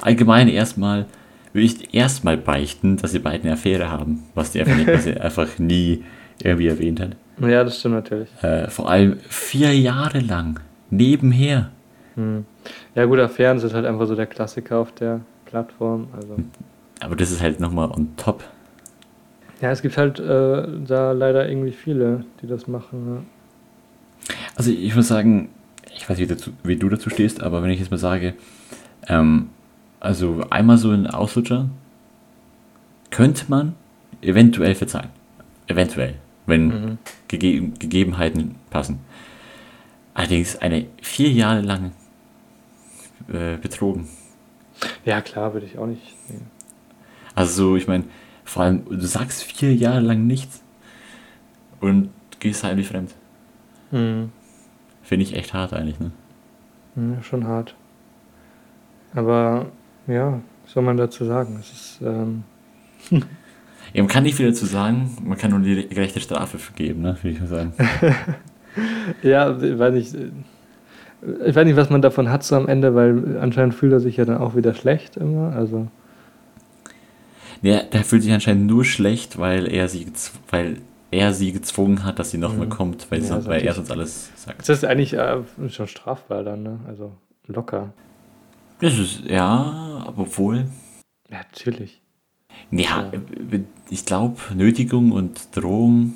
Allgemein 0.00 0.46
erstmal 0.46 1.06
würde 1.52 1.66
ich 1.66 1.92
erstmal 1.92 2.36
beichten, 2.36 2.98
dass 2.98 3.10
sie 3.10 3.18
beide 3.18 3.44
eine 3.44 3.54
Affäre 3.54 3.90
haben, 3.90 4.24
was 4.36 4.52
die 4.52 4.60
einfach, 4.60 4.76
nicht, 4.76 4.86
was 4.86 5.04
sie 5.04 5.16
einfach 5.20 5.58
nie 5.58 6.04
irgendwie 6.40 6.68
erwähnt 6.68 7.00
hat. 7.00 7.16
Ja, 7.40 7.64
das 7.64 7.78
stimmt 7.78 7.94
natürlich. 7.94 8.28
Äh, 8.42 8.68
vor 8.68 8.90
allem 8.90 9.18
vier 9.28 9.76
Jahre 9.78 10.20
lang 10.20 10.60
nebenher. 10.90 11.70
Hm. 12.14 12.44
Ja, 12.94 13.04
gut, 13.04 13.18
Affären 13.18 13.58
sind 13.58 13.74
halt 13.74 13.86
einfach 13.86 14.06
so 14.06 14.14
der 14.14 14.26
Klassiker 14.26 14.78
auf 14.78 14.92
der 14.92 15.20
Plattform. 15.46 16.08
Also. 16.14 16.36
Aber 17.00 17.16
das 17.16 17.30
ist 17.30 17.40
halt 17.40 17.60
nochmal 17.60 17.90
on 17.90 18.08
top. 18.16 18.44
Ja, 19.60 19.70
es 19.70 19.82
gibt 19.82 19.96
halt 19.96 20.20
äh, 20.20 20.66
da 20.86 21.12
leider 21.12 21.48
irgendwie 21.48 21.72
viele, 21.72 22.24
die 22.42 22.46
das 22.46 22.68
machen. 22.68 23.26
Also 24.54 24.70
ich 24.70 24.94
muss 24.94 25.08
sagen, 25.08 25.50
ich 25.94 26.08
weiß 26.08 26.18
nicht, 26.18 26.28
wie, 26.28 26.34
dazu, 26.34 26.50
wie 26.62 26.76
du 26.76 26.88
dazu 26.88 27.10
stehst, 27.10 27.42
aber 27.42 27.62
wenn 27.62 27.70
ich 27.70 27.80
jetzt 27.80 27.90
mal 27.90 27.98
sage, 27.98 28.34
ähm, 29.08 29.50
also 30.00 30.44
einmal 30.50 30.78
so 30.78 30.90
ein 30.90 31.06
Ausrutscher 31.06 31.68
könnte 33.10 33.46
man 33.48 33.74
eventuell 34.22 34.74
verzeihen. 34.74 35.10
Eventuell, 35.66 36.14
wenn 36.48 36.66
Mhm. 36.68 36.98
gege 37.28 37.68
Gegebenheiten 37.78 38.56
passen. 38.70 38.98
Allerdings 40.14 40.56
eine 40.56 40.86
vier 41.00 41.30
Jahre 41.30 41.60
lange 41.60 41.92
äh, 43.32 43.56
betrogen. 43.56 44.08
Ja, 45.04 45.20
klar, 45.20 45.52
würde 45.54 45.66
ich 45.66 45.78
auch 45.78 45.86
nicht. 45.86 46.02
Nee. 46.28 46.40
Also, 47.34 47.76
ich 47.76 47.86
meine, 47.86 48.04
vor 48.44 48.62
allem, 48.64 48.84
du 48.88 49.06
sagst 49.06 49.44
vier 49.44 49.74
Jahre 49.74 50.00
lang 50.00 50.26
nichts 50.26 50.62
und 51.80 52.10
gehst 52.40 52.64
heimlich 52.64 52.88
fremd. 52.88 53.14
Mhm. 53.90 54.32
Finde 55.02 55.24
ich 55.24 55.34
echt 55.36 55.54
hart 55.54 55.72
eigentlich, 55.72 56.00
ne? 56.00 56.10
Ja, 56.96 57.22
schon 57.22 57.46
hart. 57.46 57.74
Aber 59.14 59.66
ja, 60.06 60.40
was 60.64 60.72
soll 60.72 60.82
man 60.82 60.96
dazu 60.96 61.24
sagen? 61.24 61.56
Es 61.60 61.72
ist, 61.72 61.98
ähm, 62.02 62.44
Ja, 63.94 64.02
man 64.02 64.08
kann 64.08 64.22
nicht 64.24 64.36
viel 64.36 64.46
dazu 64.48 64.66
sagen, 64.66 65.16
man 65.24 65.38
kann 65.38 65.50
nur 65.50 65.60
die 65.60 65.88
gerechte 65.88 66.20
Strafe 66.20 66.58
vergeben, 66.58 67.02
ne? 67.02 67.16
Würde 67.22 67.30
ich 67.34 67.40
mal 67.40 67.46
sagen. 67.48 67.72
ja, 69.22 69.56
ich 69.60 69.78
weiß 69.78 69.94
nicht. 69.94 70.14
äh, 70.14 70.30
Ich 71.48 71.54
weiß 71.56 71.64
nicht, 71.64 71.76
was 71.76 71.90
man 71.90 72.02
davon 72.02 72.30
hat 72.30 72.44
so 72.44 72.54
am 72.56 72.68
Ende, 72.68 72.94
weil 72.94 73.38
anscheinend 73.38 73.74
fühlt 73.74 73.92
er 73.92 74.00
sich 74.00 74.16
ja 74.18 74.24
dann 74.24 74.38
auch 74.38 74.54
wieder 74.56 74.74
schlecht 74.74 75.16
immer. 75.16 75.52
Also, 75.54 75.88
Ja, 77.62 77.82
der 77.82 78.04
fühlt 78.04 78.22
sich 78.22 78.32
anscheinend 78.32 78.66
nur 78.66 78.84
schlecht, 78.84 79.38
weil 79.38 79.66
er 79.72 79.88
sie, 79.88 80.06
weil 80.50 80.76
er 81.10 81.32
sie 81.32 81.52
gezwungen 81.52 82.04
hat, 82.04 82.18
dass 82.18 82.30
sie 82.30 82.38
nochmal 82.38 82.66
Mhm. 82.66 82.70
kommt, 82.70 83.10
weil, 83.10 83.20
Ja, 83.20 83.24
sie, 83.34 83.38
ist 83.40 83.48
weil 83.48 83.62
er 83.64 83.72
sonst 83.74 83.90
alles 83.90 84.30
sagt. 84.36 84.60
das 84.60 84.68
ist 84.78 84.84
eigentlich 84.84 85.14
äh, 85.14 85.38
schon 85.70 85.88
strafbar 85.88 86.44
dann, 86.44 86.62
ne? 86.62 86.78
Also 86.86 87.12
locker. 87.46 87.92
Das 88.80 88.96
ist, 88.98 89.22
ja, 89.24 90.04
aber 90.06 90.22
obwohl. 90.22 90.66
Ja, 91.30 91.38
natürlich. 91.38 92.00
Ja, 92.70 93.10
ich 93.90 94.04
glaube, 94.04 94.36
Nötigung 94.54 95.12
und 95.12 95.56
Drohung. 95.56 96.14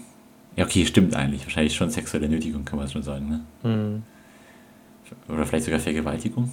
Ja, 0.56 0.64
okay, 0.64 0.84
stimmt 0.84 1.14
eigentlich. 1.16 1.44
Wahrscheinlich 1.44 1.74
schon 1.74 1.90
sexuelle 1.90 2.28
Nötigung, 2.28 2.64
kann 2.64 2.78
man 2.78 2.88
schon 2.88 3.02
sagen, 3.02 3.28
ne? 3.28 3.40
Mhm. 3.68 4.02
Oder 5.28 5.46
vielleicht 5.46 5.64
sogar 5.64 5.80
Vergewaltigung. 5.80 6.50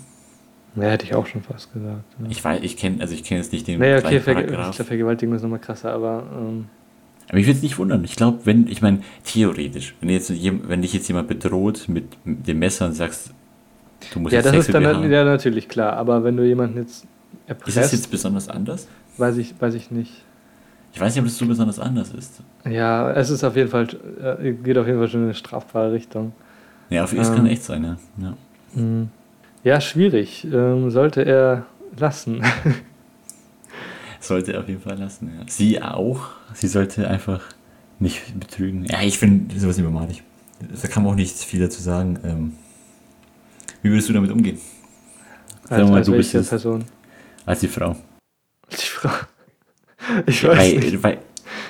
Ja, 0.76 0.84
hätte 0.84 1.06
ich 1.06 1.16
auch 1.16 1.26
schon 1.26 1.42
fast 1.42 1.74
gesagt. 1.74 2.04
Ja. 2.20 2.30
Ich 2.30 2.44
weiß, 2.44 2.60
ich 2.62 2.78
kenne, 2.78 3.02
also 3.02 3.14
ich 3.14 3.24
kenne 3.24 3.42
jetzt 3.42 3.52
nicht 3.52 3.68
den 3.68 3.80
Naja, 3.80 3.98
okay, 3.98 4.20
glaub, 4.20 4.74
Vergewaltigung 4.76 5.36
ist 5.36 5.42
nochmal 5.42 5.60
krasser, 5.60 5.92
aber 5.92 6.24
ähm, 6.32 6.66
Aber 7.28 7.38
ich 7.38 7.46
würde 7.46 7.58
es 7.58 7.64
nicht 7.64 7.78
wundern. 7.78 8.04
Ich 8.04 8.16
glaube, 8.16 8.40
wenn, 8.46 8.68
ich 8.68 8.82
meine, 8.82 9.02
theoretisch, 9.24 9.96
wenn, 10.00 10.10
jetzt, 10.10 10.32
wenn 10.32 10.82
dich 10.82 10.94
jetzt 10.94 11.08
jemand 11.08 11.28
bedroht 11.28 11.86
mit 11.88 12.06
dem 12.24 12.60
Messer 12.60 12.86
und 12.86 12.94
sagst, 12.94 13.32
du 14.14 14.20
musst 14.20 14.34
ja, 14.34 14.40
jetzt 14.40 14.46
das 14.46 14.54
Sex 14.54 14.68
ist 14.68 14.74
dann 14.74 15.12
ja 15.12 15.24
natürlich 15.24 15.68
klar. 15.68 15.94
Aber 15.94 16.24
wenn 16.24 16.38
du 16.38 16.46
jemanden 16.46 16.78
jetzt 16.78 17.08
ist 17.46 17.50
erpresst, 17.50 17.78
das 17.78 17.92
jetzt 17.92 18.12
besonders 18.12 18.50
anders? 18.50 18.88
weiß 19.18 19.38
ich, 19.38 19.54
weiß 19.60 19.74
ich 19.74 19.92
nicht. 19.92 20.12
Ich 20.94 21.00
weiß 21.00 21.14
nicht, 21.14 21.22
ob 21.22 21.28
das 21.28 21.38
so 21.38 21.46
besonders 21.46 21.80
anders 21.80 22.12
ist. 22.12 22.42
Ja, 22.68 23.12
es 23.12 23.30
ist 23.30 23.44
auf 23.44 23.56
jeden 23.56 23.70
Fall, 23.70 23.88
äh, 24.22 24.54
geht 24.54 24.78
auf 24.78 24.88
jeden 24.88 24.98
Fall 25.00 25.08
schon 25.08 25.22
in 25.22 25.26
eine 25.28 25.36
strafbare 25.36 25.92
Richtung. 25.92 26.34
Ja, 26.90 27.04
auf 27.04 27.14
es 27.14 27.30
Ähm. 27.30 27.36
kann 27.36 27.46
echt 27.46 27.64
sein, 27.64 27.84
ja. 27.84 27.98
ja. 28.18 28.34
Mhm. 28.74 29.10
Ja, 29.64 29.82
schwierig. 29.82 30.48
Ähm, 30.52 30.90
sollte 30.90 31.24
er 31.24 31.66
lassen. 31.98 32.42
Sollte 34.22 34.52
er 34.54 34.60
auf 34.60 34.68
jeden 34.68 34.82
Fall 34.82 34.98
lassen, 34.98 35.32
ja. 35.38 35.46
Sie 35.48 35.82
auch. 35.82 36.28
Sie 36.54 36.68
sollte 36.68 37.08
einfach 37.08 37.42
nicht 38.00 38.38
betrügen. 38.38 38.84
Ja, 38.86 39.02
ich 39.02 39.18
finde 39.18 39.58
sowas 39.58 39.78
immer 39.78 39.92
malig. 39.92 40.24
Da 40.82 40.88
kann 40.90 41.04
man 41.04 41.14
auch 41.14 41.16
nicht 41.16 41.38
viel 41.38 41.62
dazu 41.62 41.82
sagen. 41.82 42.20
Ähm, 42.26 42.54
wie 43.82 43.90
würdest 43.90 44.10
du 44.10 44.14
damit 44.14 44.32
umgehen? 44.32 44.60
Sagen 45.70 45.86
wir 45.86 45.92
mal, 45.92 46.04
du 46.04 46.12
bist 46.12 46.34
Person? 46.50 46.84
Als 47.50 47.62
die 47.62 47.68
Frau. 47.68 47.96
Die 48.72 48.76
Frau. 48.76 49.10
Ich 50.28 50.44
weiß 50.44 50.58
Weil, 50.58 50.80
nicht. 50.80 51.04
weil, 51.04 51.18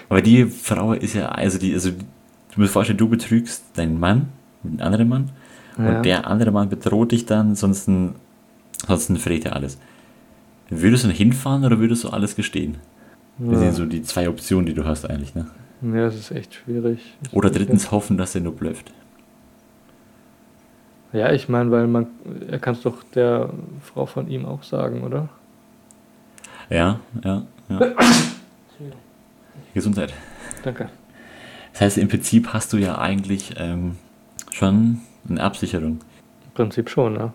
aber 0.10 0.22
die 0.22 0.46
Frau 0.46 0.94
ist 0.94 1.14
ja, 1.16 1.30
also 1.30 1.58
die, 1.58 1.74
also 1.74 1.92
du 1.92 2.60
musst 2.62 2.74
vorstellen, 2.74 2.98
du 2.98 3.08
betrügst 3.08 3.64
deinen 3.76 4.00
Mann 4.00 4.28
mit 4.62 4.74
einem 4.82 4.86
anderen 4.86 5.10
Mann 5.10 5.32
Ja. 5.78 5.98
und 5.98 6.04
der 6.06 6.28
andere 6.28 6.52
Mann 6.52 6.70
bedroht 6.70 7.12
dich 7.14 7.26
dann, 7.26 7.56
sonst, 7.56 7.90
sonst 8.88 9.18
verrät 9.20 9.46
er 9.46 9.56
alles. 9.56 9.78
Würdest 10.70 11.04
du 11.06 11.08
dann 11.08 11.16
hinfahren 11.18 11.64
oder 11.66 11.80
würdest 11.80 12.04
du 12.04 12.10
alles 12.10 12.36
gestehen? 12.36 12.78
Das 13.38 13.54
ja. 13.54 13.60
sind 13.60 13.74
so 13.76 13.86
die 13.86 14.04
zwei 14.04 14.28
Optionen, 14.30 14.66
die 14.66 14.74
du 14.74 14.84
hast 14.86 15.10
eigentlich, 15.10 15.34
ne? 15.34 15.48
ja, 15.82 16.06
das 16.06 16.16
ist 16.16 16.32
echt 16.32 16.54
schwierig. 16.56 17.00
Oder 17.32 17.50
drittens 17.50 17.90
hoffen, 17.90 18.18
dass 18.18 18.36
er 18.36 18.42
nur 18.42 18.54
blöfft. 18.54 18.92
Ja, 21.14 21.32
ich 21.32 21.48
meine, 21.50 21.72
weil 21.72 21.88
man, 21.88 22.08
er 22.48 22.60
kann 22.60 22.76
es 22.76 22.82
doch 22.82 23.02
der 23.16 23.50
Frau 23.82 24.06
von 24.06 24.30
ihm 24.30 24.46
auch 24.46 24.62
sagen, 24.64 25.04
oder? 25.04 25.30
Ja, 26.70 27.00
ja, 27.24 27.44
ja. 27.70 27.80
Gesundheit. 29.74 30.14
Danke. 30.64 30.90
Das 31.74 31.82
heißt, 31.82 31.98
im 31.98 32.08
Prinzip 32.08 32.54
hast 32.54 32.74
du 32.74 32.78
ja 32.78 32.98
eigentlich 32.98 33.54
ähm, 33.58 33.98
schon 34.52 35.02
eine 35.28 35.42
Absicherung. 35.42 36.00
Im 36.46 36.54
Prinzip 36.54 36.90
schon, 36.90 37.14
ne? 37.14 37.34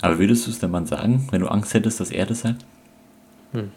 Aber 0.00 0.18
würdest 0.18 0.46
du 0.46 0.50
es 0.50 0.58
dem 0.58 0.70
Mann 0.70 0.86
sagen, 0.86 1.28
wenn 1.30 1.40
du 1.40 1.48
Angst 1.48 1.74
hättest, 1.74 2.00
dass 2.00 2.10
er 2.10 2.26
das 2.26 2.40
sagt? 2.40 2.64
Hm. 3.52 3.70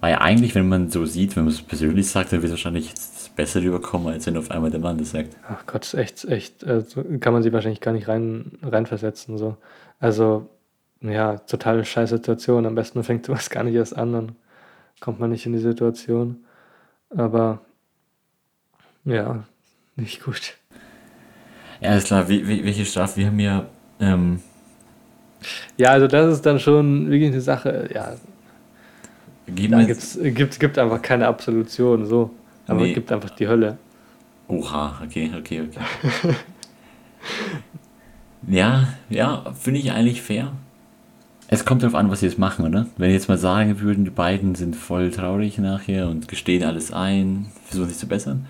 Weil 0.00 0.12
ja 0.12 0.20
eigentlich, 0.20 0.54
wenn 0.54 0.68
man 0.68 0.90
so 0.90 1.06
sieht, 1.06 1.36
wenn 1.36 1.44
man 1.44 1.52
es 1.52 1.62
persönlich 1.62 2.08
sagt, 2.08 2.32
dann 2.32 2.42
wird 2.42 2.46
es 2.46 2.58
wahrscheinlich 2.58 2.92
besser 3.36 3.62
rüberkommen, 3.62 4.12
als 4.12 4.26
wenn 4.26 4.36
auf 4.36 4.50
einmal 4.50 4.70
der 4.70 4.80
Mann 4.80 4.98
das 4.98 5.10
sagt. 5.10 5.36
Ach 5.48 5.64
Gott, 5.66 5.84
ist 5.84 5.94
echt, 5.94 6.24
echt, 6.24 6.62
äh, 6.62 6.80
so 6.80 7.04
kann 7.20 7.32
man 7.32 7.42
sich 7.42 7.52
wahrscheinlich 7.52 7.80
gar 7.80 7.92
nicht 7.92 8.08
rein, 8.08 8.52
reinversetzen. 8.62 9.38
So. 9.38 9.56
Also, 10.00 10.48
ja, 11.04 11.38
totale 11.38 11.84
Scheißsituation. 11.84 12.66
Am 12.66 12.74
besten 12.74 13.04
fängt 13.04 13.26
sowas 13.26 13.50
gar 13.50 13.64
nicht 13.64 13.74
erst 13.74 13.96
an, 13.96 14.12
dann 14.12 14.36
kommt 15.00 15.20
man 15.20 15.30
nicht 15.30 15.46
in 15.46 15.52
die 15.52 15.58
Situation. 15.60 16.44
Aber 17.10 17.60
ja, 19.04 19.44
nicht 19.96 20.22
gut. 20.24 20.54
Ja, 21.80 21.94
ist 21.96 22.06
klar, 22.08 22.28
wie, 22.28 22.46
wie, 22.48 22.64
welche 22.64 22.84
Strafe? 22.84 23.16
Wir 23.18 23.26
haben 23.28 23.40
ja, 23.40 23.66
ähm, 24.00 24.40
Ja, 25.76 25.90
also 25.90 26.06
das 26.06 26.32
ist 26.34 26.46
dann 26.46 26.58
schon 26.60 27.10
wirklich 27.10 27.30
eine 27.32 27.40
Sache, 27.40 27.90
ja, 27.94 28.16
geben 29.46 29.72
da 29.72 29.82
gibt's, 29.84 30.18
gibt, 30.22 30.58
gibt 30.60 30.78
einfach 30.78 31.02
keine 31.02 31.26
Absolution, 31.26 32.06
so. 32.06 32.30
Aber 32.66 32.80
Nee. 32.80 32.88
es 32.88 32.94
gibt 32.94 33.12
einfach 33.12 33.30
die 33.30 33.48
Hölle. 33.48 33.78
Oha, 34.48 35.00
okay, 35.04 35.30
okay, 35.38 35.62
okay. 35.62 35.84
ja, 38.48 38.88
ja, 39.08 39.52
finde 39.54 39.80
ich 39.80 39.92
eigentlich 39.92 40.22
fair. 40.22 40.52
Es 41.48 41.64
kommt 41.64 41.82
darauf 41.82 41.94
an, 41.94 42.10
was 42.10 42.20
sie 42.20 42.26
jetzt 42.26 42.38
machen, 42.38 42.64
oder? 42.66 42.86
Wenn 42.96 43.10
jetzt 43.10 43.28
mal 43.28 43.38
sagen 43.38 43.80
würden, 43.80 44.04
die 44.04 44.10
beiden 44.10 44.54
sind 44.54 44.74
voll 44.76 45.10
traurig 45.10 45.58
nachher 45.58 46.08
und 46.08 46.26
gestehen 46.28 46.64
alles 46.64 46.92
ein, 46.92 47.46
versuchen 47.64 47.88
sich 47.88 47.98
zu 47.98 48.08
bessern, 48.08 48.46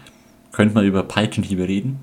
könnte 0.52 0.74
man 0.74 0.84
über 0.86 1.02
Peitschenhiebe 1.02 1.66
reden. 1.66 1.98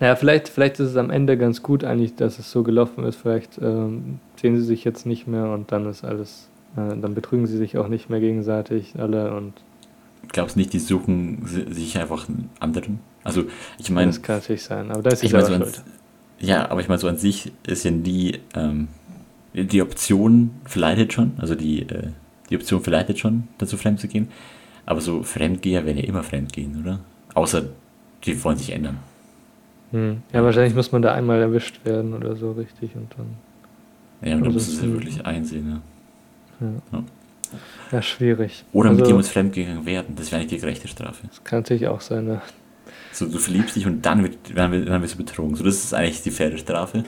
Naja, 0.00 0.16
vielleicht, 0.16 0.48
vielleicht 0.48 0.80
ist 0.80 0.90
es 0.90 0.96
am 0.96 1.10
Ende 1.10 1.38
ganz 1.38 1.62
gut 1.62 1.84
eigentlich, 1.84 2.16
dass 2.16 2.38
es 2.40 2.50
so 2.50 2.64
gelaufen 2.64 3.04
ist. 3.04 3.16
Vielleicht 3.16 3.58
ähm, 3.62 4.18
sehen 4.40 4.56
sie 4.58 4.64
sich 4.64 4.82
jetzt 4.84 5.06
nicht 5.06 5.28
mehr 5.28 5.50
und 5.50 5.70
dann 5.70 5.86
ist 5.86 6.04
alles, 6.04 6.48
äh, 6.76 6.96
dann 7.00 7.14
betrügen 7.14 7.46
sie 7.46 7.56
sich 7.56 7.78
auch 7.78 7.88
nicht 7.88 8.10
mehr 8.10 8.20
gegenseitig 8.20 8.94
alle 8.98 9.34
und 9.34 9.52
Glaubst 10.32 10.56
nicht, 10.56 10.72
die 10.72 10.78
suchen 10.78 11.42
si- 11.46 11.72
sich 11.72 11.98
einfach 11.98 12.28
einen 12.28 12.48
anderen? 12.60 13.00
Also, 13.24 13.44
ich 13.78 13.90
meine, 13.90 14.06
das 14.08 14.22
kann 14.22 14.36
natürlich 14.36 14.62
sein, 14.62 14.90
aber 14.90 15.02
da 15.02 15.10
ist 15.10 15.20
sie 15.20 15.26
ich 15.26 15.32
selber 15.32 15.46
so 15.46 15.54
an, 15.54 15.64
ja, 16.40 16.70
aber 16.70 16.80
ich 16.80 16.88
meine, 16.88 16.98
so 16.98 17.08
an 17.08 17.18
sich 17.18 17.52
ist 17.66 17.84
ja 17.84 17.90
die, 17.90 18.38
ähm, 18.54 18.88
die 19.54 19.82
Option 19.82 20.50
verleitet 20.64 21.12
schon, 21.12 21.32
also 21.38 21.54
die, 21.54 21.82
äh, 21.82 22.08
die 22.50 22.56
Option 22.56 22.82
verleitet 22.82 23.18
schon, 23.18 23.48
dazu 23.58 23.76
fremd 23.76 24.00
zu 24.00 24.08
gehen. 24.08 24.28
Aber 24.86 25.00
so 25.00 25.22
Fremdgeher 25.22 25.86
werden 25.86 25.98
ja 25.98 26.04
immer 26.04 26.22
fremdgehen, 26.22 26.80
oder? 26.80 27.00
Außer 27.34 27.64
die 28.24 28.42
wollen 28.44 28.56
sich 28.58 28.72
ändern. 28.72 28.98
Hm. 29.92 30.22
Ja, 30.32 30.42
wahrscheinlich 30.42 30.74
muss 30.74 30.90
man 30.92 31.02
da 31.02 31.12
einmal 31.14 31.40
erwischt 31.40 31.84
werden 31.84 32.14
oder 32.14 32.34
so 32.36 32.52
richtig 32.52 32.94
und 32.96 33.12
dann. 33.16 33.26
Ja, 34.28 34.36
und 34.36 34.40
dann 34.44 34.54
Also 34.54 34.54
musst 34.54 34.68
du 34.68 34.72
es 34.72 34.80
ja 34.80 34.86
es- 34.88 34.92
wirklich 34.94 35.26
einsehen. 35.26 35.82
Ja. 36.60 36.68
Ja, 36.92 37.04
ja 37.92 38.02
schwierig. 38.02 38.64
Oder 38.72 38.90
mit 38.90 39.00
also, 39.00 39.10
jemandem 39.10 39.30
fremdgegangen 39.32 39.84
werden, 39.84 40.14
das 40.16 40.30
wäre 40.32 40.40
eigentlich 40.40 40.52
die 40.52 40.60
gerechte 40.60 40.88
Strafe. 40.88 41.26
Das 41.28 41.44
kann 41.44 41.60
natürlich 41.60 41.86
auch 41.88 42.00
sein, 42.00 42.24
ne? 42.26 42.40
So, 43.12 43.26
du 43.26 43.38
verliebst 43.38 43.76
dich 43.76 43.86
und 43.86 44.02
dann, 44.06 44.22
wird, 44.22 44.38
dann, 44.54 44.72
wird- 44.72 44.88
dann 44.88 45.02
wirst 45.02 45.14
du 45.14 45.18
betrogen. 45.18 45.54
So, 45.56 45.64
das 45.64 45.74
ist 45.84 45.92
eigentlich 45.92 46.22
die 46.22 46.30
faire 46.30 46.56
Strafe. 46.56 47.04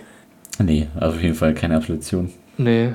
Nee, 0.58 0.88
also 0.94 1.16
auf 1.16 1.22
jeden 1.22 1.34
Fall 1.34 1.54
keine 1.54 1.76
Absolution. 1.76 2.30
Nee. 2.56 2.94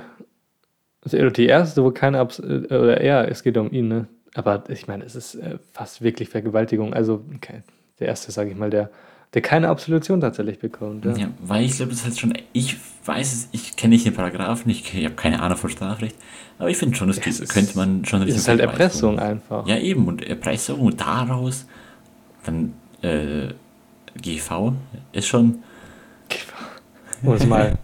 Also 1.03 1.30
die 1.30 1.45
erste, 1.45 1.84
wo 1.84 1.91
keine 1.91 2.20
Abs 2.20 2.39
äh, 2.39 2.66
oder 2.70 2.99
er, 3.01 3.30
es 3.30 3.43
geht 3.43 3.57
um 3.57 3.72
ihn, 3.72 3.88
ne? 3.88 4.07
Aber 4.36 4.64
ich 4.70 4.88
meine, 4.88 5.03
es 5.05 5.16
ist 5.16 5.36
äh, 5.36 5.57
fast 5.74 6.01
wirklich 6.01 6.30
Vergewaltigung. 6.30 6.93
Also 6.93 7.24
okay, 7.36 7.64
der 7.99 8.07
erste, 8.07 8.32
sage 8.32 8.51
ich 8.51 8.57
mal, 8.57 8.70
der, 8.70 8.89
der 9.34 9.41
keine 9.41 9.70
Absolution 9.70 10.22
tatsächlich 10.22 10.60
bekommt. 10.60 11.05
Ja. 11.05 11.16
Ja, 11.16 11.28
weil 11.41 11.66
ich 11.66 11.78
glaube, 11.78 11.91
das 11.91 11.99
ist 11.99 12.05
halt 12.05 12.20
schon, 12.20 12.34
ich 12.53 12.78
weiß 13.05 13.34
es, 13.34 13.49
ich 13.51 13.76
kenne 13.76 13.93
nicht 13.93 14.05
den 14.05 14.14
Paragraphen, 14.14 14.70
ich, 14.70 14.93
ich 14.93 15.05
habe 15.05 15.16
keine 15.16 15.41
Ahnung 15.41 15.57
von 15.57 15.70
Strafrecht, 15.70 16.16
aber 16.57 16.70
ich 16.70 16.78
finde 16.78 16.95
schon, 16.95 17.07
das 17.07 17.18
Ja, 17.18 17.24
geht, 17.24 17.49
könnte 17.49 17.78
man 17.78 18.05
schon 18.05 18.22
Es 18.24 18.36
ist 18.36 18.47
halt 18.47 18.60
Erpressung 18.60 19.20
einfach. 19.20 19.68
Ja, 19.68 19.78
eben, 19.78 20.07
und 20.07 20.22
Erpressung 20.22 20.80
und 20.80 20.99
daraus 21.01 21.66
dann 22.45 22.74
äh, 23.01 23.53
GV 24.22 24.74
ist 25.12 25.28
schon, 25.28 25.64
Um 27.24 27.34
es 27.34 27.45
mal 27.45 27.78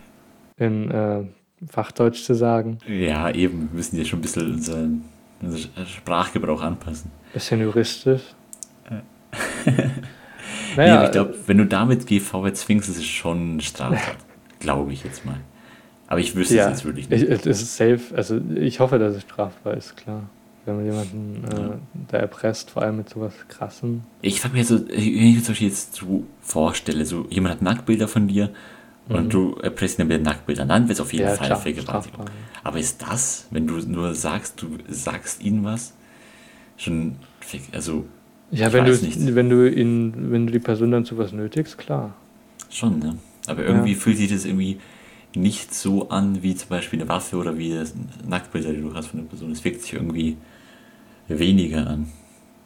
in 0.58 0.92
äh, 0.92 1.24
Fachdeutsch 1.68 2.24
zu 2.24 2.34
sagen. 2.36 2.78
ja, 2.88 3.30
eben, 3.32 3.70
wir 3.72 3.78
müssen 3.78 3.98
ja 3.98 4.06
schon 4.06 4.20
ein 4.20 4.22
bisschen 4.22 4.54
unseren, 4.54 5.04
unseren 5.42 5.86
Sprachgebrauch 5.88 6.62
anpassen. 6.62 7.12
Bisschen 7.34 7.62
juristisch. 7.62 8.22
Nee, 10.78 10.82
naja, 10.82 10.96
aber 10.98 11.06
ich 11.06 11.12
glaube, 11.12 11.36
wenn 11.48 11.58
du 11.58 11.66
damit 11.66 12.06
GV 12.06 12.46
erzwingst, 12.46 12.90
ist 12.90 12.98
es 12.98 13.06
schon 13.06 13.62
Straftat. 13.62 14.18
glaube 14.60 14.92
ich 14.94 15.04
jetzt 15.04 15.26
mal. 15.26 15.38
Aber 16.08 16.20
ich 16.20 16.36
wüsste 16.36 16.56
Ja, 16.56 16.66
es 16.66 16.72
jetzt 16.72 16.86
wirklich 16.86 17.10
ich, 17.10 17.28
nicht. 17.30 17.46
es 17.46 17.62
ist 17.62 17.78
safe. 17.78 18.02
Also 18.16 18.40
ich 18.56 18.80
hoffe, 18.80 19.00
dass 19.00 19.16
es 19.16 19.22
strafbar 19.24 19.76
ist, 19.76 19.96
klar. 19.96 20.24
Wenn 20.66 20.76
man 20.78 20.86
jemanden 20.86 21.44
Ja. 21.50 21.68
äh, 21.68 21.72
da 22.10 22.18
erpresst, 22.18 22.72
vor 22.72 22.82
allem 22.84 22.98
mit 22.98 23.10
sowas 23.10 23.34
krassem. 23.48 24.02
Ich 24.22 24.42
frage 24.42 24.56
mir 24.56 24.66
so, 24.66 24.88
wenn 24.88 24.98
ich 25.00 25.36
mir 25.36 25.44
zum 25.44 25.54
Beispiel 25.54 25.68
jetzt 25.70 25.96
so 25.96 26.24
vorstelle, 26.42 27.06
so 27.06 27.26
jemand 27.30 27.56
hat 27.56 27.62
Nacktbilder 27.62 28.08
von 28.08 28.28
dir 28.28 28.50
und 29.10 29.34
du 29.34 29.56
erpresst 29.62 30.00
ihn 30.00 30.08
mit 30.08 30.24
Nacktbildern, 30.24 30.68
dann 30.68 30.84
wird 30.88 30.98
es 30.98 31.02
auf 31.02 31.14
jeden 31.14 31.26
Mhm. 31.26 31.30
Ja, 31.32 31.36
Fall 31.36 31.48
klar, 31.48 31.60
Vergewaltigung. 31.60 32.26
Aber 32.64 32.80
ist 32.80 33.02
das, 33.02 33.48
wenn 33.52 33.68
du 33.68 33.78
nur 33.78 34.16
sagst, 34.16 34.62
du 34.62 34.78
sagst 34.90 35.44
ihnen 35.44 35.64
was, 35.64 35.94
schon, 36.78 37.18
also 37.72 38.06
Ja, 38.52 38.68
Ich 38.68 38.74
wenn 38.74 38.86
du, 38.86 38.92
nicht. 38.92 39.36
wenn 39.36 39.50
du 39.50 39.70
ihn, 39.72 40.32
wenn 40.32 40.48
du 40.48 40.54
die 40.54 40.60
Person 40.60 40.92
dann 40.92 41.06
zu 41.06 41.18
was 41.18 41.32
nötigst, 41.32 41.78
klar. 41.78 42.14
schon, 42.70 43.00
ne? 43.00 43.18
Aber 43.48 43.64
irgendwie 43.64 43.92
Ja. 43.94 43.98
fühlt 43.98 44.18
sich 44.18 44.32
das 44.32 44.46
irgendwie 44.46 44.80
nicht 45.36 45.74
so 45.74 46.10
an 46.10 46.42
wie 46.42 46.56
zum 46.56 46.70
Beispiel 46.70 47.00
eine 47.00 47.10
Waffe 47.10 47.38
oder 47.38 47.58
wie 47.58 47.74
das 47.74 47.94
Nacktbilder, 48.28 48.72
die 48.74 48.82
du 48.82 48.94
hast 48.94 49.08
von 49.08 49.20
der 49.20 49.28
Person. 49.28 49.52
Es 49.52 49.64
wirkt 49.64 49.82
sich 49.82 49.94
irgendwie 49.94 50.38
weniger 51.28 51.86
an. 51.88 52.08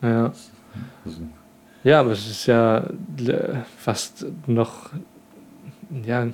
Ja. 0.02 0.32
Also, 1.06 1.18
Ja, 1.84 2.00
aber 2.02 2.12
es 2.12 2.30
ist 2.30 2.46
ja 2.46 2.90
fast 3.78 4.26
noch 4.48 4.92
ja, 6.06 6.28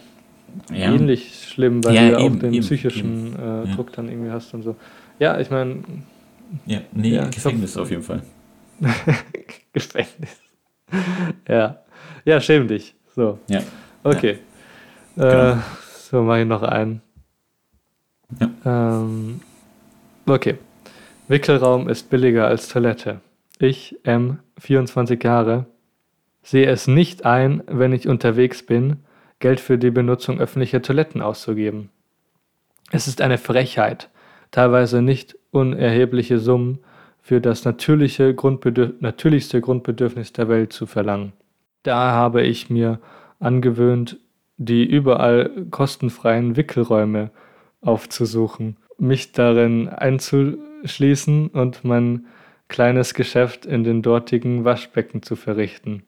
ja. 0.71 0.93
ähnlich 0.93 1.45
schlimm, 1.49 1.83
weil 1.83 1.95
Ja, 1.95 2.01
du 2.01 2.11
ja 2.11 2.17
auch 2.17 2.25
eben, 2.25 2.39
den 2.39 2.53
eben, 2.53 2.63
psychischen 2.63 3.35
Äh, 3.37 3.67
Ja. 3.69 3.75
Druck 3.75 3.91
dann 3.93 4.09
irgendwie 4.09 4.31
hast 4.31 4.53
und 4.53 4.63
so. 4.63 4.75
Ja, 5.19 5.39
ich 5.39 5.49
meine, 5.49 5.83
Ja, 6.65 6.79
nee, 6.91 7.09
Ja, 7.15 7.27
Gefängnis 7.29 7.73
glaub- 7.73 7.83
auf 7.85 7.89
jeden 7.91 8.03
Fall. 8.03 8.21
Gefängnis. 9.73 10.39
ja. 11.47 11.79
Ja, 12.23 12.39
schäm 12.41 12.67
dich. 12.67 12.93
So. 13.15 13.39
Ja. 13.47 13.61
Okay. 14.03 14.39
Genau. 15.15 15.51
Äh, 15.53 15.55
so, 16.09 16.21
mache 16.23 16.41
ich 16.41 16.47
noch 16.47 16.63
einen. 16.63 17.01
Ähm, 18.65 19.41
okay. 20.25 20.55
Wickelraum 21.27 21.89
ist 21.89 22.09
billiger 22.09 22.47
als 22.47 22.67
Toilette. 22.67 23.21
Ich, 23.59 23.95
M, 24.03 24.39
24 24.59 25.23
Jahre, 25.23 25.65
sehe 26.43 26.67
es 26.67 26.87
nicht 26.87 27.25
ein, 27.25 27.63
wenn 27.67 27.93
ich 27.93 28.07
unterwegs 28.07 28.63
bin, 28.63 28.97
Geld 29.45 29.59
für 29.59 29.77
die 29.77 29.91
Benutzung 29.91 30.39
öffentlicher 30.39 30.81
Toiletten 30.81 31.21
auszugeben. 31.21 31.91
Es 32.89 33.07
ist 33.07 33.21
eine 33.21 33.37
Frechheit, 33.37 34.09
teilweise 34.49 35.03
nicht 35.03 35.37
unerhebliche 35.51 36.39
Summen 36.39 36.79
für 37.21 37.39
das 37.41 37.63
natürliche 37.63 38.33
Grundbedürf 38.33 38.93
natürlichste 39.01 39.61
Grundbedürfnis 39.61 40.33
der 40.33 40.49
Welt 40.49 40.73
zu 40.73 40.87
verlangen. 40.87 41.33
Da 41.83 42.09
habe 42.09 42.41
ich 42.41 42.71
mir 42.71 42.99
angewöhnt, 43.39 44.17
die 44.57 44.83
überall 44.83 45.67
kostenfreien 45.69 46.55
Wickelräume 46.55 47.29
aufzusuchen, 47.81 48.77
mich 48.97 49.31
darin 49.31 49.89
einzuschließen 49.89 51.49
und 51.49 51.83
mein 51.83 52.25
kleines 52.67 53.13
Geschäft 53.13 53.67
in 53.67 53.83
den 53.83 54.01
dortigen 54.01 54.65
Waschbecken 54.65 55.21
zu 55.21 55.35
verrichten. 55.35 56.01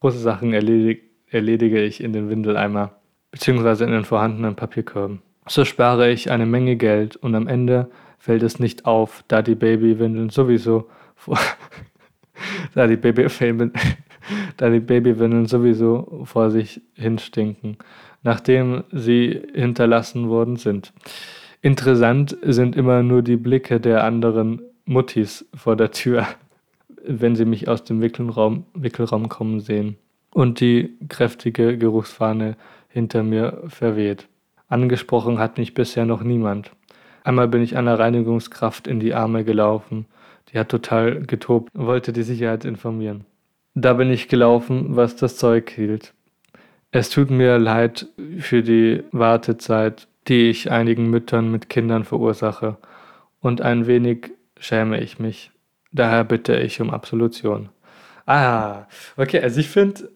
Große 0.00 0.20
Sachen 0.20 0.54
erledig 0.54 1.09
erledige 1.30 1.82
ich 1.82 2.02
in 2.02 2.12
den 2.12 2.28
Windeleimer 2.28 2.92
beziehungsweise 3.30 3.84
in 3.84 3.92
den 3.92 4.04
vorhandenen 4.04 4.56
Papierkörben. 4.56 5.22
So 5.46 5.64
spare 5.64 6.10
ich 6.10 6.30
eine 6.30 6.46
Menge 6.46 6.76
Geld 6.76 7.16
und 7.16 7.34
am 7.34 7.46
Ende 7.46 7.90
fällt 8.18 8.42
es 8.42 8.58
nicht 8.58 8.84
auf, 8.84 9.24
da 9.28 9.42
die 9.42 9.54
Babywindeln 9.54 10.30
sowieso 10.30 10.88
vor 11.14 11.38
da 12.74 12.86
die 12.86 12.96
Babywindeln 12.96 13.72
da 14.56 14.68
die 14.68 14.80
Babywindeln 14.80 15.46
sowieso 15.46 16.22
vor 16.24 16.50
sich 16.50 16.82
hinstinken, 16.94 17.78
nachdem 18.22 18.84
sie 18.92 19.42
hinterlassen 19.54 20.28
worden 20.28 20.56
sind. 20.56 20.92
Interessant 21.62 22.36
sind 22.42 22.76
immer 22.76 23.02
nur 23.02 23.22
die 23.22 23.36
Blicke 23.36 23.80
der 23.80 24.04
anderen 24.04 24.62
Muttis 24.84 25.48
vor 25.54 25.76
der 25.76 25.90
Tür, 25.90 26.26
wenn 27.06 27.36
sie 27.36 27.44
mich 27.44 27.68
aus 27.68 27.84
dem 27.84 28.02
Wickelraum, 28.02 28.66
Wickelraum 28.74 29.28
kommen 29.28 29.60
sehen 29.60 29.96
und 30.32 30.60
die 30.60 30.96
kräftige 31.08 31.76
Geruchsfahne 31.78 32.56
hinter 32.88 33.22
mir 33.22 33.62
verweht. 33.68 34.28
Angesprochen 34.68 35.38
hat 35.38 35.58
mich 35.58 35.74
bisher 35.74 36.06
noch 36.06 36.22
niemand. 36.22 36.70
Einmal 37.24 37.48
bin 37.48 37.62
ich 37.62 37.76
einer 37.76 37.98
Reinigungskraft 37.98 38.86
in 38.86 39.00
die 39.00 39.14
Arme 39.14 39.44
gelaufen. 39.44 40.06
Die 40.52 40.58
hat 40.58 40.68
total 40.68 41.22
getobt 41.22 41.74
und 41.74 41.86
wollte 41.86 42.12
die 42.12 42.22
Sicherheit 42.22 42.64
informieren. 42.64 43.26
Da 43.74 43.94
bin 43.94 44.10
ich 44.10 44.28
gelaufen, 44.28 44.96
was 44.96 45.16
das 45.16 45.36
Zeug 45.36 45.70
hielt. 45.70 46.12
Es 46.92 47.10
tut 47.10 47.30
mir 47.30 47.58
leid 47.58 48.08
für 48.38 48.62
die 48.62 49.04
Wartezeit, 49.12 50.08
die 50.26 50.50
ich 50.50 50.70
einigen 50.70 51.08
Müttern 51.08 51.50
mit 51.50 51.68
Kindern 51.68 52.04
verursache. 52.04 52.78
Und 53.40 53.60
ein 53.60 53.86
wenig 53.86 54.32
schäme 54.58 55.00
ich 55.00 55.18
mich. 55.18 55.52
Daher 55.92 56.24
bitte 56.24 56.56
ich 56.56 56.80
um 56.80 56.90
Absolution. 56.90 57.68
Ah, 58.26 58.86
okay, 59.16 59.40
also 59.40 59.60
ich 59.60 59.68
finde 59.68 60.10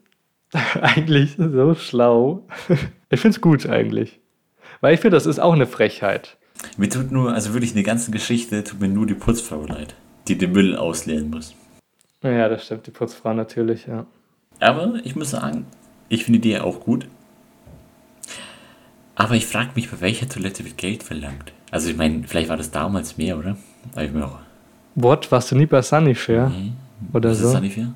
eigentlich 0.81 1.37
so 1.37 1.75
schlau. 1.75 2.47
Ich 3.11 3.21
finde 3.21 3.37
es 3.37 3.41
gut 3.41 3.67
eigentlich. 3.67 4.21
Weil 4.81 4.95
ich 4.95 5.01
finde, 5.01 5.17
das 5.17 5.27
ist 5.27 5.39
auch 5.39 5.53
eine 5.53 5.67
Frechheit. 5.67 6.37
Mir 6.77 6.89
tut 6.89 7.11
nur, 7.11 7.33
also 7.33 7.53
wirklich 7.53 7.71
in 7.71 7.77
der 7.77 7.85
ganzen 7.85 8.13
Geschichte, 8.13 8.63
tut 8.65 8.81
mir 8.81 8.89
nur 8.89 9.07
die 9.07 9.15
Putzfrau 9.15 9.67
leid, 9.67 9.95
die 10.29 10.39
den 10.39 10.53
Müll 10.53 10.77
ausleeren 10.77 11.31
muss. 11.31 11.55
Ja, 12.23 12.49
das 12.49 12.65
stimmt, 12.67 12.87
die 12.87 12.91
Putzfrau 12.91 13.35
natürlich, 13.35 13.87
ja. 13.87 14.07
Aber 14.61 14.95
ich 15.05 15.17
muss 15.17 15.31
sagen, 15.31 15.67
ich 16.09 16.25
finde 16.25 16.41
die 16.41 16.51
ja 16.51 16.63
auch 16.65 16.81
gut. 16.81 17.07
Aber 19.17 19.35
ich 19.35 19.47
frage 19.47 19.71
mich, 19.75 19.91
bei 19.91 20.01
welcher 20.01 20.29
Toilette 20.29 20.65
wird 20.65 20.77
Geld 20.77 21.03
verlangt? 21.03 21.53
Also 21.71 21.91
ich 21.91 21.97
meine, 21.97 22.25
vielleicht 22.27 22.49
war 22.49 22.57
das 22.57 22.71
damals 22.71 23.17
mehr, 23.19 23.39
oder? 23.39 23.57
Aber 23.93 24.05
ich 24.05 24.13
mir 24.13 24.25
auch. 24.27 24.39
What, 24.95 25.31
warst 25.31 25.51
du 25.51 25.57
nie 25.57 25.67
bei 25.67 25.83
Sunnyfair? 25.83 26.49
Nee. 26.49 26.73
Oder 27.13 27.31
Was 27.31 27.39
so? 27.39 27.59
ist 27.59 27.73
für? 27.73 27.93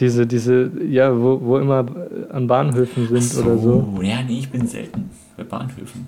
Diese, 0.00 0.26
diese, 0.26 0.70
ja, 0.88 1.14
wo, 1.16 1.40
wo 1.42 1.58
immer 1.58 1.84
an 2.30 2.46
Bahnhöfen 2.46 3.06
sind 3.08 3.44
oder 3.46 3.58
so. 3.58 3.98
Ja, 4.02 4.22
nee, 4.22 4.38
ich 4.38 4.50
bin 4.50 4.66
selten 4.66 5.10
bei 5.36 5.44
Bahnhöfen. 5.44 6.06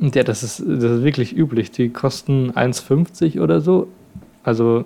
ja, 0.00 0.22
das 0.22 0.42
ist, 0.42 0.60
das 0.60 0.84
ist 0.84 1.02
wirklich 1.04 1.36
üblich. 1.36 1.70
Die 1.72 1.88
kosten 1.88 2.52
1,50 2.52 3.40
oder 3.40 3.60
so. 3.60 3.88
Also 4.44 4.84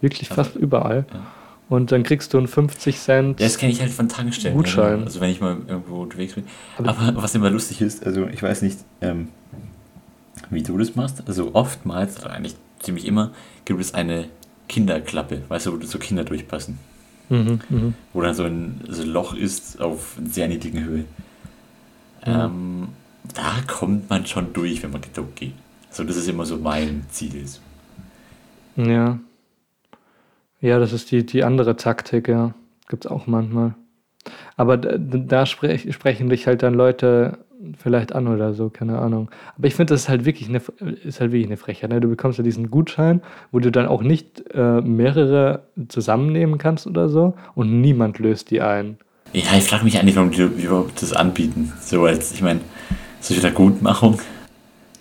wirklich 0.00 0.30
Aber- 0.30 0.44
fast 0.44 0.56
überall. 0.56 1.04
ja. 1.12 1.20
Und 1.68 1.90
dann 1.90 2.04
kriegst 2.04 2.32
du 2.32 2.38
einen 2.38 2.46
50 2.46 2.96
Cent. 3.00 3.40
Das 3.40 3.58
kenne 3.58 3.72
ich 3.72 3.80
halt 3.80 3.90
von 3.90 4.08
Tankstellen. 4.08 4.56
Gutschein. 4.56 5.00
Ja, 5.00 5.04
also 5.04 5.20
wenn 5.20 5.30
ich 5.30 5.40
mal 5.40 5.56
irgendwo 5.66 6.00
unterwegs 6.02 6.34
bin. 6.34 6.44
Aber- 6.78 6.90
Aber, 6.90 7.22
was 7.22 7.34
immer 7.34 7.50
lustig 7.50 7.80
ist, 7.80 8.06
also 8.06 8.28
ich 8.28 8.40
weiß 8.40 8.62
nicht, 8.62 8.78
ähm, 9.00 9.28
wie 10.48 10.62
du 10.62 10.78
das 10.78 10.94
machst. 10.94 11.24
Also 11.26 11.50
oftmals, 11.54 12.20
oder 12.20 12.30
eigentlich 12.30 12.54
ziemlich 12.78 13.04
immer, 13.04 13.32
gibt 13.64 13.80
es 13.80 13.94
eine 13.94 14.26
Kinderklappe, 14.68 15.42
weißt 15.48 15.66
du, 15.66 15.80
wo 15.80 15.84
so 15.84 15.98
Kinder 15.98 16.24
durchpassen. 16.24 16.78
Mhm, 17.28 17.60
mhm. 17.68 17.94
Wo 18.12 18.20
dann 18.20 18.34
so 18.34 18.44
ein 18.44 18.80
so 18.88 19.02
ein 19.02 19.08
Loch 19.08 19.34
ist 19.34 19.80
auf 19.80 20.16
sehr 20.24 20.48
niedrigen 20.48 20.84
Höhe. 20.84 21.04
Ja. 22.24 22.46
Ähm, 22.46 22.88
da 23.34 23.56
kommt 23.66 24.08
man 24.10 24.26
schon 24.26 24.52
durch, 24.52 24.82
wenn 24.82 24.92
man 24.92 25.00
gedruckt 25.00 25.36
geht. 25.36 25.54
So, 25.90 26.04
das 26.04 26.16
ist 26.16 26.28
immer 26.28 26.46
so 26.46 26.56
mein 26.56 27.04
Ziel. 27.10 27.44
Ja. 28.76 29.18
Ja, 30.60 30.78
das 30.78 30.92
ist 30.92 31.10
die, 31.10 31.24
die 31.24 31.44
andere 31.44 31.76
Taktik, 31.76 32.28
ja. 32.28 32.54
Gibt's 32.88 33.06
auch 33.06 33.26
manchmal. 33.26 33.74
Aber 34.56 34.76
da, 34.76 34.96
da 34.98 35.46
sprech, 35.46 35.92
sprechen 35.94 36.28
dich 36.28 36.46
halt 36.46 36.62
dann 36.62 36.74
Leute 36.74 37.38
vielleicht 37.78 38.14
an 38.14 38.28
oder 38.28 38.54
so, 38.54 38.68
keine 38.68 38.98
Ahnung. 38.98 39.30
Aber 39.56 39.66
ich 39.66 39.74
finde, 39.74 39.94
das 39.94 40.02
ist 40.02 40.08
halt 40.08 40.24
wirklich 40.24 40.48
eine, 40.48 40.60
ist 41.04 41.20
halt 41.20 41.32
wirklich 41.32 41.46
eine 41.46 41.56
Frechheit. 41.56 41.90
Ne? 41.90 42.00
Du 42.00 42.08
bekommst 42.08 42.38
ja 42.38 42.44
diesen 42.44 42.70
Gutschein, 42.70 43.22
wo 43.52 43.58
du 43.58 43.70
dann 43.70 43.86
auch 43.86 44.02
nicht 44.02 44.44
äh, 44.54 44.80
mehrere 44.80 45.62
zusammennehmen 45.88 46.58
kannst 46.58 46.86
oder 46.86 47.08
so 47.08 47.34
und 47.54 47.80
niemand 47.80 48.18
löst 48.18 48.50
die 48.50 48.60
ein. 48.60 48.98
Ja, 49.32 49.56
ich 49.56 49.64
frage 49.64 49.84
mich 49.84 49.98
eigentlich, 49.98 50.16
warum 50.16 50.30
die 50.30 50.42
überhaupt 50.42 51.02
das 51.02 51.12
anbieten. 51.12 51.72
So 51.80 52.04
als, 52.04 52.32
ich 52.32 52.42
meine, 52.42 52.60
so 53.20 53.36
wieder 53.36 53.50
Gutmachung. 53.50 54.20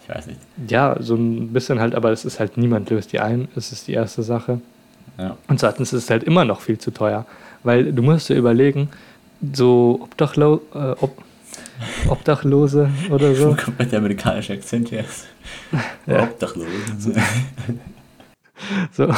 Ich 0.04 0.14
weiß 0.14 0.28
nicht. 0.28 0.40
Ja, 0.68 0.98
so 1.00 1.16
ein 1.16 1.54
bisschen 1.54 1.80
halt, 1.80 1.96
aber 1.96 2.12
es 2.12 2.26
ist 2.26 2.40
halt 2.40 2.58
niemand 2.58 2.90
löst 2.90 3.12
die 3.12 3.20
ein. 3.20 3.48
Das 3.56 3.72
ist 3.72 3.88
die 3.88 3.94
erste 3.94 4.24
Sache. 4.24 4.62
Ja. 5.18 5.38
Und 5.48 5.60
zweitens 5.60 5.94
ist 5.94 6.04
es 6.04 6.10
halt 6.10 6.24
immer 6.24 6.46
noch 6.46 6.62
viel 6.62 6.78
zu 6.78 6.92
teuer. 6.92 7.26
Weil 7.64 7.92
du 7.92 8.02
musst 8.04 8.30
dir 8.30 8.36
überlegen, 8.36 8.90
so 9.54 10.00
Obdachlo 10.04 10.62
äh, 10.74 10.96
Ob 11.02 11.24
Obdachlose 12.08 12.90
oder 13.10 13.32
Wo 13.32 13.36
so. 13.36 13.56
kommt 13.56 13.92
der 13.92 14.00
amerikanische 14.00 14.54
Akzent 14.54 14.92
her? 14.92 15.06
Ja. 16.08 16.24
Obdachlos. 16.24 16.68
so 18.92 19.12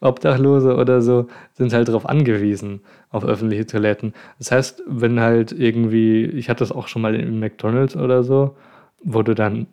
Obdachlose 0.00 0.76
oder 0.76 1.02
so 1.02 1.26
sind 1.54 1.72
halt 1.72 1.88
darauf 1.88 2.08
angewiesen, 2.08 2.80
auf 3.10 3.24
öffentliche 3.24 3.66
Toiletten. 3.66 4.14
Das 4.38 4.50
heißt, 4.50 4.82
wenn 4.86 5.20
halt 5.20 5.52
irgendwie, 5.52 6.24
ich 6.24 6.48
hatte 6.48 6.60
das 6.60 6.72
auch 6.72 6.88
schon 6.88 7.02
mal 7.02 7.14
in 7.14 7.38
McDonalds 7.38 7.96
oder 7.96 8.22
so, 8.24 8.56
wo 9.02 9.22
du 9.22 9.34
dann 9.34 9.66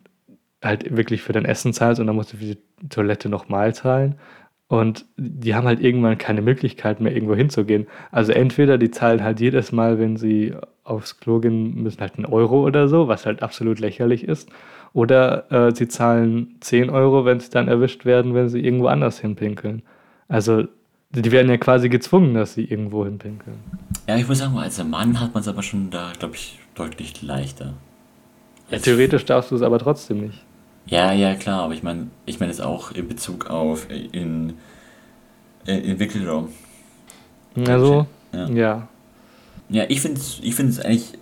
halt 0.63 0.95
wirklich 0.95 1.21
für 1.21 1.33
dein 1.33 1.45
Essen 1.45 1.73
zahlst 1.73 1.99
und 2.01 2.07
dann 2.07 2.15
musst 2.15 2.33
du 2.33 2.37
für 2.37 2.45
die 2.45 2.57
Toilette 2.89 3.29
nochmal 3.29 3.73
zahlen. 3.73 4.15
Und 4.67 5.05
die 5.15 5.55
haben 5.55 5.65
halt 5.67 5.79
irgendwann 5.81 6.17
keine 6.17 6.41
Möglichkeit 6.41 6.99
mehr, 6.99 7.13
irgendwo 7.13 7.35
hinzugehen. 7.35 7.87
Also 8.11 8.33
entweder 8.33 8.77
die 8.77 8.91
zahlen 8.91 9.23
halt 9.23 9.39
jedes 9.39 9.71
Mal, 9.71 9.97
wenn 9.97 10.17
sie 10.17 10.53
aufs 10.87 11.19
Klo 11.19 11.39
gehen, 11.39 11.83
müssen 11.83 12.01
halt 12.01 12.15
einen 12.15 12.25
Euro 12.25 12.65
oder 12.65 12.87
so, 12.87 13.07
was 13.07 13.25
halt 13.25 13.43
absolut 13.43 13.79
lächerlich 13.79 14.23
ist. 14.23 14.49
Oder 14.93 15.51
äh, 15.51 15.75
sie 15.75 15.87
zahlen 15.87 16.55
10 16.61 16.89
Euro, 16.89 17.25
wenn 17.25 17.39
sie 17.39 17.49
dann 17.49 17.67
erwischt 17.67 18.05
werden, 18.05 18.33
wenn 18.33 18.49
sie 18.49 18.61
irgendwo 18.61 18.87
anders 18.87 19.19
hinpinkeln. 19.19 19.83
Also 20.27 20.63
die 21.11 21.31
werden 21.31 21.49
ja 21.49 21.57
quasi 21.57 21.89
gezwungen, 21.89 22.33
dass 22.33 22.53
sie 22.53 22.65
irgendwo 22.65 23.05
hinpinkeln. 23.05 23.57
Ja, 24.07 24.15
ich 24.17 24.27
muss 24.27 24.39
sagen, 24.39 24.57
als 24.57 24.83
Mann 24.83 25.19
hat 25.19 25.33
man 25.33 25.41
es 25.41 25.47
aber 25.47 25.63
schon 25.63 25.89
da, 25.89 26.11
glaube 26.17 26.35
ich, 26.35 26.59
deutlich 26.75 27.21
leichter. 27.21 27.73
Ja, 28.71 28.79
theoretisch 28.79 29.25
darfst 29.25 29.51
du 29.51 29.55
es 29.55 29.61
aber 29.61 29.79
trotzdem 29.79 30.21
nicht. 30.21 30.43
Ja, 30.87 31.11
ja, 31.11 31.35
klar, 31.35 31.63
aber 31.63 31.73
ich 31.73 31.83
meine 31.83 32.07
ich 32.25 32.39
mein 32.39 32.49
es 32.49 32.61
auch 32.61 32.91
in 32.91 33.07
Bezug 33.07 33.49
auf 33.49 33.89
äh, 33.89 34.07
in, 34.11 34.53
in, 35.65 35.81
in 35.83 35.99
Wickelraum. 35.99 36.49
Also, 37.67 38.05
Ja. 38.33 38.47
ja. 38.49 38.87
Ja, 39.69 39.85
ich 39.87 40.01
finde 40.01 40.19
es 40.19 40.39
ich 40.41 40.55
find's 40.55 40.79
eigentlich 40.79 41.13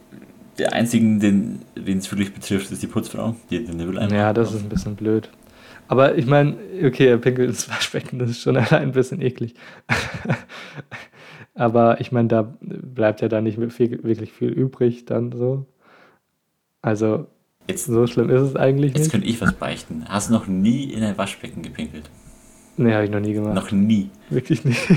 der 0.58 0.74
einzigen, 0.74 1.20
den 1.20 1.60
es 1.76 2.10
wirklich 2.12 2.34
betrifft, 2.34 2.72
ist 2.72 2.82
die 2.82 2.88
Putzfrau, 2.88 3.36
die 3.50 3.64
den 3.66 3.78
Mülleimer 3.78 4.14
Ja, 4.14 4.34
das 4.34 4.54
ist 4.54 4.64
ein 4.64 4.70
bisschen 4.70 4.96
blöd. 4.96 5.30
Aber 5.88 6.18
ich 6.18 6.26
meine, 6.26 6.56
okay, 6.84 7.08
er 7.08 7.18
pinkelt 7.18 7.50
ins 7.50 7.70
Waschbecken, 7.70 8.20
das 8.20 8.30
ist 8.32 8.42
schon 8.42 8.58
allein 8.58 8.84
ein 8.84 8.92
bisschen 8.92 9.22
eklig. 9.22 9.56
Aber 11.54 12.02
ich 12.02 12.12
meine, 12.12 12.28
da 12.28 12.54
bleibt 12.62 13.22
ja 13.22 13.28
dann 13.30 13.46
nicht 13.46 13.60
viel, 13.72 14.04
wirklich 14.04 14.32
viel 14.34 14.50
übrig, 14.50 15.06
dann 15.06 15.32
so. 15.32 15.66
Also, 16.82 17.28
Jetzt, 17.68 17.86
so 17.86 18.06
schlimm 18.06 18.30
ist 18.30 18.42
es 18.42 18.56
eigentlich 18.56 18.94
jetzt 18.94 19.00
nicht. 19.04 19.12
könnte 19.12 19.28
ich 19.28 19.42
was 19.42 19.54
beichten. 19.54 20.06
Hast 20.08 20.30
du 20.30 20.34
noch 20.34 20.46
nie 20.48 20.84
in 20.94 21.02
ein 21.04 21.18
Waschbecken 21.18 21.64
gepinkelt? 21.64 22.10
Nee, 22.78 22.94
habe 22.94 23.06
ich 23.06 23.10
noch 23.10 23.22
nie 23.22 23.34
gemacht. 23.34 23.56
Noch 23.56 23.72
nie. 23.72 24.10
Wirklich 24.30 24.64
nicht. 24.66 24.88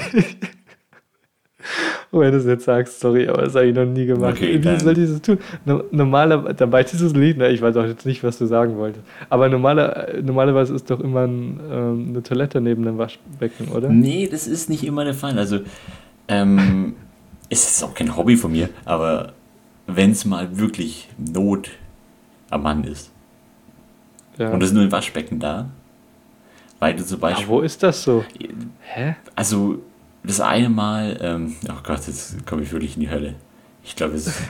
Oh, 2.10 2.20
wenn 2.20 2.32
du 2.32 2.38
es 2.38 2.46
jetzt 2.46 2.64
sagst, 2.64 3.00
sorry, 3.00 3.28
aber 3.28 3.42
das 3.42 3.54
habe 3.54 3.66
ich 3.66 3.74
noch 3.74 3.84
nie 3.84 4.06
gemacht. 4.06 4.36
Okay, 4.36 4.58
Wie 4.62 4.80
soll 4.80 4.96
ich 4.98 5.10
das 5.10 5.20
tun? 5.20 5.38
No, 5.66 5.82
normaler, 5.90 6.54
dabei 6.54 6.82
dieses 6.82 7.12
Lied, 7.12 7.36
ne, 7.36 7.50
ich 7.50 7.60
weiß 7.60 7.76
auch 7.76 7.84
jetzt 7.84 8.06
nicht, 8.06 8.24
was 8.24 8.38
du 8.38 8.46
sagen 8.46 8.76
wolltest. 8.78 9.04
Aber 9.28 9.48
normaler, 9.50 10.08
äh, 10.14 10.22
normalerweise 10.22 10.74
ist 10.74 10.88
doch 10.90 11.00
immer 11.00 11.26
ein, 11.26 11.60
ähm, 11.70 12.06
eine 12.08 12.22
Toilette 12.22 12.62
neben 12.62 12.82
dem 12.84 12.96
Waschbecken, 12.96 13.68
oder? 13.68 13.90
Nee, 13.90 14.26
das 14.26 14.46
ist 14.46 14.70
nicht 14.70 14.84
immer 14.84 15.04
der 15.04 15.12
Fall. 15.12 15.38
Also, 15.38 15.60
ähm, 16.28 16.94
es 17.50 17.68
ist 17.68 17.84
auch 17.84 17.94
kein 17.94 18.16
Hobby 18.16 18.36
von 18.36 18.52
mir, 18.52 18.70
aber 18.86 19.34
wenn 19.86 20.12
es 20.12 20.24
mal 20.24 20.58
wirklich 20.58 21.08
Not 21.18 21.70
am 22.48 22.62
Mann 22.62 22.84
ist 22.84 23.10
Ja. 24.38 24.50
und 24.50 24.62
es 24.62 24.70
ist 24.70 24.74
nur 24.74 24.84
ein 24.84 24.92
Waschbecken 24.92 25.38
da, 25.40 25.68
weil 26.78 26.94
du 26.96 27.04
zum 27.04 27.20
Beispiel, 27.20 27.48
wo 27.48 27.60
ist 27.60 27.82
das 27.82 28.02
so? 28.02 28.24
Hä? 28.80 29.16
also 29.34 29.80
das 30.28 30.40
eine 30.40 30.68
Mal, 30.68 31.18
ähm, 31.20 31.56
oh 31.68 31.72
Gott, 31.82 32.06
jetzt 32.06 32.46
komme 32.46 32.62
ich 32.62 32.70
wirklich 32.72 32.94
in 32.94 33.00
die 33.00 33.10
Hölle. 33.10 33.34
Ich 33.82 33.96
glaube, 33.96 34.14
es 34.14 34.26
ist, 34.28 34.42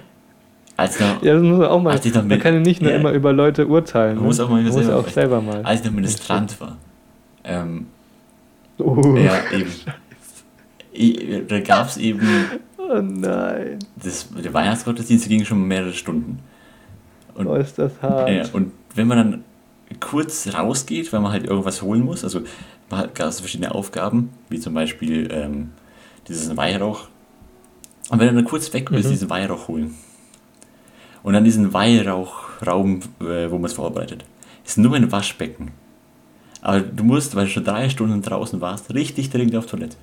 als 0.76 1.00
noch, 1.00 1.22
Ja, 1.22 1.34
das 1.34 1.42
muss 1.42 1.58
man 1.58 1.66
auch 1.68 1.82
mal. 1.82 1.98
Ich 2.02 2.14
Man 2.14 2.38
kann 2.38 2.54
ja 2.54 2.60
nicht 2.60 2.80
nur 2.80 2.90
ja. 2.92 2.98
immer 2.98 3.12
über 3.12 3.32
Leute 3.32 3.66
urteilen. 3.66 4.16
Man 4.16 4.24
muss 4.26 4.38
ne? 4.38 4.44
auch 4.44 4.48
mal 4.48 4.62
man 4.62 4.66
muss 4.72 4.74
selber- 4.74 4.96
auch 4.96 5.08
selber 5.08 5.40
mal. 5.42 5.62
als 5.62 5.80
ich 5.80 5.86
noch 5.86 5.92
Ministrant 5.92 6.60
war, 6.60 6.76
ähm, 7.44 7.86
Oh, 8.80 9.16
ja, 9.16 9.40
eben, 9.52 9.70
I- 10.94 11.42
da 11.48 11.58
gab 11.60 11.88
es 11.88 11.96
eben 11.96 12.20
oh 12.78 13.00
nein. 13.02 13.80
das, 13.96 14.28
der 14.42 14.54
Weihnachtsgottesdienst 14.54 15.28
ging 15.28 15.44
schon 15.44 15.66
mehrere 15.66 15.92
Stunden. 15.92 16.38
Und, 17.34 17.46
Oh, 17.48 17.54
ist 17.56 17.76
das 17.78 17.92
hart. 18.00 18.28
äh, 18.28 18.44
und 18.52 18.72
wenn 18.94 19.06
man 19.08 19.18
dann 19.18 19.44
kurz 20.00 20.48
rausgeht, 20.54 21.12
weil 21.12 21.20
man 21.20 21.32
halt 21.32 21.44
irgendwas 21.46 21.82
holen 21.82 22.04
muss, 22.04 22.22
also 22.22 22.40
gab 22.90 23.28
es 23.28 23.40
verschiedene 23.40 23.74
Aufgaben, 23.74 24.30
wie 24.48 24.58
zum 24.60 24.74
Beispiel 24.74 25.28
ähm, 25.32 25.70
dieses 26.26 26.56
Weihrauch. 26.56 27.08
Und 28.10 28.18
wenn 28.20 28.28
du 28.28 28.34
dann 28.34 28.44
kurz 28.44 28.72
weg 28.72 28.90
willst, 28.90 29.08
Mhm. 29.08 29.12
diesen 29.12 29.30
Weihrauch 29.30 29.68
holen. 29.68 29.94
Und 31.22 31.34
dann 31.34 31.44
diesen 31.44 31.72
Weihrauchraum, 31.74 33.00
äh, 33.20 33.50
wo 33.50 33.56
man 33.56 33.64
es 33.64 33.74
vorbereitet, 33.74 34.24
ist 34.64 34.78
nur 34.78 34.94
ein 34.94 35.10
Waschbecken. 35.12 35.72
Aber 36.62 36.80
du 36.80 37.04
musst, 37.04 37.36
weil 37.36 37.44
du 37.44 37.50
schon 37.50 37.64
drei 37.64 37.88
Stunden 37.90 38.22
draußen 38.22 38.60
warst, 38.60 38.92
richtig 38.94 39.30
dringend 39.30 39.54
auf 39.56 39.66
Toilette. 39.66 39.96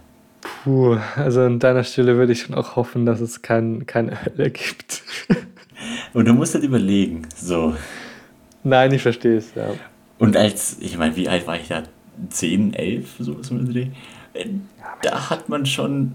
Puh, 0.64 0.98
also 1.16 1.42
an 1.42 1.60
deiner 1.60 1.84
Stelle 1.84 2.16
würde 2.18 2.34
ich 2.34 2.42
schon 2.42 2.56
auch 2.56 2.76
hoffen, 2.76 3.06
dass 3.06 3.20
es 3.20 3.42
kein, 3.42 3.86
keine 3.88 4.24
Hölle 4.26 4.52
gibt. 4.52 5.04
Und 6.14 6.26
du 6.28 6.34
musst 6.34 6.54
halt 6.54 6.64
überlegen, 6.64 7.24
so. 7.36 7.76
Nein, 8.64 8.94
ich 8.94 9.02
verstehe 9.02 9.38
es, 9.38 9.54
ja. 9.56 9.70
Und 10.18 10.38
als, 10.38 10.78
ich 10.80 10.98
meine, 10.98 11.16
wie 11.16 11.28
alt 11.28 11.46
war 11.46 11.60
ich 11.60 11.68
da? 11.68 11.84
10, 12.30 12.74
11, 12.74 13.16
sowas 13.20 13.52
im 13.52 13.72
Dreh? 13.72 13.88
Da 15.02 15.30
hat 15.30 15.50
man 15.50 15.66
schon 15.66 16.14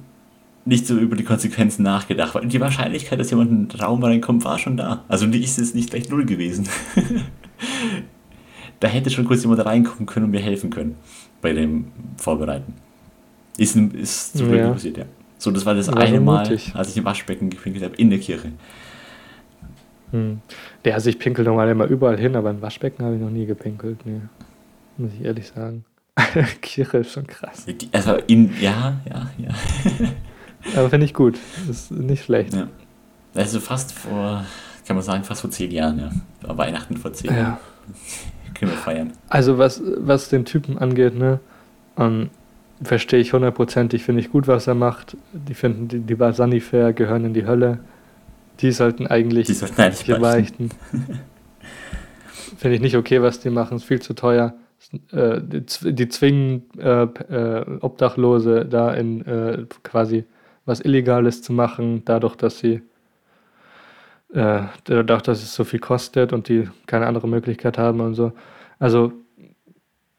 nicht 0.65 0.87
so 0.87 0.97
über 0.97 1.17
die 1.17 1.25
Konsequenzen 1.25 1.83
nachgedacht, 1.83 2.35
weil 2.35 2.47
die 2.47 2.61
Wahrscheinlichkeit, 2.61 3.19
dass 3.19 3.31
jemand 3.31 3.51
in 3.51 3.69
den 3.69 3.81
Raum 3.81 4.03
reinkommt, 4.03 4.45
war 4.45 4.59
schon 4.59 4.77
da. 4.77 5.05
Also 5.09 5.27
ist 5.27 5.59
es 5.59 5.75
nicht 5.75 5.91
gleich 5.91 6.09
null 6.11 6.27
gewesen. 6.27 6.69
da 8.81 8.89
hätte 8.89 9.11
schon 9.11 9.25
kurz 9.25 9.43
jemand 9.43 9.65
reinkommen 9.65 10.07
können 10.07 10.27
und 10.27 10.31
mir 10.33 10.41
helfen 10.41 10.71
können 10.71 10.97
bei 11.41 11.53
dem 11.53 11.87
Vorbereiten. 12.17 12.75
Ist, 13.57 13.77
ist 13.77 14.37
zum 14.37 14.49
Glück 14.49 14.61
Ja. 14.61 14.71
passiert, 14.71 14.99
ja. 14.99 15.05
So, 15.39 15.51
das 15.51 15.65
war 15.65 15.75
das 15.75 15.89
War 15.89 15.97
eine 15.99 16.21
Mal, 16.21 16.59
als 16.75 16.91
ich 16.91 16.97
im 16.97 17.05
Waschbecken 17.05 17.49
gepinkelt 17.49 17.85
habe, 17.85 17.97
in 17.97 18.11
der 18.11 18.19
Kirche. 18.19 18.53
Hm. 20.11 20.41
Ja, 20.85 20.95
also 20.95 21.09
ich 21.09 21.19
pinkel 21.19 21.45
normal 21.45 21.69
immer 21.71 21.87
überall 21.87 22.19
hin, 22.19 22.37
aber 22.37 22.51
im 22.51 22.61
Waschbecken 22.61 23.05
habe 23.05 23.15
ich 23.15 23.21
noch 23.21 23.31
nie 23.31 23.47
gepinkelt. 23.47 23.99
Nee. 24.05 24.21
Muss 24.99 25.13
ich 25.19 25.25
ehrlich 25.25 25.49
sagen. 25.49 25.85
Kirche 26.61 26.99
ist 26.99 27.13
schon 27.13 27.27
krass. 27.27 27.67
Also 27.93 28.15
in, 28.27 28.53
ja, 28.61 29.01
ja, 29.09 29.31
ja. 29.39 29.51
Aber 30.77 30.91
finde 30.91 31.07
ich 31.07 31.15
gut. 31.15 31.39
Ist 31.69 31.91
nicht 31.91 32.25
schlecht. 32.25 32.55
Ja. 32.55 32.69
Also 33.35 33.61
fast 33.61 33.93
vor, 33.93 34.45
kann 34.87 34.97
man 34.97 35.05
sagen, 35.05 35.25
fast 35.25 35.41
vor 35.41 35.51
zehn 35.51 35.71
Jahren, 35.71 35.99
ja. 35.99 36.11
War 36.43 36.59
Weihnachten 36.59 36.97
vor 36.97 37.13
zehn 37.13 37.31
Jahren. 37.31 37.39
Ja. 37.39 37.61
Können 38.55 38.73
wir 38.73 38.79
feiern. 38.79 39.13
Also 39.29 39.59
was, 39.59 39.81
was 39.97 40.29
den 40.29 40.45
Typen 40.45 40.77
angeht, 40.77 41.15
ne, 41.15 41.41
ähm, 41.97 42.31
verstehe 42.83 43.21
ich 43.21 43.33
hundertprozentig, 43.33 44.03
finde 44.05 44.21
ich 44.21 44.31
gut, 44.31 44.49
was 44.49 44.67
er 44.67 44.75
macht. 44.75 45.17
Die 45.33 45.55
finden, 45.55 45.89
die, 45.89 46.01
die 46.01 46.15
Basanifair 46.15 46.93
gehören 46.93 47.25
in 47.25 47.35
die 47.35 47.47
Hölle. 47.47 47.79
Die 48.61 48.73
sollten 48.73 49.07
eigentlich 49.07 49.47
Die 49.47 49.55
sollten 49.55 49.81
eigentlich 49.81 50.19
beichten. 50.19 50.71
finde 52.59 52.77
ich 52.77 52.83
nicht 52.83 52.97
okay, 52.97 53.23
was 53.23 53.41
die 53.41 53.51
machen, 53.51 53.77
ist 53.79 53.85
viel 53.85 54.03
zu 54.03 54.15
teuer. 54.15 54.55
Äh, 55.13 55.41
die, 55.41 55.95
die 55.95 56.09
zwingen 56.09 56.65
äh, 56.79 57.03
äh, 57.03 57.79
Obdachlose 57.81 58.65
da 58.65 58.93
in 58.93 59.69
quasi 59.83 60.25
was 60.65 60.81
Illegales 60.81 61.43
zu 61.43 61.53
machen, 61.53 62.03
dadurch, 62.05 62.37
dass 62.37 62.59
sie 62.59 62.83
dadurch, 64.33 65.23
dass 65.23 65.43
es 65.43 65.53
so 65.53 65.65
viel 65.65 65.81
kostet 65.81 66.33
und 66.33 66.49
die 66.49 66.69
keine 66.87 67.09
andere 67.09 67.27
Möglichkeit 67.27 67.79
haben 67.79 67.99
und 67.99 68.15
so. 68.15 68.31
Also, 68.79 69.13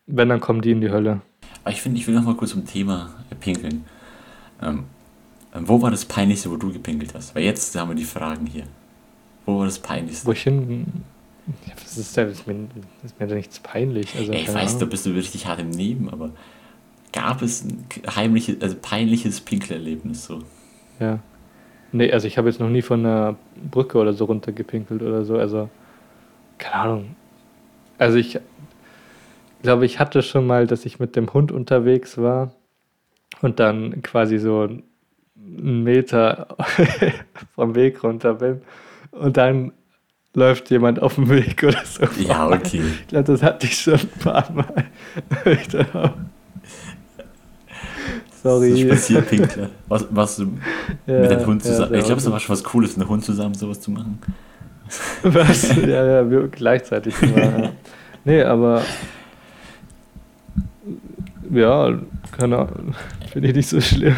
wenn, 0.06 0.28
dann 0.28 0.42
kommen 0.42 0.62
die 0.62 0.72
in 0.72 0.82
die 0.82 0.92
Hölle. 0.92 1.22
Aber 1.64 1.72
ich 1.72 1.82
finde, 1.82 1.98
ich 1.98 2.08
will 2.08 2.16
noch 2.16 2.24
mal 2.24 2.36
kurz 2.36 2.52
zum 2.52 2.66
Thema 2.66 3.10
pinkeln. 3.40 3.86
Ähm, 4.62 4.84
wo 5.54 5.82
war 5.82 5.92
das 5.92 6.04
Peinlichste, 6.04 6.52
wo 6.52 6.58
du 6.58 6.74
gepinkelt 6.74 7.14
hast? 7.16 7.34
Weil 7.36 7.44
jetzt 7.44 7.74
haben 7.80 7.88
wir 7.88 7.96
die 7.96 8.04
Fragen 8.04 8.46
hier. 8.48 8.64
Wo 9.46 9.60
war 9.60 9.66
das 9.66 9.80
Peinlichste? 9.80 10.28
Wo 10.28 10.34
ich 10.34 10.44
hin. 10.44 11.06
Ja, 11.48 11.74
das 11.76 11.98
ist, 11.98 12.16
ja- 12.18 12.24
ist, 12.24 12.48
mir, 12.48 12.68
ist 13.04 13.20
mir 13.20 13.28
nichts 13.28 13.60
peinlich. 13.60 14.16
Also, 14.18 14.34
Ey, 14.34 14.42
ich 14.44 14.48
weiß, 14.54 14.74
da 14.74 14.78
Ahnung. 14.78 14.90
bist 14.90 15.06
du 15.06 15.10
richtig 15.12 15.48
hart 15.48 15.60
im 15.60 15.70
Neben, 15.70 16.10
aber 16.10 16.32
gab 17.14 17.42
es 17.42 17.64
ein 17.64 17.86
heimliches, 18.16 18.62
also 18.62 18.76
peinliches 18.82 19.42
Pinkelerlebnis 19.42 20.26
so? 20.26 20.44
Ja. 21.00 21.20
Nee, 21.92 22.12
also 22.12 22.28
ich 22.28 22.38
habe 22.38 22.48
jetzt 22.50 22.60
noch 22.60 22.70
nie 22.70 22.82
von 22.82 23.02
einer 23.06 23.36
Brücke 23.70 23.98
oder 23.98 24.14
so 24.14 24.26
runtergepinkelt 24.26 25.02
oder 25.02 25.26
so. 25.26 25.38
Also, 25.38 25.70
keine 26.58 26.76
Ahnung. 26.76 27.16
Also 27.98 28.18
ich 28.18 28.40
glaube, 29.62 29.86
ich 29.86 30.00
hatte 30.00 30.22
schon 30.22 30.48
mal, 30.48 30.68
dass 30.68 30.86
ich 30.86 31.00
mit 31.00 31.16
dem 31.16 31.34
Hund 31.34 31.52
unterwegs 31.52 32.18
war 32.18 32.54
und 33.42 33.60
dann 33.60 34.02
quasi 34.04 34.40
so 34.40 34.62
einen 34.64 35.84
Meter 35.84 36.58
vom 37.56 37.76
Weg 37.76 38.04
runter 38.04 38.36
bin 38.36 38.62
und 39.12 39.38
dann 39.38 39.74
läuft 40.34 40.70
jemand 40.70 41.02
auf 41.02 41.16
dem 41.16 41.30
Weg 41.30 41.64
oder 41.64 41.82
so. 41.86 42.04
Ja, 42.22 42.48
okay. 42.48 42.82
Ich 43.02 43.08
glaube, 43.08 43.26
das 43.32 43.44
hatte 43.44 43.68
ich 43.68 43.78
schon 43.80 43.94
ein 43.96 44.10
paar 44.20 44.52
Mal. 44.52 44.86
Ich 45.46 45.68
dann 45.70 45.86
auch- 45.94 46.14
So 48.44 48.50
Sorry. 48.60 48.82
Spazierpinkler. 48.86 49.70
Was, 49.88 50.06
was 50.10 50.36
du 50.38 50.44
Ja, 51.06 51.20
mit 51.20 51.32
deinem 51.32 51.46
Hund 51.46 51.64
ja, 51.64 51.70
zusammen. 51.72 51.92
der 51.92 52.00
ich 52.00 52.06
glaube, 52.06 52.22
es 52.22 52.32
war 52.32 52.40
schon 52.40 52.54
was 52.54 52.64
Cooles, 52.64 52.98
mit 52.98 53.02
einem 53.06 53.10
Hund 53.10 53.26
zusammen 53.26 53.54
sowas 53.54 53.80
zu 53.82 53.92
machen. 53.92 54.20
Was? 55.24 55.74
Ja, 55.78 56.06
ja, 56.06 56.30
wir 56.30 56.48
gleichzeitig 56.50 57.14
immer. 57.22 57.38
Ja. 57.40 57.72
Nee, 58.24 58.44
aber 58.44 58.84
ja, 61.52 61.98
keine 62.38 62.58
Ahnung. 62.60 62.94
Finde 63.32 63.48
ich 63.50 63.56
nicht 63.56 63.70
so 63.70 63.82
schlimm. 63.82 64.18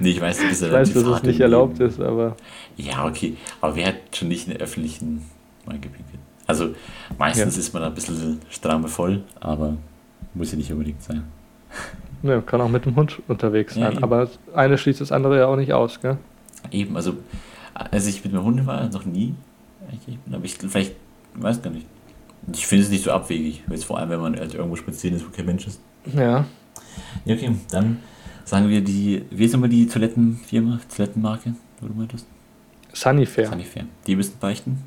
Nee, 0.00 0.10
ich 0.10 0.20
weiß, 0.20 0.38
du 0.40 0.48
bist 0.48 0.62
ja 0.62 0.68
Ich 0.68 0.72
weiß, 0.74 0.92
dass 0.94 1.02
es 1.04 1.22
nicht 1.22 1.38
erlaubt 1.40 1.78
ist, 1.78 2.00
aber 2.00 2.34
Ja, 2.80 3.06
okay. 3.06 3.36
Aber 3.60 3.76
wer 3.76 3.86
hat 3.88 3.96
schon 4.14 4.28
nicht 4.28 4.46
in 4.46 4.52
der 4.54 4.62
öffentlichen 4.62 5.22
mal 5.66 5.74
gepinkelt? 5.78 6.18
Also 6.46 6.74
meistens 7.18 7.56
ist 7.56 7.72
man 7.72 7.82
ein 7.84 7.94
bisschen 7.94 8.40
strammevoll, 8.50 9.22
aber 9.38 9.76
muss 10.34 10.50
ja 10.52 10.58
nicht 10.58 10.72
unbedingt 10.72 11.02
sein. 11.02 11.24
ne, 12.22 12.42
kann 12.42 12.60
auch 12.60 12.68
mit 12.68 12.84
dem 12.86 12.96
Hund 12.96 13.20
unterwegs 13.28 13.76
Ja, 13.76 13.82
sein. 13.84 13.92
eben. 13.94 14.02
aber 14.02 14.20
das 14.26 14.38
eine 14.54 14.76
schließt 14.78 15.00
das 15.00 15.12
andere 15.12 15.38
ja 15.38 15.46
auch 15.46 15.56
nicht 15.56 15.72
aus, 15.72 16.00
gell? 16.00 16.18
Eben, 16.70 16.96
also 16.96 17.14
Als 17.74 18.06
ich 18.06 18.22
mit 18.24 18.32
meinem 18.32 18.44
Hund 18.44 18.66
war, 18.66 18.88
noch 18.88 19.04
nie. 19.04 19.34
Aber 20.32 20.44
ich 20.44 20.54
vielleicht, 20.54 20.94
weiß 21.34 21.62
gar 21.62 21.70
nicht. 21.70 21.86
Ich 22.52 22.66
finde 22.66 22.84
es 22.84 22.90
nicht 22.90 23.04
so 23.04 23.12
abwegig. 23.12 23.62
Jetzt 23.70 23.84
vor 23.84 23.98
allem, 23.98 24.10
wenn 24.10 24.20
man 24.20 24.36
halt 24.38 24.54
irgendwo 24.54 24.76
spazieren 24.76 25.16
ist, 25.16 25.26
wo 25.26 25.30
kein 25.30 25.46
Mensch 25.46 25.66
ist. 25.66 25.80
Ja. 26.14 26.44
Ja, 27.24 27.34
okay. 27.34 27.50
Dann 27.70 27.98
sagen 28.44 28.68
wir 28.68 28.80
die, 28.82 29.22
wie 29.30 29.44
ist 29.44 29.52
nochmal 29.52 29.68
die 29.68 29.86
Toilettenfirma, 29.86 30.80
Toilettenmarke, 30.94 31.54
wo 31.80 31.86
du 31.88 31.94
meintest? 31.94 32.26
Sunnyfair. 32.92 33.48
Sunnyfair. 33.48 33.84
Die 34.06 34.16
müssen 34.16 34.38
beichten. 34.38 34.84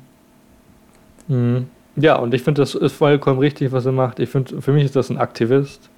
Mhm. 1.28 1.66
Ja, 1.96 2.16
und 2.16 2.34
ich 2.34 2.42
finde, 2.42 2.62
das 2.62 2.74
ist 2.74 2.92
vollkommen 2.92 3.38
richtig, 3.38 3.72
was 3.72 3.86
er 3.86 3.92
macht. 3.92 4.18
Ich 4.18 4.28
finde, 4.28 4.60
für 4.60 4.72
mich 4.72 4.84
ist 4.84 4.96
das 4.96 5.10
ein 5.10 5.18
Aktivist. 5.18 5.88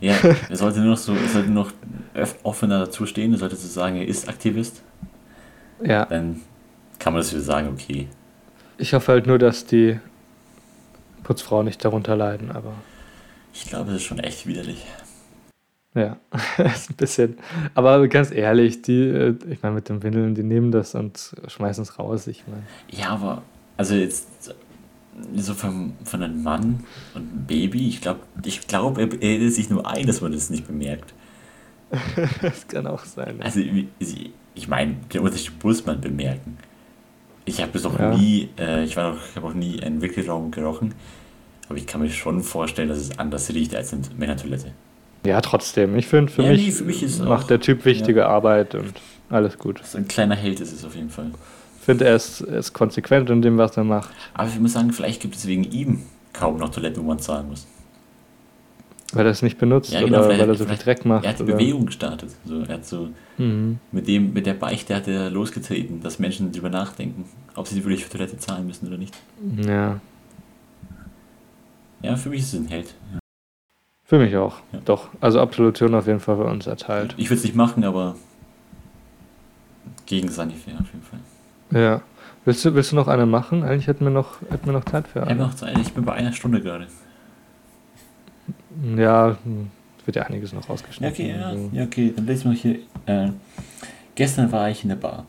Ja, 0.00 0.14
er 0.48 0.56
sollte 0.56 0.80
nur 0.80 0.90
noch 0.90 0.98
so, 0.98 1.12
er 1.12 1.28
sollte 1.28 1.50
noch 1.50 1.70
offener 2.42 2.80
dazu 2.80 3.06
stehen, 3.06 3.32
er 3.32 3.38
sollte 3.38 3.56
so 3.56 3.68
sagen, 3.68 3.96
er 3.96 4.08
ist 4.08 4.28
Aktivist. 4.28 4.82
Ja. 5.82 6.06
Dann 6.06 6.40
kann 6.98 7.12
man 7.12 7.20
das 7.20 7.32
wieder 7.32 7.42
sagen, 7.42 7.68
okay. 7.72 8.08
Ich 8.78 8.94
hoffe 8.94 9.12
halt 9.12 9.26
nur, 9.26 9.38
dass 9.38 9.66
die 9.66 9.98
Putzfrauen 11.22 11.66
nicht 11.66 11.84
darunter 11.84 12.16
leiden, 12.16 12.50
aber 12.50 12.72
Ich 13.54 13.66
glaube, 13.66 13.92
das 13.92 13.96
ist 13.96 14.04
schon 14.04 14.18
echt 14.18 14.46
widerlich. 14.46 14.84
Ja, 15.94 16.16
ist 16.58 16.90
ein 16.90 16.96
bisschen. 16.96 17.36
Aber 17.74 18.06
ganz 18.08 18.30
ehrlich, 18.30 18.82
die, 18.82 19.00
äh, 19.08 19.34
ich 19.50 19.62
meine, 19.62 19.74
mit 19.76 19.88
den 19.88 20.02
Windeln, 20.02 20.34
die 20.34 20.42
nehmen 20.42 20.72
das 20.72 20.94
und 20.94 21.34
schmeißen 21.46 21.82
es 21.82 21.98
raus. 21.98 22.26
Ich 22.26 22.44
meine, 22.46 22.62
Ja, 22.90 23.10
aber, 23.10 23.42
also 23.76 23.94
jetzt 23.94 24.54
so 25.34 25.54
von, 25.54 25.92
von 26.04 26.22
einem 26.22 26.42
Mann 26.42 26.84
und 27.14 27.20
einem 27.30 27.46
Baby, 27.46 27.88
ich 27.88 28.00
glaube, 28.00 28.20
ich 28.44 28.66
glaub, 28.66 28.96
er 28.98 29.06
bildet 29.06 29.52
sich 29.52 29.68
nur 29.68 29.86
ein, 29.86 30.06
dass 30.06 30.20
man 30.22 30.32
das 30.32 30.48
nicht 30.50 30.66
bemerkt. 30.66 31.12
das 32.40 32.66
kann 32.68 32.86
auch 32.86 33.04
sein. 33.04 33.36
ja. 33.38 33.44
Also, 33.44 33.60
ich 34.54 34.68
meine, 34.68 34.94
den 35.12 35.20
Unterschied 35.20 35.62
muss 35.62 35.84
man 35.84 36.00
bemerken. 36.00 36.56
Ich 37.44 37.60
habe 37.60 37.76
es 37.76 37.84
noch 37.84 37.98
Ja. 37.98 38.14
nie, 38.14 38.48
äh, 38.58 38.84
ich 38.84 38.96
war 38.96 39.12
noch, 39.14 39.20
ich 39.28 39.36
habe 39.36 39.48
noch 39.48 39.54
nie 39.54 39.82
einen 39.82 40.00
Wickelraum 40.00 40.50
gerochen, 40.50 40.94
aber 41.68 41.76
ich 41.76 41.86
kann 41.86 42.00
mir 42.00 42.08
schon 42.08 42.42
vorstellen, 42.42 42.88
dass 42.88 42.98
es 42.98 43.18
anders 43.18 43.52
riecht 43.52 43.74
als 43.74 43.92
eine 43.92 44.02
Männertoilette. 44.16 44.72
Ja, 45.24 45.40
trotzdem. 45.40 45.96
Ich 45.96 46.06
finde, 46.08 46.32
für, 46.32 46.42
Ja, 46.42 46.50
mich 46.50 46.64
nee, 46.66 46.70
für 46.72 46.84
mich 46.84 47.18
macht 47.20 47.50
der 47.50 47.60
Typ 47.60 47.84
wichtige 47.84 48.26
Arbeit 48.26 48.74
und 48.74 48.94
alles 49.30 49.56
gut. 49.58 49.80
So 49.84 49.98
ein 49.98 50.08
kleiner 50.08 50.34
Held 50.34 50.60
ist 50.60 50.72
es 50.72 50.84
auf 50.84 50.94
jeden 50.94 51.10
Fall. 51.10 51.30
Ich 51.78 51.84
finde, 51.84 52.04
er 52.06 52.16
ist, 52.16 52.40
er 52.42 52.58
ist 52.58 52.72
konsequent 52.72 53.30
in 53.30 53.42
dem, 53.42 53.56
was 53.58 53.76
er 53.76 53.84
macht. 53.84 54.10
Aber 54.34 54.48
ich 54.48 54.58
muss 54.58 54.72
sagen, 54.72 54.92
vielleicht 54.92 55.20
gibt 55.20 55.34
es 55.36 55.46
wegen 55.46 55.64
ihm 55.64 56.02
kaum 56.32 56.56
noch 56.58 56.70
Toiletten, 56.70 57.02
wo 57.02 57.06
man 57.08 57.18
zahlen 57.18 57.48
muss. 57.48 57.66
Weil 59.12 59.26
er 59.26 59.32
es 59.32 59.42
nicht 59.42 59.58
benutzt 59.58 59.92
Ja, 59.92 60.00
genau, 60.00 60.20
oder 60.20 60.28
weil 60.38 60.48
er 60.48 60.54
so 60.54 60.64
viel 60.64 60.76
Dreck 60.78 61.04
macht. 61.04 61.24
Er 61.24 61.30
hat 61.30 61.38
die 61.38 61.42
oder, 61.42 61.52
Bewegung 61.54 61.86
gestartet. 61.86 62.30
So, 62.46 62.60
er 62.60 62.74
hat 62.74 62.86
so 62.86 63.08
Mhm. 63.38 63.78
mit 63.92 64.08
dem, 64.08 64.32
mit 64.32 64.46
der 64.46 64.54
Beichte 64.54 64.94
hat 64.94 65.06
er 65.08 65.30
losgetreten, 65.30 66.00
dass 66.02 66.18
Menschen 66.18 66.50
darüber 66.52 66.68
nachdenken, 66.70 67.24
ob 67.54 67.66
sie 67.66 67.76
wirklich 67.84 68.04
für 68.04 68.10
Toilette 68.10 68.38
zahlen 68.38 68.66
müssen 68.66 68.86
oder 68.88 68.96
nicht. 68.98 69.14
Ja, 69.66 70.00
Ja, 72.02 72.16
für 72.16 72.30
mich 72.30 72.40
ist 72.40 72.54
es 72.54 72.60
ein 72.60 72.66
Held. 72.68 72.94
Für 74.12 74.18
mich 74.18 74.36
auch. 74.36 74.58
Ja. 74.72 74.80
Doch. 74.84 75.08
Also 75.22 75.40
Absolution 75.40 75.94
auf 75.94 76.06
jeden 76.06 76.20
Fall 76.20 76.36
für 76.36 76.44
uns 76.44 76.66
erteilt. 76.66 77.14
Ich 77.16 77.30
würde 77.30 77.36
es 77.36 77.44
nicht 77.44 77.54
machen, 77.54 77.82
aber 77.82 78.14
gegen 80.04 80.28
Sunnyfair 80.28 80.74
auf 80.74 80.86
jeden 80.92 81.02
Fall. 81.02 81.80
Ja. 81.80 82.02
Willst 82.44 82.62
du, 82.62 82.74
willst 82.74 82.92
du 82.92 82.96
noch 82.96 83.08
eine 83.08 83.24
machen? 83.24 83.62
Eigentlich 83.62 83.86
hätten 83.86 84.04
wir 84.04 84.10
noch, 84.10 84.42
hätten 84.50 84.66
wir 84.66 84.74
noch 84.74 84.84
Zeit 84.84 85.08
für 85.08 85.26
eine. 85.26 85.50
Zu 85.56 85.64
einer, 85.64 85.80
ich 85.80 85.94
bin 85.94 86.04
bei 86.04 86.12
einer 86.12 86.34
Stunde 86.34 86.60
gerade. 86.60 86.88
Ja, 88.94 89.38
wird 90.04 90.16
ja 90.16 90.24
einiges 90.24 90.52
noch 90.52 90.68
rausgeschnitten. 90.68 91.14
okay, 91.14 91.34
ja, 91.34 91.46
also. 91.46 91.70
ja, 91.72 91.84
okay, 91.84 92.12
dann 92.14 92.26
lesen 92.26 92.50
wir 92.50 92.58
hier. 92.58 92.80
Äh, 93.06 93.30
gestern 94.14 94.52
war 94.52 94.68
ich 94.68 94.82
in 94.82 94.90
der 94.90 94.96
Bar, 94.96 95.24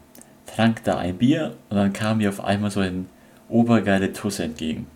trank 0.45 0.83
da 0.83 0.97
ein 0.97 1.17
Bier 1.17 1.55
und 1.69 1.77
dann 1.77 1.93
kam 1.93 2.17
mir 2.17 2.27
auf 2.27 2.43
einmal 2.43 2.69
so 2.69 2.81
ein 2.81 3.05
obergeile 3.47 4.11
Tusse 4.11 4.43
entgegen. 4.43 4.87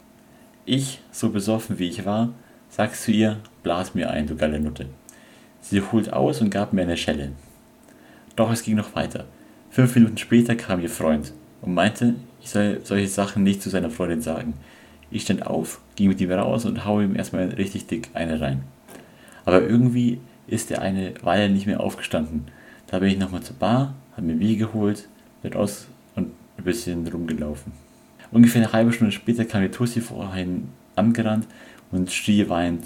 Ich, 0.66 1.00
so 1.10 1.30
besoffen 1.30 1.80
wie 1.80 1.88
ich 1.88 2.06
war, 2.06 2.34
sag 2.78 2.96
zu 2.96 3.12
ihr, 3.12 3.38
blas 3.64 3.96
mir 3.96 4.12
ein, 4.12 4.28
du 4.28 4.36
geile 4.36 4.60
Nutte. 4.60 4.86
Sie 5.62 5.82
holt 5.82 6.14
aus 6.14 6.42
und 6.42 6.52
gab 6.52 6.74
mir 6.74 6.84
eine 6.84 6.96
Schelle. 6.96 7.32
Doch 8.36 8.52
es 8.52 8.62
ging 8.62 8.76
noch 8.76 8.96
weiter. 8.96 9.26
Fünf 9.72 9.96
Minuten 9.96 10.18
später 10.18 10.56
kam 10.56 10.80
ihr 10.80 10.90
Freund 10.90 11.34
und 11.64 11.74
meinte, 11.74 12.14
ich 12.40 12.52
soll 12.52 12.82
solche 12.84 13.08
Sachen 13.08 13.42
nicht 13.42 13.64
zu 13.64 13.72
seiner 13.72 13.90
Freundin 13.90 14.22
sagen. 14.22 14.54
Ich 15.10 15.24
stand 15.24 15.48
auf, 15.48 15.82
ging 15.96 16.08
mit 16.08 16.22
ihm 16.22 16.32
raus 16.32 16.66
und 16.66 16.86
hau 16.86 17.02
ihm 17.02 17.16
erstmal 17.16 17.48
richtig 17.48 17.88
dick 17.88 18.10
eine 18.14 18.40
rein. 18.40 18.62
Aber 19.44 19.64
irgendwie 19.64 20.20
ist 20.46 20.70
der 20.70 20.84
eine 20.84 21.16
Weile 21.24 21.50
nicht 21.50 21.66
mehr 21.66 21.80
aufgestanden. 21.80 22.46
Da 22.86 23.00
bin 23.00 23.10
ich 23.10 23.18
nochmal 23.18 23.42
zur 23.42 23.56
Bar, 23.56 23.96
hab 24.16 24.24
mir 24.24 24.36
Bier 24.36 24.56
geholt, 24.56 25.08
bin 25.42 25.54
raus 25.54 25.88
und 26.16 26.28
ein 26.60 26.64
bisschen 26.64 27.08
rumgelaufen. 27.08 27.72
Ungefähr 28.30 28.62
eine 28.62 28.72
halbe 28.72 28.94
Stunde 28.94 29.14
später 29.14 29.46
kam 29.46 29.64
die 29.64 29.70
Tussi 29.70 30.00
vorhin 30.00 30.70
angerannt 30.96 31.48
und 31.92 32.12
schrie 32.12 32.50
weinend. 32.50 32.86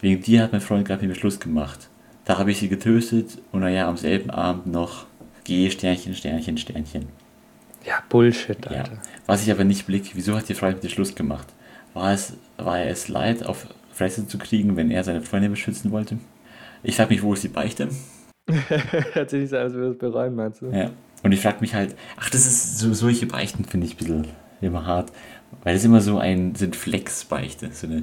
Wegen 0.00 0.22
dir 0.22 0.42
hat 0.42 0.52
mein 0.52 0.60
Freund 0.60 0.86
gerade 0.86 1.02
mit 1.02 1.10
mir 1.10 1.20
Schluss 1.20 1.40
gemacht. 1.40 1.88
Da 2.24 2.38
habe 2.38 2.50
ich 2.50 2.58
sie 2.58 2.68
getröstet 2.68 3.38
und 3.52 3.60
naja, 3.60 3.88
am 3.88 3.96
selben 3.96 4.30
Abend 4.30 4.66
noch 4.66 5.06
Geh, 5.44 5.70
Sternchen, 5.70 6.12
Sternchen, 6.12 6.58
Sternchen. 6.58 7.06
Ja, 7.84 8.02
Bullshit, 8.08 8.58
Ja. 8.64 8.78
Alter. 8.78 8.98
Was 9.26 9.44
ich 9.44 9.52
aber 9.52 9.62
nicht 9.62 9.86
blick, 9.86 10.10
wieso 10.14 10.36
hat 10.36 10.50
ihr 10.50 10.56
Freund 10.56 10.74
mit 10.74 10.84
dir 10.84 10.88
Schluss 10.88 11.14
gemacht? 11.14 11.46
War 11.94 12.12
es, 12.12 12.36
war 12.56 12.80
er 12.80 12.90
es 12.90 13.06
leid, 13.06 13.46
auf 13.46 13.68
Fresse 13.92 14.26
zu 14.26 14.38
kriegen, 14.38 14.76
wenn 14.76 14.90
er 14.90 15.04
seine 15.04 15.22
Freundin 15.22 15.52
beschützen 15.52 15.92
wollte? 15.92 16.18
Ich 16.82 16.96
frage 16.96 17.10
mich, 17.14 17.22
wo 17.22 17.32
ist 17.32 17.44
die 17.44 17.48
Beichte? 17.48 17.88
Hört 18.48 19.30
sich 19.30 19.40
nicht 19.40 19.50
so 19.50 19.56
als 19.56 19.72
würde 19.72 19.92
es 19.92 19.98
bereuen, 19.98 20.34
meinst 20.34 20.62
du? 20.62 20.66
Ja. 20.66 20.90
Und 21.22 21.30
ich 21.30 21.40
frage 21.40 21.58
mich 21.60 21.74
halt, 21.74 21.94
ach, 22.16 22.28
das 22.28 22.44
ist 22.44 22.78
so, 22.78 22.92
solche 22.92 23.26
Beichten 23.26 23.64
finde 23.64 23.86
ich 23.86 23.94
ein 23.94 23.98
bisschen 23.98 24.26
immer 24.60 24.84
hart. 24.84 25.12
Weil 25.62 25.74
das 25.74 25.84
immer 25.84 26.00
so 26.00 26.18
ein, 26.18 26.56
sind 26.56 26.74
Flex-Beichte. 26.74 27.70
So 27.72 27.86
eine, 27.86 28.02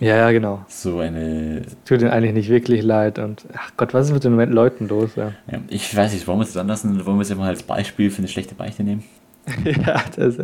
Ja, 0.00 0.16
ja, 0.16 0.30
genau. 0.32 0.64
so 0.68 0.98
eine, 0.98 1.62
Tut 1.84 2.00
ihnen 2.02 2.10
eigentlich 2.10 2.34
nicht 2.34 2.48
wirklich 2.48 2.82
leid 2.82 3.18
und 3.18 3.44
ach 3.56 3.70
Gott, 3.76 3.94
was 3.94 4.06
ist 4.08 4.12
mit 4.12 4.24
den 4.24 4.36
Leuten 4.52 4.88
los? 4.88 5.10
Ja, 5.16 5.32
ja, 5.50 5.58
ich 5.68 5.94
weiß 5.96 6.12
nicht, 6.12 6.26
wollen 6.26 6.38
wir 6.38 6.44
es 6.44 6.52
dann 6.52 6.66
lassen? 6.66 7.04
Wollen 7.06 7.16
wir 7.16 7.22
es 7.22 7.30
immer 7.30 7.44
als 7.44 7.62
Beispiel 7.62 8.10
für 8.10 8.18
eine 8.18 8.28
schlechte 8.28 8.54
Beichte 8.54 8.82
nehmen? 8.82 9.04
ja 9.64 10.02
das, 10.16 10.38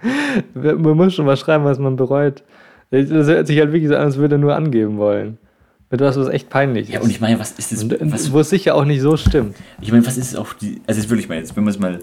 man 0.54 0.96
muss 0.96 1.14
schon 1.14 1.26
mal 1.26 1.36
schreiben, 1.36 1.64
was 1.64 1.78
man 1.78 1.96
bereut. 1.96 2.42
Das 2.90 3.08
hört 3.10 3.46
sich 3.48 3.58
halt 3.58 3.72
wirklich 3.72 3.88
so 3.88 3.96
an, 3.96 4.02
als 4.02 4.16
würde 4.16 4.36
er 4.36 4.38
nur 4.38 4.54
angeben 4.54 4.96
wollen. 4.96 5.38
Mit 5.90 6.00
was, 6.00 6.16
was 6.18 6.28
echt 6.28 6.50
peinlich 6.50 6.88
Ja, 6.88 6.98
ist. 6.98 7.04
und 7.04 7.10
ich 7.10 7.20
meine, 7.20 7.38
was 7.38 7.52
ist 7.52 7.72
das? 7.72 7.82
Und, 7.84 7.94
Was, 8.12 8.32
wo 8.32 8.40
es 8.40 8.50
sicher 8.50 8.74
auch 8.74 8.84
nicht 8.84 9.00
so 9.00 9.16
stimmt. 9.16 9.56
ich 9.80 9.92
meine, 9.92 10.04
was 10.06 10.16
ist 10.16 10.36
auch 10.36 10.52
die, 10.54 10.80
also 10.86 11.00
jetzt 11.00 11.08
würde 11.10 11.20
ich 11.20 11.28
mal 11.28 11.36
jetzt, 11.38 11.56
wenn 11.56 11.62
man 11.64 11.72
es 11.72 11.78
mal 11.78 12.00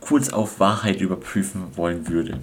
kurz 0.00 0.30
auf 0.30 0.60
Wahrheit 0.60 1.00
überprüfen 1.00 1.62
wollen 1.74 2.06
würde. 2.08 2.38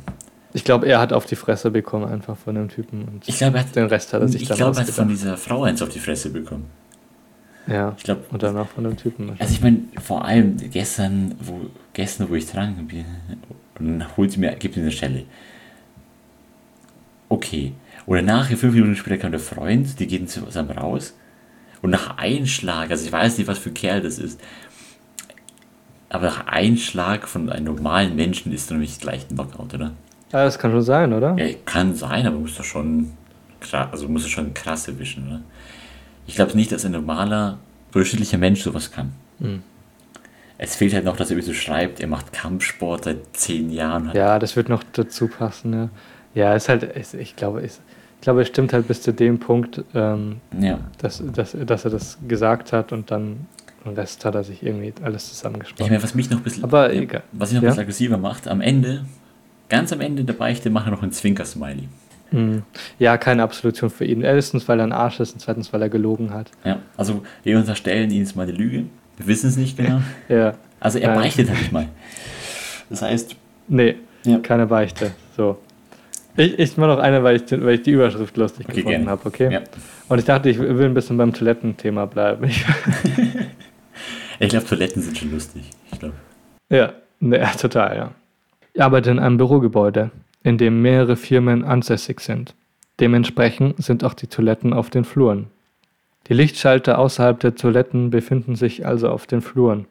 Ich 0.54 0.64
glaube, 0.64 0.86
er 0.88 1.00
hat 1.00 1.14
auf 1.14 1.26
die 1.26 1.36
Fresse 1.36 1.72
bekommen 1.72 2.06
einfach 2.06 2.38
von 2.38 2.56
dem 2.56 2.70
Typen 2.70 3.04
und 3.04 3.28
Ich 3.28 3.38
glaube, 3.38 3.58
er 3.58 3.64
hat, 3.64 3.76
den 3.76 3.86
Rest 3.86 4.14
hat 4.14 4.22
er 4.22 4.28
sich 4.28 4.44
ich 4.44 4.48
dann 4.48 4.58
glaube, 4.58 4.78
er 4.78 4.86
hat 4.86 4.90
von 4.90 5.08
dieser 5.08 5.38
Frau 5.38 5.64
eins 5.64 5.82
auf 5.82 5.90
die 5.90 6.00
Fresse 6.00 6.30
bekommen. 6.30 6.66
Ja, 7.68 7.94
Ich 7.98 8.04
glaube, 8.04 8.24
und 8.32 8.42
dann 8.44 8.58
auch 8.58 8.68
von 8.68 8.84
dem 8.84 8.98
Typen. 8.98 9.32
Also 9.38 9.54
ich 9.54 9.62
meine, 9.62 9.80
vor 10.02 10.26
allem 10.26 10.58
gestern, 10.72 11.36
wo, 11.40 11.62
gestern, 11.94 12.30
wo 12.30 12.36
ich 12.36 12.48
dran 12.48 12.76
bin, 12.88 13.06
und 13.80 14.00
dann 14.00 14.18
holt 14.18 14.32
sie 14.32 14.40
mir, 14.40 14.56
gibt 14.56 14.76
mir 14.76 14.82
eine 14.82 14.92
Schelle. 14.92 15.24
Okay. 17.30 17.74
Oder 18.08 18.22
nachher, 18.22 18.58
fünf 18.58 18.74
Minuten 18.74 18.96
später 18.96 19.18
kam 19.18 19.32
der 19.32 19.40
Freund, 19.40 20.00
die 20.00 20.08
gehen 20.08 20.28
zusammen 20.28 20.72
raus. 20.72 21.16
Und 21.82 21.92
nach 21.92 22.18
Einschlag, 22.18 22.92
also 22.92 23.06
ich 23.06 23.12
weiß 23.12 23.38
nicht, 23.38 23.48
was 23.48 23.58
für 23.58 23.70
ein 23.70 23.74
Kerl 23.74 24.02
das 24.02 24.20
ist, 24.20 24.40
aber 26.10 26.26
nach 26.26 26.48
Einschlag 26.48 27.28
von 27.28 27.50
einem 27.50 27.66
normalen 27.66 28.16
Menschen 28.16 28.52
ist 28.52 28.70
doch 28.70 28.76
nicht 28.76 29.00
gleich 29.00 29.26
ein 29.30 29.36
Knockout, 29.36 29.74
oder? 29.74 29.94
Ja, 30.32 30.44
das 30.46 30.58
kann 30.60 30.72
schon 30.72 30.82
sein, 30.82 31.14
oder? 31.14 31.36
Ja, 31.38 31.54
kann 31.66 31.96
sein, 31.96 32.26
aber 32.28 32.38
muss 32.38 32.56
doch 32.58 32.64
schon 32.64 33.12
also 33.92 34.08
muss 34.08 34.28
schon 34.28 34.54
krass 34.54 34.88
erwischen, 34.88 35.28
oder? 35.28 35.42
Ich 36.26 36.36
glaube 36.36 36.56
nicht, 36.56 36.72
dass 36.72 36.84
ein 36.86 36.94
normaler, 36.94 37.58
durchschnittlicher 37.92 38.38
Mensch 38.38 38.62
sowas 38.64 38.92
kann. 38.92 39.12
Mhm. 39.40 39.62
Es 40.58 40.76
fehlt 40.76 40.94
halt 40.94 41.06
noch, 41.06 41.16
dass 41.18 41.30
er 41.30 41.38
irgendwie 41.38 41.54
so 41.54 41.60
schreibt, 41.60 42.00
er 42.00 42.08
macht 42.08 42.32
Kampfsport 42.34 43.06
seit 43.06 43.18
zehn 43.34 43.72
Jahren. 43.72 44.12
Ja, 44.14 44.40
das 44.40 44.56
wird 44.56 44.70
noch 44.70 44.84
dazu 44.94 45.28
passen, 45.28 45.74
ja. 45.74 45.90
Ja, 46.34 46.56
ist 46.56 46.70
halt, 46.70 46.84
ist, 46.84 47.14
ich 47.14 47.36
glaube, 47.36 47.62
ist, 47.62 47.82
ich 48.16 48.22
glaube, 48.22 48.42
es 48.44 48.48
stimmt 48.48 48.72
halt 48.74 48.88
bis 48.88 49.02
zu 49.02 49.12
dem 49.14 49.40
Punkt, 49.40 49.84
ähm, 49.94 50.38
ja. 50.60 50.80
dass, 51.00 51.22
dass, 51.34 51.56
dass 51.66 51.86
er 51.86 51.92
das 51.92 52.18
gesagt 52.28 52.72
hat 52.74 52.92
und 52.94 53.12
dann 53.12 53.48
den 53.84 53.94
Rest 53.96 54.24
hat 54.26 54.36
er 54.36 54.44
sich 54.44 54.64
irgendwie 54.64 54.94
alles 55.04 55.24
Ich 55.26 55.30
zusammengesprochen. 55.34 55.92
meine, 55.92 56.02
was 56.04 56.14
mich 56.16 56.30
noch 56.30 56.38
ein 56.38 56.44
bisschen, 56.44 56.64
Aber 56.64 56.94
egal. 56.94 57.24
was 57.32 57.50
ich 57.50 57.56
noch 57.56 57.62
ein 57.62 57.66
Ja? 57.66 57.70
bisschen 57.72 57.82
aggressiver 57.84 58.18
macht, 58.18 58.48
am 58.48 58.62
Ende, 58.62 59.06
ganz 59.72 59.92
am 59.92 60.02
Ende 60.02 60.24
der 60.24 60.34
Beichte, 60.34 60.70
macht 60.70 60.88
er 60.88 60.92
noch 60.92 61.02
einen 61.02 61.12
Zwinker-Smiley. 61.12 61.88
Mhm. 62.32 62.64
Ja, 63.00 63.18
keine 63.18 63.44
Absolution 63.44 63.90
für 63.90 64.06
ihn. 64.06 64.22
Erstens, 64.22 64.68
weil 64.68 64.80
er 64.80 64.86
ein 64.86 64.92
Arsch 64.94 65.20
ist 65.20 65.34
und 65.34 65.40
zweitens, 65.40 65.74
weil 65.74 65.82
er 65.82 65.90
gelogen 65.90 66.32
hat. 66.34 66.52
Ja, 66.64 66.78
also 66.96 67.24
wir 67.44 67.58
unterstellen 67.58 68.10
ihm 68.12 68.20
jetzt 68.20 68.36
mal 68.36 68.46
die 68.46 68.54
Lüge. 68.54 68.84
Wir 69.18 69.28
wissen 69.28 69.50
es 69.50 69.58
nicht 69.58 69.76
genau. 69.78 70.02
Ja, 70.30 70.54
Also 70.80 71.00
er 71.00 71.14
beichtet 71.16 71.50
halt 71.50 71.60
nicht 71.60 71.72
mal. 71.72 71.88
Das 72.90 73.02
heißt, 73.02 73.36
nee, 73.68 73.96
Ja. 74.24 74.38
keine 74.40 74.68
Beichte. 74.68 75.12
So. 75.36 75.58
Ich, 76.38 76.58
ich 76.58 76.78
mache 76.78 76.90
noch 76.92 77.00
eine, 77.00 77.24
weil 77.24 77.36
ich, 77.38 77.46
den- 77.46 77.66
weil 77.66 77.76
ich 77.76 77.82
die 77.82 77.92
Überschrift 77.92 78.38
lustig 78.38 78.66
Okay, 78.70 78.84
gefunden 78.84 79.10
habe, 79.10 79.26
okay? 79.26 79.52
ja. 79.52 79.62
Und 80.08 80.20
ich 80.20 80.26
dachte, 80.26 80.50
ich 80.50 80.58
will 80.60 80.86
ein 80.86 80.94
bisschen 80.94 81.18
beim 81.18 81.34
Toilettenthema 81.34 82.06
bleiben. 82.06 82.46
Ich, 82.46 82.66
Ich 84.40 84.50
glaube, 84.50 84.66
Toiletten 84.66 85.02
sind 85.02 85.18
schon 85.18 85.32
lustig. 85.32 85.64
Ich 85.92 86.00
glaube. 86.00 86.16
ja, 86.70 86.94
Ja, 87.20 87.48
total, 87.60 87.96
ja. 87.98 88.12
Ich 88.74 88.82
arbeite 88.82 89.12
in 89.12 89.20
einem 89.20 89.38
Bürogebäude, 89.38 90.12
in 90.44 90.58
dem 90.58 90.82
mehrere 90.82 91.16
Firmen 91.16 91.64
ansässig 91.64 92.22
sind. 92.22 92.56
Dementsprechend 93.00 93.84
sind 93.84 94.04
auch 94.04 94.14
die 94.14 94.28
Toiletten 94.28 94.74
auf 94.74 94.90
den 94.90 95.04
Fluren. 95.04 95.48
Die 96.28 96.34
Lichtschalter 96.34 97.00
außerhalb 97.00 97.40
der 97.40 97.56
Toiletten 97.56 98.12
befinden 98.12 98.56
sich 98.56 98.86
also 98.86 99.10
auf 99.10 99.28
den 99.28 99.42
Fluren. 99.42 99.88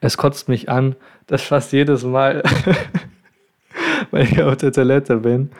Es 0.00 0.16
kotzt 0.16 0.48
mich 0.48 0.68
an, 0.68 0.96
dass 1.26 1.42
fast 1.42 1.72
jedes 1.72 2.04
Mal, 2.04 2.42
wenn 4.10 4.22
ich 4.26 4.42
auf 4.42 4.56
der 4.56 4.72
Toilette 4.72 5.16
bin, 5.18 5.50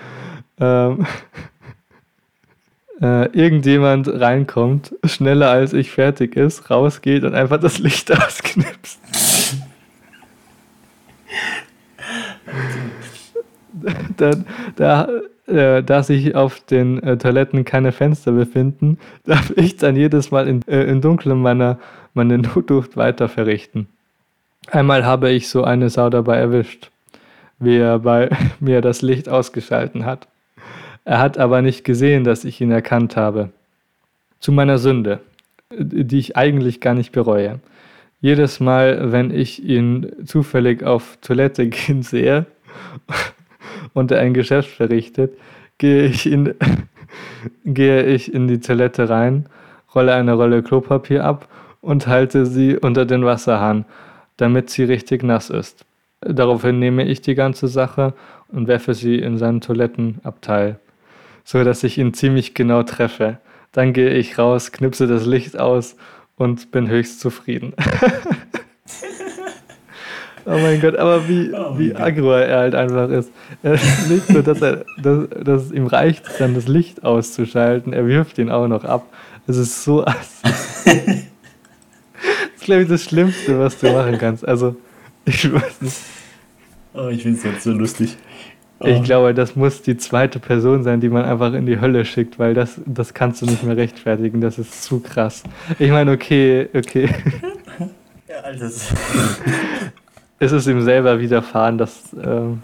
ähm, 0.61 1.07
äh, 3.01 3.27
irgendjemand 3.33 4.09
reinkommt, 4.09 4.95
schneller 5.05 5.51
als 5.51 5.73
ich 5.73 5.91
fertig 5.91 6.37
ist, 6.37 6.71
rausgeht 6.71 7.25
und 7.25 7.35
einfach 7.35 7.59
das 7.59 7.79
Licht 7.79 8.13
ausknipst. 8.17 9.01
Da, 14.17 14.31
da, 14.77 15.09
äh, 15.47 15.83
da 15.83 16.03
sich 16.03 16.35
auf 16.35 16.61
den 16.61 17.03
äh, 17.03 17.17
Toiletten 17.17 17.65
keine 17.65 17.93
Fenster 17.93 18.33
befinden, 18.33 18.99
darf 19.25 19.53
ich 19.57 19.77
dann 19.77 19.97
jedes 19.97 20.31
Mal 20.31 20.49
in, 20.49 20.63
äh, 20.67 20.85
im 20.85 21.01
Dunkeln 21.01 21.41
meine, 21.41 21.79
meine 22.15 22.39
Notdurft 22.39 22.97
weiter 22.97 23.29
verrichten. 23.29 23.89
Einmal 24.71 25.05
habe 25.05 25.31
ich 25.31 25.49
so 25.49 25.63
eine 25.63 25.91
Sau 25.91 26.11
dabei 26.11 26.39
erwischt, 26.39 26.91
wie 27.59 27.77
er 27.77 28.01
bei 28.01 28.31
mir 28.61 28.81
das 28.81 29.03
Licht 29.03 29.29
ausgeschalten 29.29 30.05
hat. 30.05 30.27
Er 31.05 31.21
hat 31.21 31.39
aber 31.39 31.63
nicht 31.63 31.85
gesehen, 31.85 32.25
dass 32.25 32.45
ich 32.45 32.61
ihn 32.61 32.73
erkannt 32.73 33.17
habe. 33.17 33.51
Zu 34.41 34.51
meiner 34.51 34.79
Sünde, 34.79 35.21
die 35.71 36.19
ich 36.19 36.37
eigentlich 36.37 36.81
gar 36.81 36.95
nicht 36.95 37.13
bereue. 37.13 37.61
Jedes 38.21 38.59
Mal, 38.59 39.13
wenn 39.13 39.31
ich 39.31 39.63
ihn 39.63 40.11
zufällig 40.25 40.83
auf 40.83 41.19
Toilette 41.21 41.69
gehen 41.69 42.03
sehe 42.03 42.47
und 43.97 44.13
ein 44.13 44.35
Geschäft 44.35 44.69
verrichtet, 44.69 45.33
gehe 45.79 46.05
ich 46.05 46.31
in, 46.31 46.55
gehe 47.65 48.05
ich 48.05 48.33
in 48.33 48.47
die 48.47 48.61
Toilette 48.61 49.09
rein, 49.09 49.47
rolle 49.95 50.13
eine 50.13 50.35
Rolle 50.35 50.63
Klopapier 50.63 51.25
ab 51.25 51.49
und 51.81 52.07
halte 52.07 52.45
sie 52.45 52.77
unter 52.77 53.07
den 53.07 53.25
Wasserhahn, 53.25 53.87
damit 54.37 54.69
sie 54.69 54.85
richtig 54.85 55.23
nass 55.23 55.49
ist. 55.49 55.87
Daraufhin 56.21 56.79
nehme 56.79 57.05
ich 57.07 57.23
die 57.23 57.35
ganze 57.35 57.69
Sache 57.69 58.13
und 58.49 58.69
werfe 58.69 58.93
sie 58.93 59.17
in 59.17 59.39
seinen 59.39 59.63
Toilettenabteil, 59.63 60.79
so 61.43 61.65
dass 61.65 61.83
ich 61.83 61.97
ihn 61.97 62.13
ziemlich 62.13 62.53
genau 62.53 62.83
treffe. 62.83 63.39
Dann 63.73 63.95
gehe 63.95 64.11
ich 64.11 64.39
raus, 64.39 64.73
knipse 64.73 65.07
das 65.07 65.25
Licht 65.25 65.59
aus 65.59 65.97
und 66.37 66.71
bin 66.71 66.91
höchst 66.91 67.21
zufrieden. 67.21 67.73
oh 70.47 70.59
mein 70.59 70.81
Gott, 70.81 70.97
aber 70.97 71.29
wie, 71.29 71.53
oh 71.53 71.79
wie 71.79 71.95
aggro 71.95 72.33
er 72.33 72.59
halt 72.59 72.75
einfach 72.75 73.09
ist. 73.11 73.31
Er 73.63 73.73
nicht 73.73 74.31
nur, 74.31 74.43
dass, 74.43 74.63
er, 74.63 74.85
dass, 75.03 75.29
dass 75.45 75.63
es 75.65 75.73
ihm 75.73 75.87
reicht, 75.87 76.23
dann 76.39 76.55
das 76.55 76.69
Licht 76.69 77.05
auszuschalten, 77.05 77.93
er 77.93 78.07
wirft 78.07 78.39
ihn 78.39 78.51
auch 78.51 78.69
noch 78.69 78.85
ab. 78.85 79.07
Es 79.47 79.57
ist 79.57 79.85
so 79.85 80.05
ass. 80.05 80.43
das 80.85 80.95
ist, 82.57 82.65
glaube 82.65 82.83
ich, 82.83 82.89
das 82.89 83.03
Schlimmste, 83.05 83.59
was 83.59 83.79
du 83.79 83.93
machen 83.93 84.19
kannst. 84.19 84.47
Also, 84.47 84.77
ich 85.25 85.53
weiß 85.53 85.83
nicht. 85.83 85.97
Oh, 86.95 87.09
ich 87.09 87.23
finde 87.23 87.39
es 87.39 87.45
jetzt 87.45 87.63
so 87.63 87.73
lustig. 87.73 88.17
Oh. 88.79 88.87
Ich 88.87 89.03
glaube, 89.05 89.33
das 89.35 89.57
muss 89.57 89.83
die 89.83 89.97
zweite 89.97 90.39
Person 90.39 90.83
sein, 90.83 91.01
die 91.01 91.09
man 91.09 91.25
einfach 91.25 91.53
in 91.55 91.67
die 91.67 91.81
Hölle 91.81 92.05
schickt, 92.05 92.39
weil 92.39 92.55
das, 92.55 92.81
das 92.85 93.15
kannst 93.15 93.41
du 93.41 93.47
nicht 93.47 93.63
mehr 93.63 93.77
rechtfertigen. 93.77 94.41
Das 94.41 94.59
ist 94.59 94.83
zu 94.83 95.01
krass. 95.01 95.43
Ich 95.79 95.91
meine, 95.91 96.13
okay, 96.13 96.69
okay. 96.75 97.09
Ja, 98.29 98.41
Alter. 98.43 98.71
es 100.39 100.53
ist 100.53 100.67
ihm 100.67 100.83
selber 100.83 101.19
widerfahren, 101.21 101.79
dass, 101.79 102.03
ähm, 102.23 102.61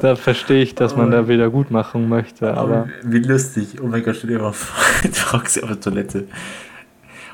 da 0.00 0.16
verstehe 0.16 0.62
ich, 0.62 0.74
dass 0.74 0.96
man 0.96 1.10
da 1.10 1.28
wieder 1.28 1.50
gut 1.50 1.70
machen 1.70 2.08
möchte. 2.08 2.54
Aber 2.54 2.88
wie 3.02 3.18
lustig. 3.18 3.76
Oh 3.82 3.86
mein 3.86 4.02
Gott, 4.02 4.16
vor, 4.16 4.26
du 5.02 5.32
hockst 5.32 5.62
auf 5.62 5.68
der 5.68 5.80
Toilette 5.80 6.26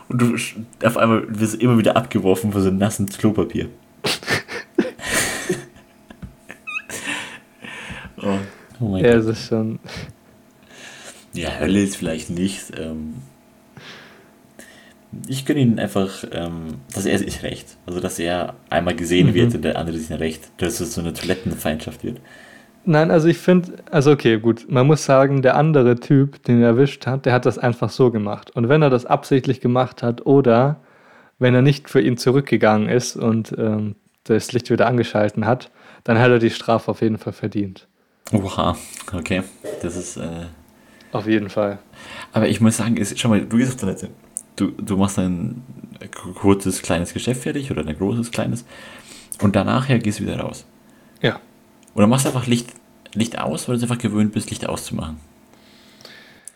und 0.08 0.20
du 0.20 0.36
auf 0.84 0.96
einmal 0.96 1.24
wirst 1.28 1.54
immer 1.56 1.78
wieder 1.78 1.96
abgeworfen 1.96 2.52
von 2.52 2.60
so 2.62 2.68
einem 2.68 2.78
nassen 2.78 3.06
Klopapier. 3.06 3.68
oh, 8.22 8.38
oh 8.80 8.88
mein 8.88 9.04
ja, 9.04 9.14
Gott. 9.14 9.24
Ja, 9.24 9.30
es 9.30 9.38
ist 9.38 9.48
schon. 9.48 9.78
Ja, 11.34 11.60
Hölle 11.60 11.82
ist 11.82 11.96
vielleicht 11.96 12.30
nicht. 12.30 12.72
Ähm, 12.76 13.14
ich 15.26 15.44
gönne 15.44 15.60
ihm 15.60 15.78
einfach, 15.78 16.24
ähm, 16.32 16.78
dass 16.94 17.06
er 17.06 17.18
sich 17.18 17.42
recht. 17.42 17.76
Also, 17.86 18.00
dass 18.00 18.18
er 18.18 18.54
einmal 18.70 18.94
gesehen 18.94 19.28
mhm. 19.28 19.34
wird 19.34 19.54
und 19.54 19.62
der 19.62 19.78
andere 19.78 19.98
sich 19.98 20.10
nicht 20.10 20.20
recht. 20.20 20.50
Dass 20.58 20.80
es 20.80 20.94
so 20.94 21.00
eine 21.00 21.12
Toilettenfeindschaft 21.12 22.04
wird. 22.04 22.20
Nein, 22.84 23.10
also 23.12 23.28
ich 23.28 23.38
finde, 23.38 23.74
also 23.90 24.10
okay, 24.10 24.38
gut, 24.40 24.66
man 24.68 24.86
muss 24.86 25.04
sagen, 25.04 25.42
der 25.42 25.56
andere 25.56 26.00
Typ, 26.00 26.42
den 26.44 26.60
er 26.60 26.68
erwischt 26.68 27.06
hat, 27.06 27.26
der 27.26 27.32
hat 27.32 27.46
das 27.46 27.56
einfach 27.56 27.90
so 27.90 28.10
gemacht. 28.10 28.50
Und 28.50 28.68
wenn 28.68 28.82
er 28.82 28.90
das 28.90 29.06
absichtlich 29.06 29.60
gemacht 29.60 30.02
hat 30.02 30.26
oder 30.26 30.80
wenn 31.38 31.54
er 31.54 31.62
nicht 31.62 31.88
für 31.88 32.00
ihn 32.00 32.16
zurückgegangen 32.16 32.88
ist 32.88 33.16
und 33.16 33.54
ähm, 33.56 33.94
das 34.24 34.52
Licht 34.52 34.68
wieder 34.70 34.88
angeschalten 34.88 35.46
hat, 35.46 35.70
dann 36.02 36.18
hat 36.18 36.30
er 36.30 36.40
die 36.40 36.50
Strafe 36.50 36.90
auf 36.90 37.02
jeden 37.02 37.18
Fall 37.18 37.32
verdient. 37.32 37.86
Oha, 38.32 38.76
okay, 39.12 39.42
das 39.82 39.96
ist... 39.96 40.16
Äh 40.16 40.46
auf 41.12 41.26
jeden 41.26 41.50
Fall. 41.50 41.78
Aber 42.32 42.48
ich 42.48 42.60
muss 42.60 42.78
sagen, 42.78 42.96
ist, 42.96 43.18
schau 43.18 43.28
mal, 43.28 43.42
du 43.42 43.58
gehst 43.58 43.74
auf 43.74 43.80
Toilette 43.80 44.08
du, 44.56 44.70
du 44.70 44.96
machst 44.96 45.18
ein 45.18 45.62
kurzes, 46.34 46.82
kleines 46.82 47.12
Geschäft 47.12 47.42
fertig 47.42 47.70
oder 47.70 47.86
ein 47.86 47.96
großes, 47.96 48.30
kleines 48.30 48.64
und 49.40 49.56
danach 49.56 49.88
gehst 49.88 50.20
du 50.20 50.24
wieder 50.24 50.40
raus. 50.40 50.66
Ja. 51.20 51.40
Oder 51.94 52.06
machst 52.06 52.26
einfach 52.26 52.46
Licht, 52.46 52.70
Licht 53.14 53.38
aus, 53.38 53.68
weil 53.68 53.76
du 53.76 53.82
einfach 53.82 53.98
gewöhnt 53.98 54.32
bist, 54.32 54.50
Licht 54.50 54.68
auszumachen. 54.68 55.16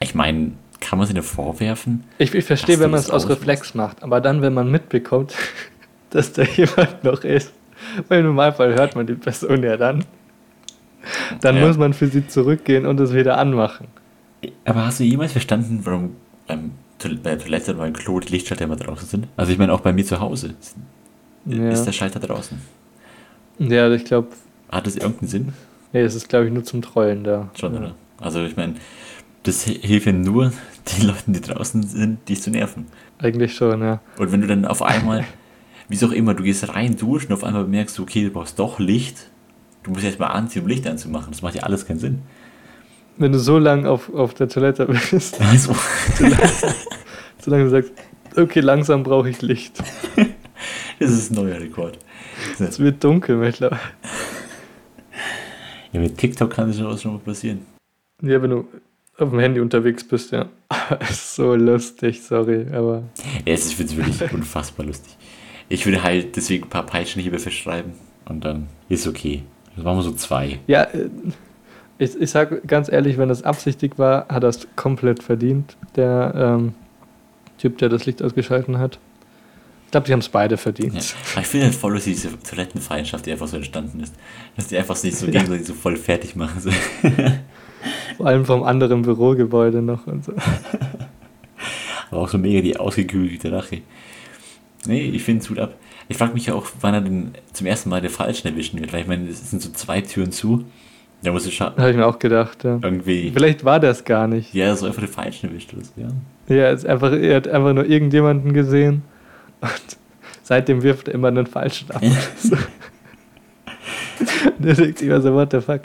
Ich 0.00 0.14
meine, 0.14 0.52
kann 0.80 0.98
man 0.98 1.08
es 1.08 1.14
dir 1.14 1.22
vorwerfen? 1.22 2.04
Ich, 2.18 2.34
ich 2.34 2.44
verstehe, 2.44 2.78
wenn 2.80 2.90
man 2.90 3.00
es 3.00 3.10
aus 3.10 3.28
Reflex 3.28 3.74
macht, 3.74 4.02
aber 4.02 4.20
dann, 4.20 4.42
wenn 4.42 4.54
man 4.54 4.70
mitbekommt, 4.70 5.34
dass 6.10 6.32
da 6.32 6.42
jemand 6.42 7.04
noch 7.04 7.24
ist, 7.24 7.52
weil 8.08 8.20
im 8.20 8.26
Normalfall 8.26 8.74
hört 8.74 8.94
man 8.94 9.06
die 9.06 9.14
Person 9.14 9.62
ja 9.62 9.76
dann, 9.76 10.04
dann 11.40 11.56
ja. 11.56 11.66
muss 11.66 11.76
man 11.76 11.92
für 11.94 12.08
sie 12.08 12.26
zurückgehen 12.26 12.86
und 12.86 13.00
es 13.00 13.14
wieder 13.14 13.38
anmachen. 13.38 13.88
Aber 14.64 14.86
hast 14.86 15.00
du 15.00 15.04
jemals 15.04 15.32
verstanden, 15.32 15.80
warum 15.84 16.16
beim 16.46 16.72
bei 17.08 17.30
der 17.30 17.38
Toilette 17.38 17.72
oder 17.72 17.80
beim 17.80 17.92
Klo 17.92 18.20
die 18.20 18.32
Lichtschalter 18.32 18.64
immer 18.64 18.76
draußen 18.76 19.08
sind. 19.08 19.28
Also 19.36 19.52
ich 19.52 19.58
meine 19.58 19.72
auch 19.72 19.80
bei 19.80 19.92
mir 19.92 20.04
zu 20.04 20.20
Hause 20.20 20.54
ja. 21.46 21.70
ist 21.70 21.84
der 21.84 21.92
Schalter 21.92 22.20
draußen. 22.20 22.58
Ja, 23.58 23.90
ich 23.90 24.04
glaube. 24.04 24.28
Hat 24.68 24.86
das 24.86 24.96
irgendeinen 24.96 25.28
Sinn? 25.28 25.52
Nee, 25.92 26.00
es 26.00 26.14
ist 26.14 26.28
glaube 26.28 26.46
ich 26.46 26.52
nur 26.52 26.64
zum 26.64 26.82
Trollen 26.82 27.24
da. 27.24 27.50
Schon, 27.58 27.74
ja. 27.74 27.80
oder? 27.80 27.94
Also 28.18 28.44
ich 28.44 28.56
meine, 28.56 28.74
das 29.44 29.64
hilft 29.64 30.06
ja 30.06 30.12
nur 30.12 30.52
den 30.98 31.06
Leuten, 31.06 31.32
die 31.32 31.40
draußen 31.40 31.82
sind, 31.82 32.28
dich 32.28 32.42
zu 32.42 32.50
nerven. 32.50 32.86
Eigentlich 33.18 33.54
schon, 33.54 33.80
ja. 33.80 34.00
Und 34.18 34.32
wenn 34.32 34.40
du 34.40 34.46
dann 34.46 34.64
auf 34.64 34.82
einmal, 34.82 35.24
wie 35.88 36.04
auch 36.04 36.12
immer, 36.12 36.34
du 36.34 36.42
gehst 36.42 36.68
rein 36.74 36.96
duschen, 36.96 37.32
auf 37.32 37.44
einmal 37.44 37.64
merkst 37.64 37.96
du, 37.98 38.02
okay, 38.02 38.24
du 38.24 38.30
brauchst 38.30 38.58
doch 38.58 38.78
Licht. 38.78 39.30
Du 39.84 39.92
musst 39.92 40.02
jetzt 40.02 40.18
mal 40.18 40.26
anziehen, 40.26 40.62
um 40.62 40.68
Licht 40.68 40.86
anzumachen. 40.86 41.30
Das 41.30 41.42
macht 41.42 41.54
ja 41.54 41.62
alles 41.62 41.86
keinen 41.86 42.00
Sinn 42.00 42.22
wenn 43.18 43.32
du 43.32 43.38
so 43.38 43.58
lange 43.58 43.88
auf, 43.88 44.12
auf 44.14 44.34
der 44.34 44.48
Toilette 44.48 44.86
bist. 44.86 45.40
Also. 45.40 45.74
so 47.38 47.50
lange 47.50 47.64
du 47.64 47.70
sagst, 47.70 47.92
okay, 48.36 48.60
langsam 48.60 49.02
brauche 49.02 49.28
ich 49.30 49.42
Licht. 49.42 49.82
das 50.98 51.10
ist 51.10 51.30
ein 51.30 51.34
neuer 51.34 51.60
Rekord. 51.60 51.98
Es 52.58 52.78
wird 52.78 53.02
dunkel 53.02 53.36
mittlerweile. 53.36 53.80
Ja, 55.92 56.00
mit 56.00 56.18
TikTok 56.18 56.50
kann 56.50 56.68
das 56.68 57.00
schon 57.00 57.12
mal 57.12 57.20
passieren. 57.20 57.64
Ja, 58.22 58.40
wenn 58.42 58.50
du 58.50 58.68
auf 59.18 59.30
dem 59.30 59.38
Handy 59.38 59.60
unterwegs 59.60 60.04
bist, 60.04 60.32
ja. 60.32 60.48
so 61.10 61.54
lustig, 61.54 62.22
sorry, 62.22 62.66
aber. 62.72 63.04
Ja, 63.46 63.54
es 63.54 63.66
ist 63.66 63.96
wirklich 63.96 64.32
unfassbar 64.32 64.86
lustig. 64.86 65.16
Ich 65.68 65.84
würde 65.86 66.02
halt 66.02 66.36
deswegen 66.36 66.64
ein 66.64 66.70
paar 66.70 66.86
Peitschenhiebe 66.86 67.38
verschreiben 67.38 67.94
und 68.26 68.44
dann 68.44 68.68
ist 68.88 69.06
okay. 69.06 69.42
Das 69.74 69.84
machen 69.84 69.98
wir 69.98 70.02
so 70.02 70.12
zwei. 70.12 70.58
Ja, 70.66 70.84
äh, 70.84 71.08
ich, 71.98 72.20
ich 72.20 72.30
sage 72.30 72.60
ganz 72.66 72.90
ehrlich, 72.90 73.18
wenn 73.18 73.28
das 73.28 73.42
absichtlich 73.42 73.92
war, 73.98 74.28
hat 74.28 74.42
er 74.42 74.50
es 74.50 74.66
komplett 74.76 75.22
verdient, 75.22 75.76
der 75.94 76.32
ähm, 76.36 76.74
Typ, 77.58 77.78
der 77.78 77.88
das 77.88 78.04
Licht 78.06 78.22
ausgeschalten 78.22 78.78
hat. 78.78 78.98
Ich 79.86 79.92
glaube, 79.92 80.06
die 80.06 80.12
haben 80.12 80.20
es 80.20 80.28
beide 80.28 80.56
verdient. 80.56 80.94
Ja. 80.94 81.40
Ich 81.40 81.46
finde 81.46 81.66
halt 81.66 81.74
voll 81.74 81.92
lustig, 81.92 82.14
diese 82.14 82.38
Toilettenfeindschaft, 82.40 83.24
die 83.24 83.32
einfach 83.32 83.46
so 83.46 83.56
entstanden 83.56 84.00
ist. 84.00 84.14
Dass 84.56 84.66
die 84.66 84.76
einfach 84.76 84.96
sich 84.96 85.16
so 85.16 85.26
ja. 85.26 85.32
gegenseitig 85.32 85.66
so 85.66 85.74
voll 85.74 85.96
fertig 85.96 86.34
machen. 86.34 86.60
So. 86.60 86.70
Vor 88.16 88.26
allem 88.26 88.44
vom 88.44 88.64
anderen 88.64 89.02
Bürogebäude 89.02 89.80
noch 89.82 90.06
und 90.06 90.24
so. 90.24 90.32
Aber 92.10 92.20
auch 92.20 92.28
so 92.28 92.36
mega 92.36 92.60
die 92.60 92.76
ausgekügelte 92.76 93.52
Rache. 93.52 93.82
Nee, 94.86 95.02
ich 95.02 95.22
finde 95.22 95.42
es 95.42 95.48
gut 95.48 95.58
ab. 95.58 95.74
Ich 96.08 96.16
frage 96.16 96.34
mich 96.34 96.46
ja 96.46 96.54
auch, 96.54 96.66
wann 96.80 96.94
er 96.94 97.00
denn 97.00 97.32
zum 97.52 97.66
ersten 97.66 97.88
Mal 97.88 98.00
der 98.00 98.10
Falschen 98.10 98.48
erwischen 98.48 98.78
wird, 98.80 98.92
weil 98.92 99.02
ich 99.02 99.06
meine, 99.06 99.28
es 99.28 99.50
sind 99.50 99.62
so 99.62 99.70
zwei 99.70 100.00
Türen 100.00 100.30
zu 100.30 100.64
ja, 101.22 101.32
muss 101.32 101.46
ich 101.46 101.60
Habe 101.60 101.90
ich 101.90 101.96
mir 101.96 102.06
auch 102.06 102.18
gedacht, 102.18 102.64
ja. 102.64 102.78
Irgendwie. 102.82 103.30
Vielleicht 103.32 103.64
war 103.64 103.80
das 103.80 104.04
gar 104.04 104.28
nicht. 104.28 104.54
Ja, 104.54 104.74
so 104.76 104.86
einfach 104.86 105.02
die 105.02 105.08
Falschen 105.08 105.48
erwischt 105.48 105.72
ist, 105.72 105.94
ja. 105.96 106.08
Ja, 106.54 106.70
ist 106.70 106.86
einfach, 106.86 107.12
er 107.12 107.36
hat 107.36 107.48
einfach 107.48 107.72
nur 107.72 107.86
irgendjemanden 107.86 108.52
gesehen 108.52 109.02
und 109.60 109.96
seitdem 110.42 110.82
wirft 110.82 111.08
er 111.08 111.14
immer 111.14 111.28
einen 111.28 111.46
Falschen 111.46 111.90
ab. 111.90 112.02
der 114.58 114.74
denkt 114.74 114.98
sich 114.98 115.08
immer 115.08 115.20
so, 115.20 115.32
what 115.34 115.50
the 115.52 115.60
fuck. 115.60 115.80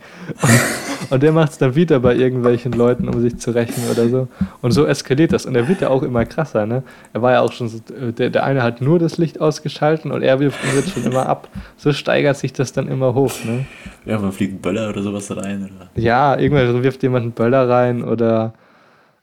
Und 1.12 1.22
der 1.24 1.32
macht 1.34 1.52
es 1.52 1.58
dann 1.58 1.76
wieder 1.76 2.00
bei 2.00 2.16
irgendwelchen 2.16 2.72
Leuten, 2.72 3.08
um 3.10 3.20
sich 3.22 3.38
zu 3.38 3.52
rächen 3.52 3.84
oder 3.92 4.08
so. 4.10 4.28
Und 4.62 4.72
so 4.72 4.86
eskaliert 4.86 5.34
das. 5.34 5.46
Und 5.46 5.56
er 5.56 5.68
wird 5.68 5.82
ja 5.82 5.90
auch 5.90 6.04
immer 6.04 6.26
krasser, 6.26 6.66
ne? 6.66 6.84
Er 7.14 7.22
war 7.22 7.34
ja 7.34 7.42
auch 7.42 7.52
schon 7.52 7.68
so, 7.68 7.80
der, 8.12 8.30
der 8.30 8.44
eine 8.44 8.64
hat 8.64 8.82
nur 8.82 8.98
das 8.98 9.18
Licht 9.18 9.40
ausgeschalten 9.42 10.12
und 10.12 10.22
er 10.24 10.40
wirft 10.40 10.64
ihn 10.64 10.76
jetzt 10.76 10.92
schon 10.92 11.04
immer 11.04 11.28
ab. 11.28 11.50
So 11.78 11.92
steigert 11.94 12.38
sich 12.38 12.54
das 12.54 12.72
dann 12.74 12.88
immer 12.88 13.14
hoch, 13.14 13.34
ne? 13.46 13.66
Ja, 14.06 14.18
man 14.20 14.32
fliegt 14.32 14.62
Böller 14.62 14.90
oder 14.90 15.04
sowas 15.04 15.30
rein. 15.36 15.64
Oder? 15.64 15.90
Ja, 16.02 16.38
irgendwann 16.40 16.82
wirft 16.82 17.04
jemand 17.04 17.24
einen 17.24 17.32
Böller 17.34 17.68
rein 17.70 18.04
oder 18.04 18.54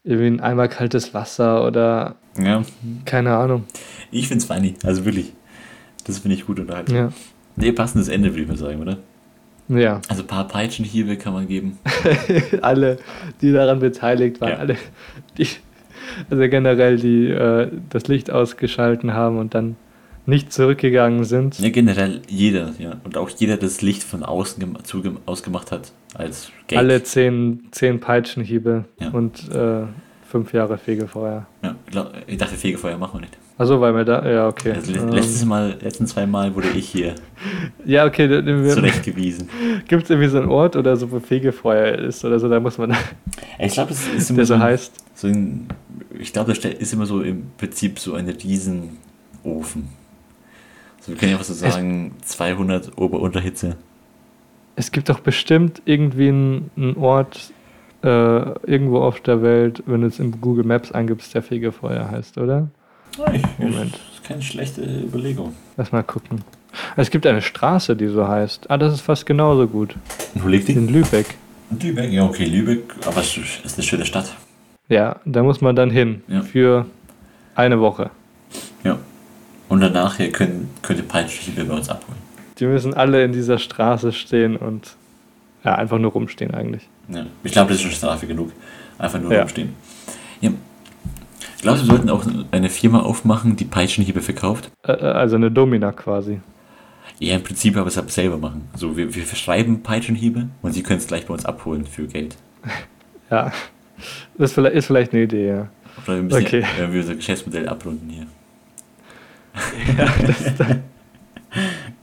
irgendwie 0.05 0.29
ein 0.29 0.41
Eimer 0.41 0.69
kaltes 0.69 1.15
Wasser 1.15 1.67
oder 1.67 2.15
Ja, 2.39 2.63
keine 3.05 3.35
Ahnung. 3.37 3.65
ich 4.11 4.29
find's 4.29 4.45
funny. 4.45 4.75
Also 4.85 5.05
wirklich. 5.05 5.33
Das 6.07 6.19
finde 6.19 6.37
ich 6.37 6.47
gut 6.47 6.61
unterhalten. 6.61 6.95
Ja. 6.95 7.13
Nee, 7.57 7.73
passendes 7.73 8.09
Ende, 8.09 8.31
würde 8.31 8.43
ich 8.43 8.49
mal 8.49 8.57
sagen, 8.57 8.81
oder? 8.81 8.99
Ja. 9.69 10.01
Also 10.09 10.23
ein 10.23 10.27
paar 10.27 10.49
Peitschenhiebe 10.49 11.17
kann 11.17 11.33
man 11.35 11.47
geben. 11.47 11.79
alle, 12.63 12.99
die 13.41 13.53
daran 13.53 13.81
beteiligt 13.81 14.41
waren, 14.41 14.51
Ja. 14.53 14.57
alle, 14.57 14.77
die, 15.37 15.47
also 16.31 16.49
generell, 16.49 16.97
die 16.97 17.29
äh, 17.29 17.71
das 17.91 18.09
Licht 18.09 18.31
ausgeschalten 18.31 19.13
haben 19.13 19.39
und 19.39 19.55
dann 19.55 19.77
nicht 20.27 20.53
zurückgegangen 20.53 21.25
sind. 21.25 21.59
Ja, 21.59 21.71
generell 21.71 22.21
jeder, 22.29 22.73
ja. 22.79 22.97
Und 23.05 23.17
auch 23.17 23.31
jeder, 23.31 23.57
das 23.57 23.81
Licht 23.81 24.03
von 24.03 24.23
außen 24.23 24.63
ausgemacht 25.27 25.73
hat, 25.73 25.93
als 26.15 26.51
Gag. 26.67 26.79
Alle 26.79 27.03
zehn, 27.03 27.69
zehn 27.71 27.99
Peitschenhiebe 28.01 28.85
Ja. 29.01 29.09
und 29.11 29.49
äh, 29.51 29.83
fünf 30.27 30.53
Jahre 30.53 30.77
Fegefeuer. 30.77 31.47
Ja, 31.63 31.75
ich 32.27 32.37
dachte, 32.37 32.57
Fegefeuer 32.57 32.99
machen 32.99 33.15
wir 33.15 33.21
nicht. 33.23 33.39
Also 33.59 33.81
weil 33.81 33.93
wir 33.95 34.05
da, 34.05 34.25
ja, 34.31 34.47
okay. 34.47 34.73
Also, 34.73 34.93
le- 34.93 35.11
letztes 35.17 35.45
Mal, 35.45 35.77
letzten 35.83 36.07
zwei 36.07 36.27
Mal 36.27 36.55
wurde 36.55 36.69
ich 36.77 36.89
hier 36.89 37.15
ja, 37.85 38.07
okay, 38.07 38.29
gibt 38.29 38.71
zurechtgewiesen. 38.71 39.49
es 40.05 40.11
irgendwie 40.11 40.29
so 40.29 40.39
einen 40.39 40.49
Ort 40.49 40.77
oder 40.77 40.97
so, 40.97 41.11
wo 41.11 41.19
Fegefeuer 41.19 41.99
ist 41.99 42.25
oder 42.25 42.39
so, 42.39 42.49
da 42.49 42.61
muss 42.61 42.79
man, 42.79 42.97
Ich 43.59 43.73
glaube, 43.73 43.91
es 43.93 44.07
ist 44.09 44.31
immer 44.31 44.37
der 44.39 44.47
so 44.47 44.55
so, 44.55 44.61
heißt. 44.61 44.93
so 45.15 45.27
ein, 45.27 45.67
ich 46.19 46.33
glaube, 46.33 46.53
da 46.53 46.69
ist 46.69 46.93
immer 46.93 47.07
so 47.07 47.21
im 47.21 47.47
Prinzip 47.59 47.99
so 47.99 48.15
ein 48.15 48.29
Riesenofen. 48.29 49.89
Also 50.99 51.09
wir 51.13 51.17
können 51.17 51.33
ja 51.33 51.37
einfach 51.39 51.45
so 51.53 51.55
sagen, 51.55 52.13
200 52.25 52.97
Ober-Unterhitze. 52.97 53.77
Es 54.77 54.93
gibt 54.93 55.09
doch 55.09 55.19
bestimmt 55.21 55.83
irgendwie 55.85 56.29
einen, 56.29 56.71
einen 56.77 56.97
Ort 56.97 57.53
äh, 58.05 58.09
irgendwo 58.71 58.99
auf 59.01 59.19
der 59.21 59.43
Welt, 59.43 59.83
wenn 59.87 60.03
du 60.03 60.07
es 60.07 60.21
in 60.21 60.41
Google 60.41 60.65
Maps 60.65 60.93
eingibst, 60.93 61.35
der 61.35 61.43
Fegefeuer 61.43 62.09
heißt, 62.09 62.39
oder? 62.39 62.69
Moment. 63.19 63.95
Das 63.95 64.15
ist 64.15 64.25
keine 64.25 64.43
schlechte 64.43 64.83
Überlegung. 64.83 65.55
Lass 65.77 65.93
mal 65.93 66.03
gucken. 66.03 66.43
Es 66.97 67.11
gibt 67.11 67.27
eine 67.27 67.43
Straße, 67.43 67.97
die 67.97 68.07
so 68.09 68.29
heißt. 68.29 68.71
Ah, 68.71 68.77
das 68.77 68.95
ist 68.95 69.01
fast 69.01 69.27
genauso 69.27 69.67
gut. 69.67 69.97
Und 70.35 70.45
wo 70.45 70.49
liegt 70.49 70.69
die? 70.69 70.73
In 70.73 70.89
Lübeck. 70.89 71.35
Lübeck, 71.71 72.11
ja, 72.11 72.25
okay, 72.25 72.45
Lübeck, 72.47 72.95
aber 73.07 73.21
es 73.21 73.37
ist 73.37 73.75
eine 73.77 73.83
schöne 73.83 74.07
Stadt. 74.07 74.35
Ja, 74.89 75.17
da 75.25 75.43
muss 75.43 75.61
man 75.61 75.77
dann 75.77 75.91
hin. 75.91 76.23
Ja. 76.29 76.43
Für 76.43 76.87
eine 77.55 77.81
Woche. 77.81 78.11
Ja. 78.85 78.99
Und 79.69 79.81
danach 79.81 80.17
hier 80.17 80.31
können, 80.33 80.71
könnt 80.83 80.99
ihr 80.99 81.07
Peitschenhiebe 81.07 81.65
bei 81.65 81.75
uns 81.75 81.89
abholen. 81.91 82.19
Die 82.59 82.67
müssen 82.67 82.95
alle 82.95 83.23
in 83.25 83.33
dieser 83.33 83.59
Straße 83.59 84.13
stehen 84.13 84.57
und 84.57 84.97
ja, 85.65 85.75
einfach 85.75 85.99
nur 85.99 86.13
rumstehen 86.13 86.55
eigentlich. 86.55 86.89
Ja. 87.09 87.27
Ich 87.45 87.53
glaube, 87.53 87.69
das 87.71 87.79
ist 87.79 87.83
schon 87.83 87.93
Strafe 87.93 88.27
genug. 88.27 88.53
Einfach 88.99 89.21
nur 89.21 89.33
Ja. 89.33 89.41
rumstehen. 89.41 89.75
Ich 91.59 91.63
glaube, 91.63 91.81
wir 91.81 91.87
sollten 91.87 92.09
auch 92.09 92.25
eine 92.53 92.71
Firma 92.71 93.01
aufmachen, 93.01 93.57
die 93.57 93.65
Peitschenhiebe 93.65 94.21
verkauft. 94.21 94.71
Äh, 94.85 94.93
äh, 94.93 95.07
also 95.07 95.35
eine 95.35 95.51
Domina 95.51 95.91
quasi. 95.91 96.39
Ja, 97.19 97.35
im 97.35 97.43
Prinzip 97.43 97.77
aber 97.77 97.89
es 97.89 97.95
selber 98.15 98.39
machen. 98.39 98.69
So, 98.77 98.97
wir, 98.97 99.13
wir 99.13 99.25
verschreiben 99.25 99.83
Peitschenhiebe 99.83 100.51
und 100.63 100.73
sie 100.73 100.85
können 100.85 101.01
es 101.01 101.09
gleich 101.09 101.27
bei 101.27 101.35
uns 101.35 101.45
abholen 101.45 101.85
für 101.85 102.07
Geld. 102.07 102.37
Ja. 103.31 103.53
Das 104.39 104.53
ist 104.57 104.87
vielleicht, 104.87 105.13
eine 105.13 105.25
Idee, 105.25 105.49
ja. 105.49 105.69
Oder 106.07 106.17
wir 106.17 106.23
müssen 106.23 106.47
Okay. 106.47 106.65
ja, 106.79 106.91
wir 106.91 107.01
unser 107.01 107.15
Geschäftsmodell 107.15 107.69
abrunden 107.69 108.09
hier. 108.09 108.27
ja 109.99 110.09
das 110.27 110.41
ist 110.41 110.59
dann 110.59 110.83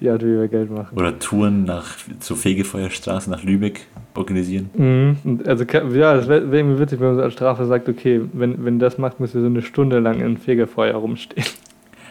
die 0.00 0.08
Art, 0.08 0.22
wie 0.22 0.32
wir 0.32 0.48
Geld 0.48 0.70
machen. 0.70 0.96
Oder 0.96 1.18
Touren 1.18 1.64
nach 1.64 1.96
zur 2.20 2.36
Fegefeuerstraße 2.36 3.30
nach 3.30 3.42
Lübeck 3.42 3.86
organisieren. 4.14 4.70
Mhm. 4.74 5.40
Also 5.46 5.64
ja, 5.64 6.14
das 6.14 6.28
wäre 6.28 6.50
wär 6.50 6.60
irgendwie 6.60 6.80
witzig, 6.80 7.00
wenn 7.00 7.08
man 7.08 7.16
so 7.16 7.22
als 7.22 7.34
Strafe 7.34 7.66
sagt, 7.66 7.88
okay, 7.88 8.22
wenn, 8.32 8.64
wenn 8.64 8.78
das 8.78 8.98
macht, 8.98 9.20
müssen 9.20 9.34
wir 9.34 9.40
so 9.42 9.46
eine 9.46 9.62
Stunde 9.62 9.98
lang 9.98 10.20
in 10.20 10.38
Fegefeuer 10.38 10.94
rumstehen. 10.96 11.44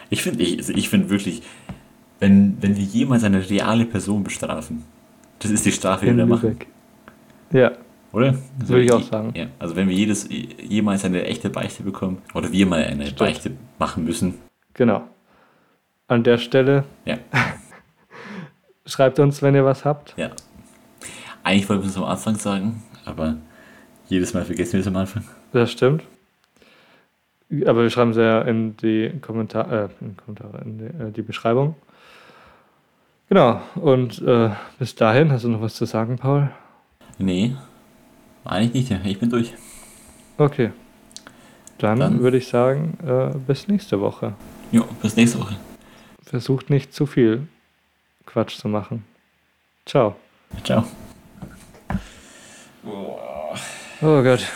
Ich 0.08 0.22
finde 0.22 0.42
ich, 0.42 0.58
also 0.58 0.72
ich 0.72 0.88
find 0.88 1.08
wirklich, 1.08 1.42
wenn, 2.18 2.56
wenn 2.60 2.76
wir 2.76 2.82
jemals 2.82 3.24
eine 3.24 3.48
reale 3.48 3.84
Person 3.84 4.24
bestrafen, 4.24 4.84
das 5.38 5.50
ist 5.50 5.64
die 5.64 5.72
Strafe, 5.72 6.04
die 6.04 6.12
wir 6.12 6.18
da 6.18 6.26
machen. 6.26 6.58
Ja, 7.52 7.72
Oder? 8.12 8.34
Würde 8.58 8.82
ich 8.82 8.92
auch 8.92 9.02
sagen. 9.02 9.32
Ja, 9.34 9.46
also 9.58 9.76
wenn 9.76 9.88
wir 9.88 9.94
jedes, 9.94 10.28
jemals 10.28 11.04
eine 11.04 11.24
echte 11.24 11.48
Beichte 11.48 11.82
bekommen, 11.82 12.18
oder 12.34 12.52
wir 12.52 12.66
mal 12.66 12.84
eine 12.84 13.06
Stimmt. 13.06 13.18
Beichte 13.18 13.52
machen 13.78 14.04
müssen, 14.04 14.34
genau. 14.74 15.02
An 16.08 16.24
der 16.24 16.38
Stelle 16.38 16.84
ja, 17.04 17.18
schreibt 18.86 19.18
uns, 19.18 19.42
wenn 19.42 19.54
ihr 19.54 19.64
was 19.64 19.84
habt. 19.84 20.14
ja. 20.16 20.30
Eigentlich 21.42 21.68
wollten 21.70 21.84
wir 21.84 21.88
es 21.88 21.96
am 21.96 22.04
Anfang 22.04 22.34
sagen, 22.36 22.82
aber 23.06 23.36
jedes 24.08 24.34
Mal 24.34 24.44
vergessen 24.44 24.74
wir 24.74 24.80
es 24.80 24.86
am 24.86 24.96
Anfang. 24.96 25.24
Das 25.52 25.72
stimmt. 25.72 26.02
Aber 27.66 27.82
wir 27.82 27.88
schreiben 27.88 28.10
es 28.10 28.18
ja 28.18 28.42
in 28.42 28.76
die 28.76 29.10
Kommentare, 29.22 29.90
äh, 30.00 30.04
in, 30.04 30.10
die 30.10 30.16
Kommentare, 30.16 30.60
in 30.64 30.78
die, 30.78 30.84
äh, 30.84 31.10
die 31.10 31.22
Beschreibung. 31.22 31.76
Genau. 33.30 33.60
Und 33.76 34.20
äh, 34.20 34.50
bis 34.78 34.94
dahin, 34.96 35.32
hast 35.32 35.44
du 35.44 35.48
noch 35.48 35.62
was 35.62 35.74
zu 35.76 35.86
sagen, 35.86 36.18
Paul? 36.18 36.50
Nee, 37.18 37.56
eigentlich 38.44 38.74
nicht, 38.74 38.90
ja. 38.90 38.98
ich 39.02 39.18
bin 39.18 39.30
durch. 39.30 39.54
Okay. 40.36 40.72
Dann, 41.78 42.00
Dann- 42.00 42.20
würde 42.20 42.36
ich 42.36 42.48
sagen, 42.48 42.98
äh, 43.02 43.36
bis 43.46 43.66
nächste 43.66 43.98
Woche. 44.00 44.34
Jo, 44.72 44.84
bis 45.00 45.16
nächste 45.16 45.40
Woche. 45.40 45.56
Versucht 46.22 46.68
nicht 46.68 46.92
zu 46.92 47.06
viel 47.06 47.48
Quatsch 48.32 48.56
zu 48.56 48.68
machen. 48.68 49.04
Ciao. 49.86 50.16
Ciao. 50.64 50.84
Oh 54.02 54.22
Gott. 54.22 54.46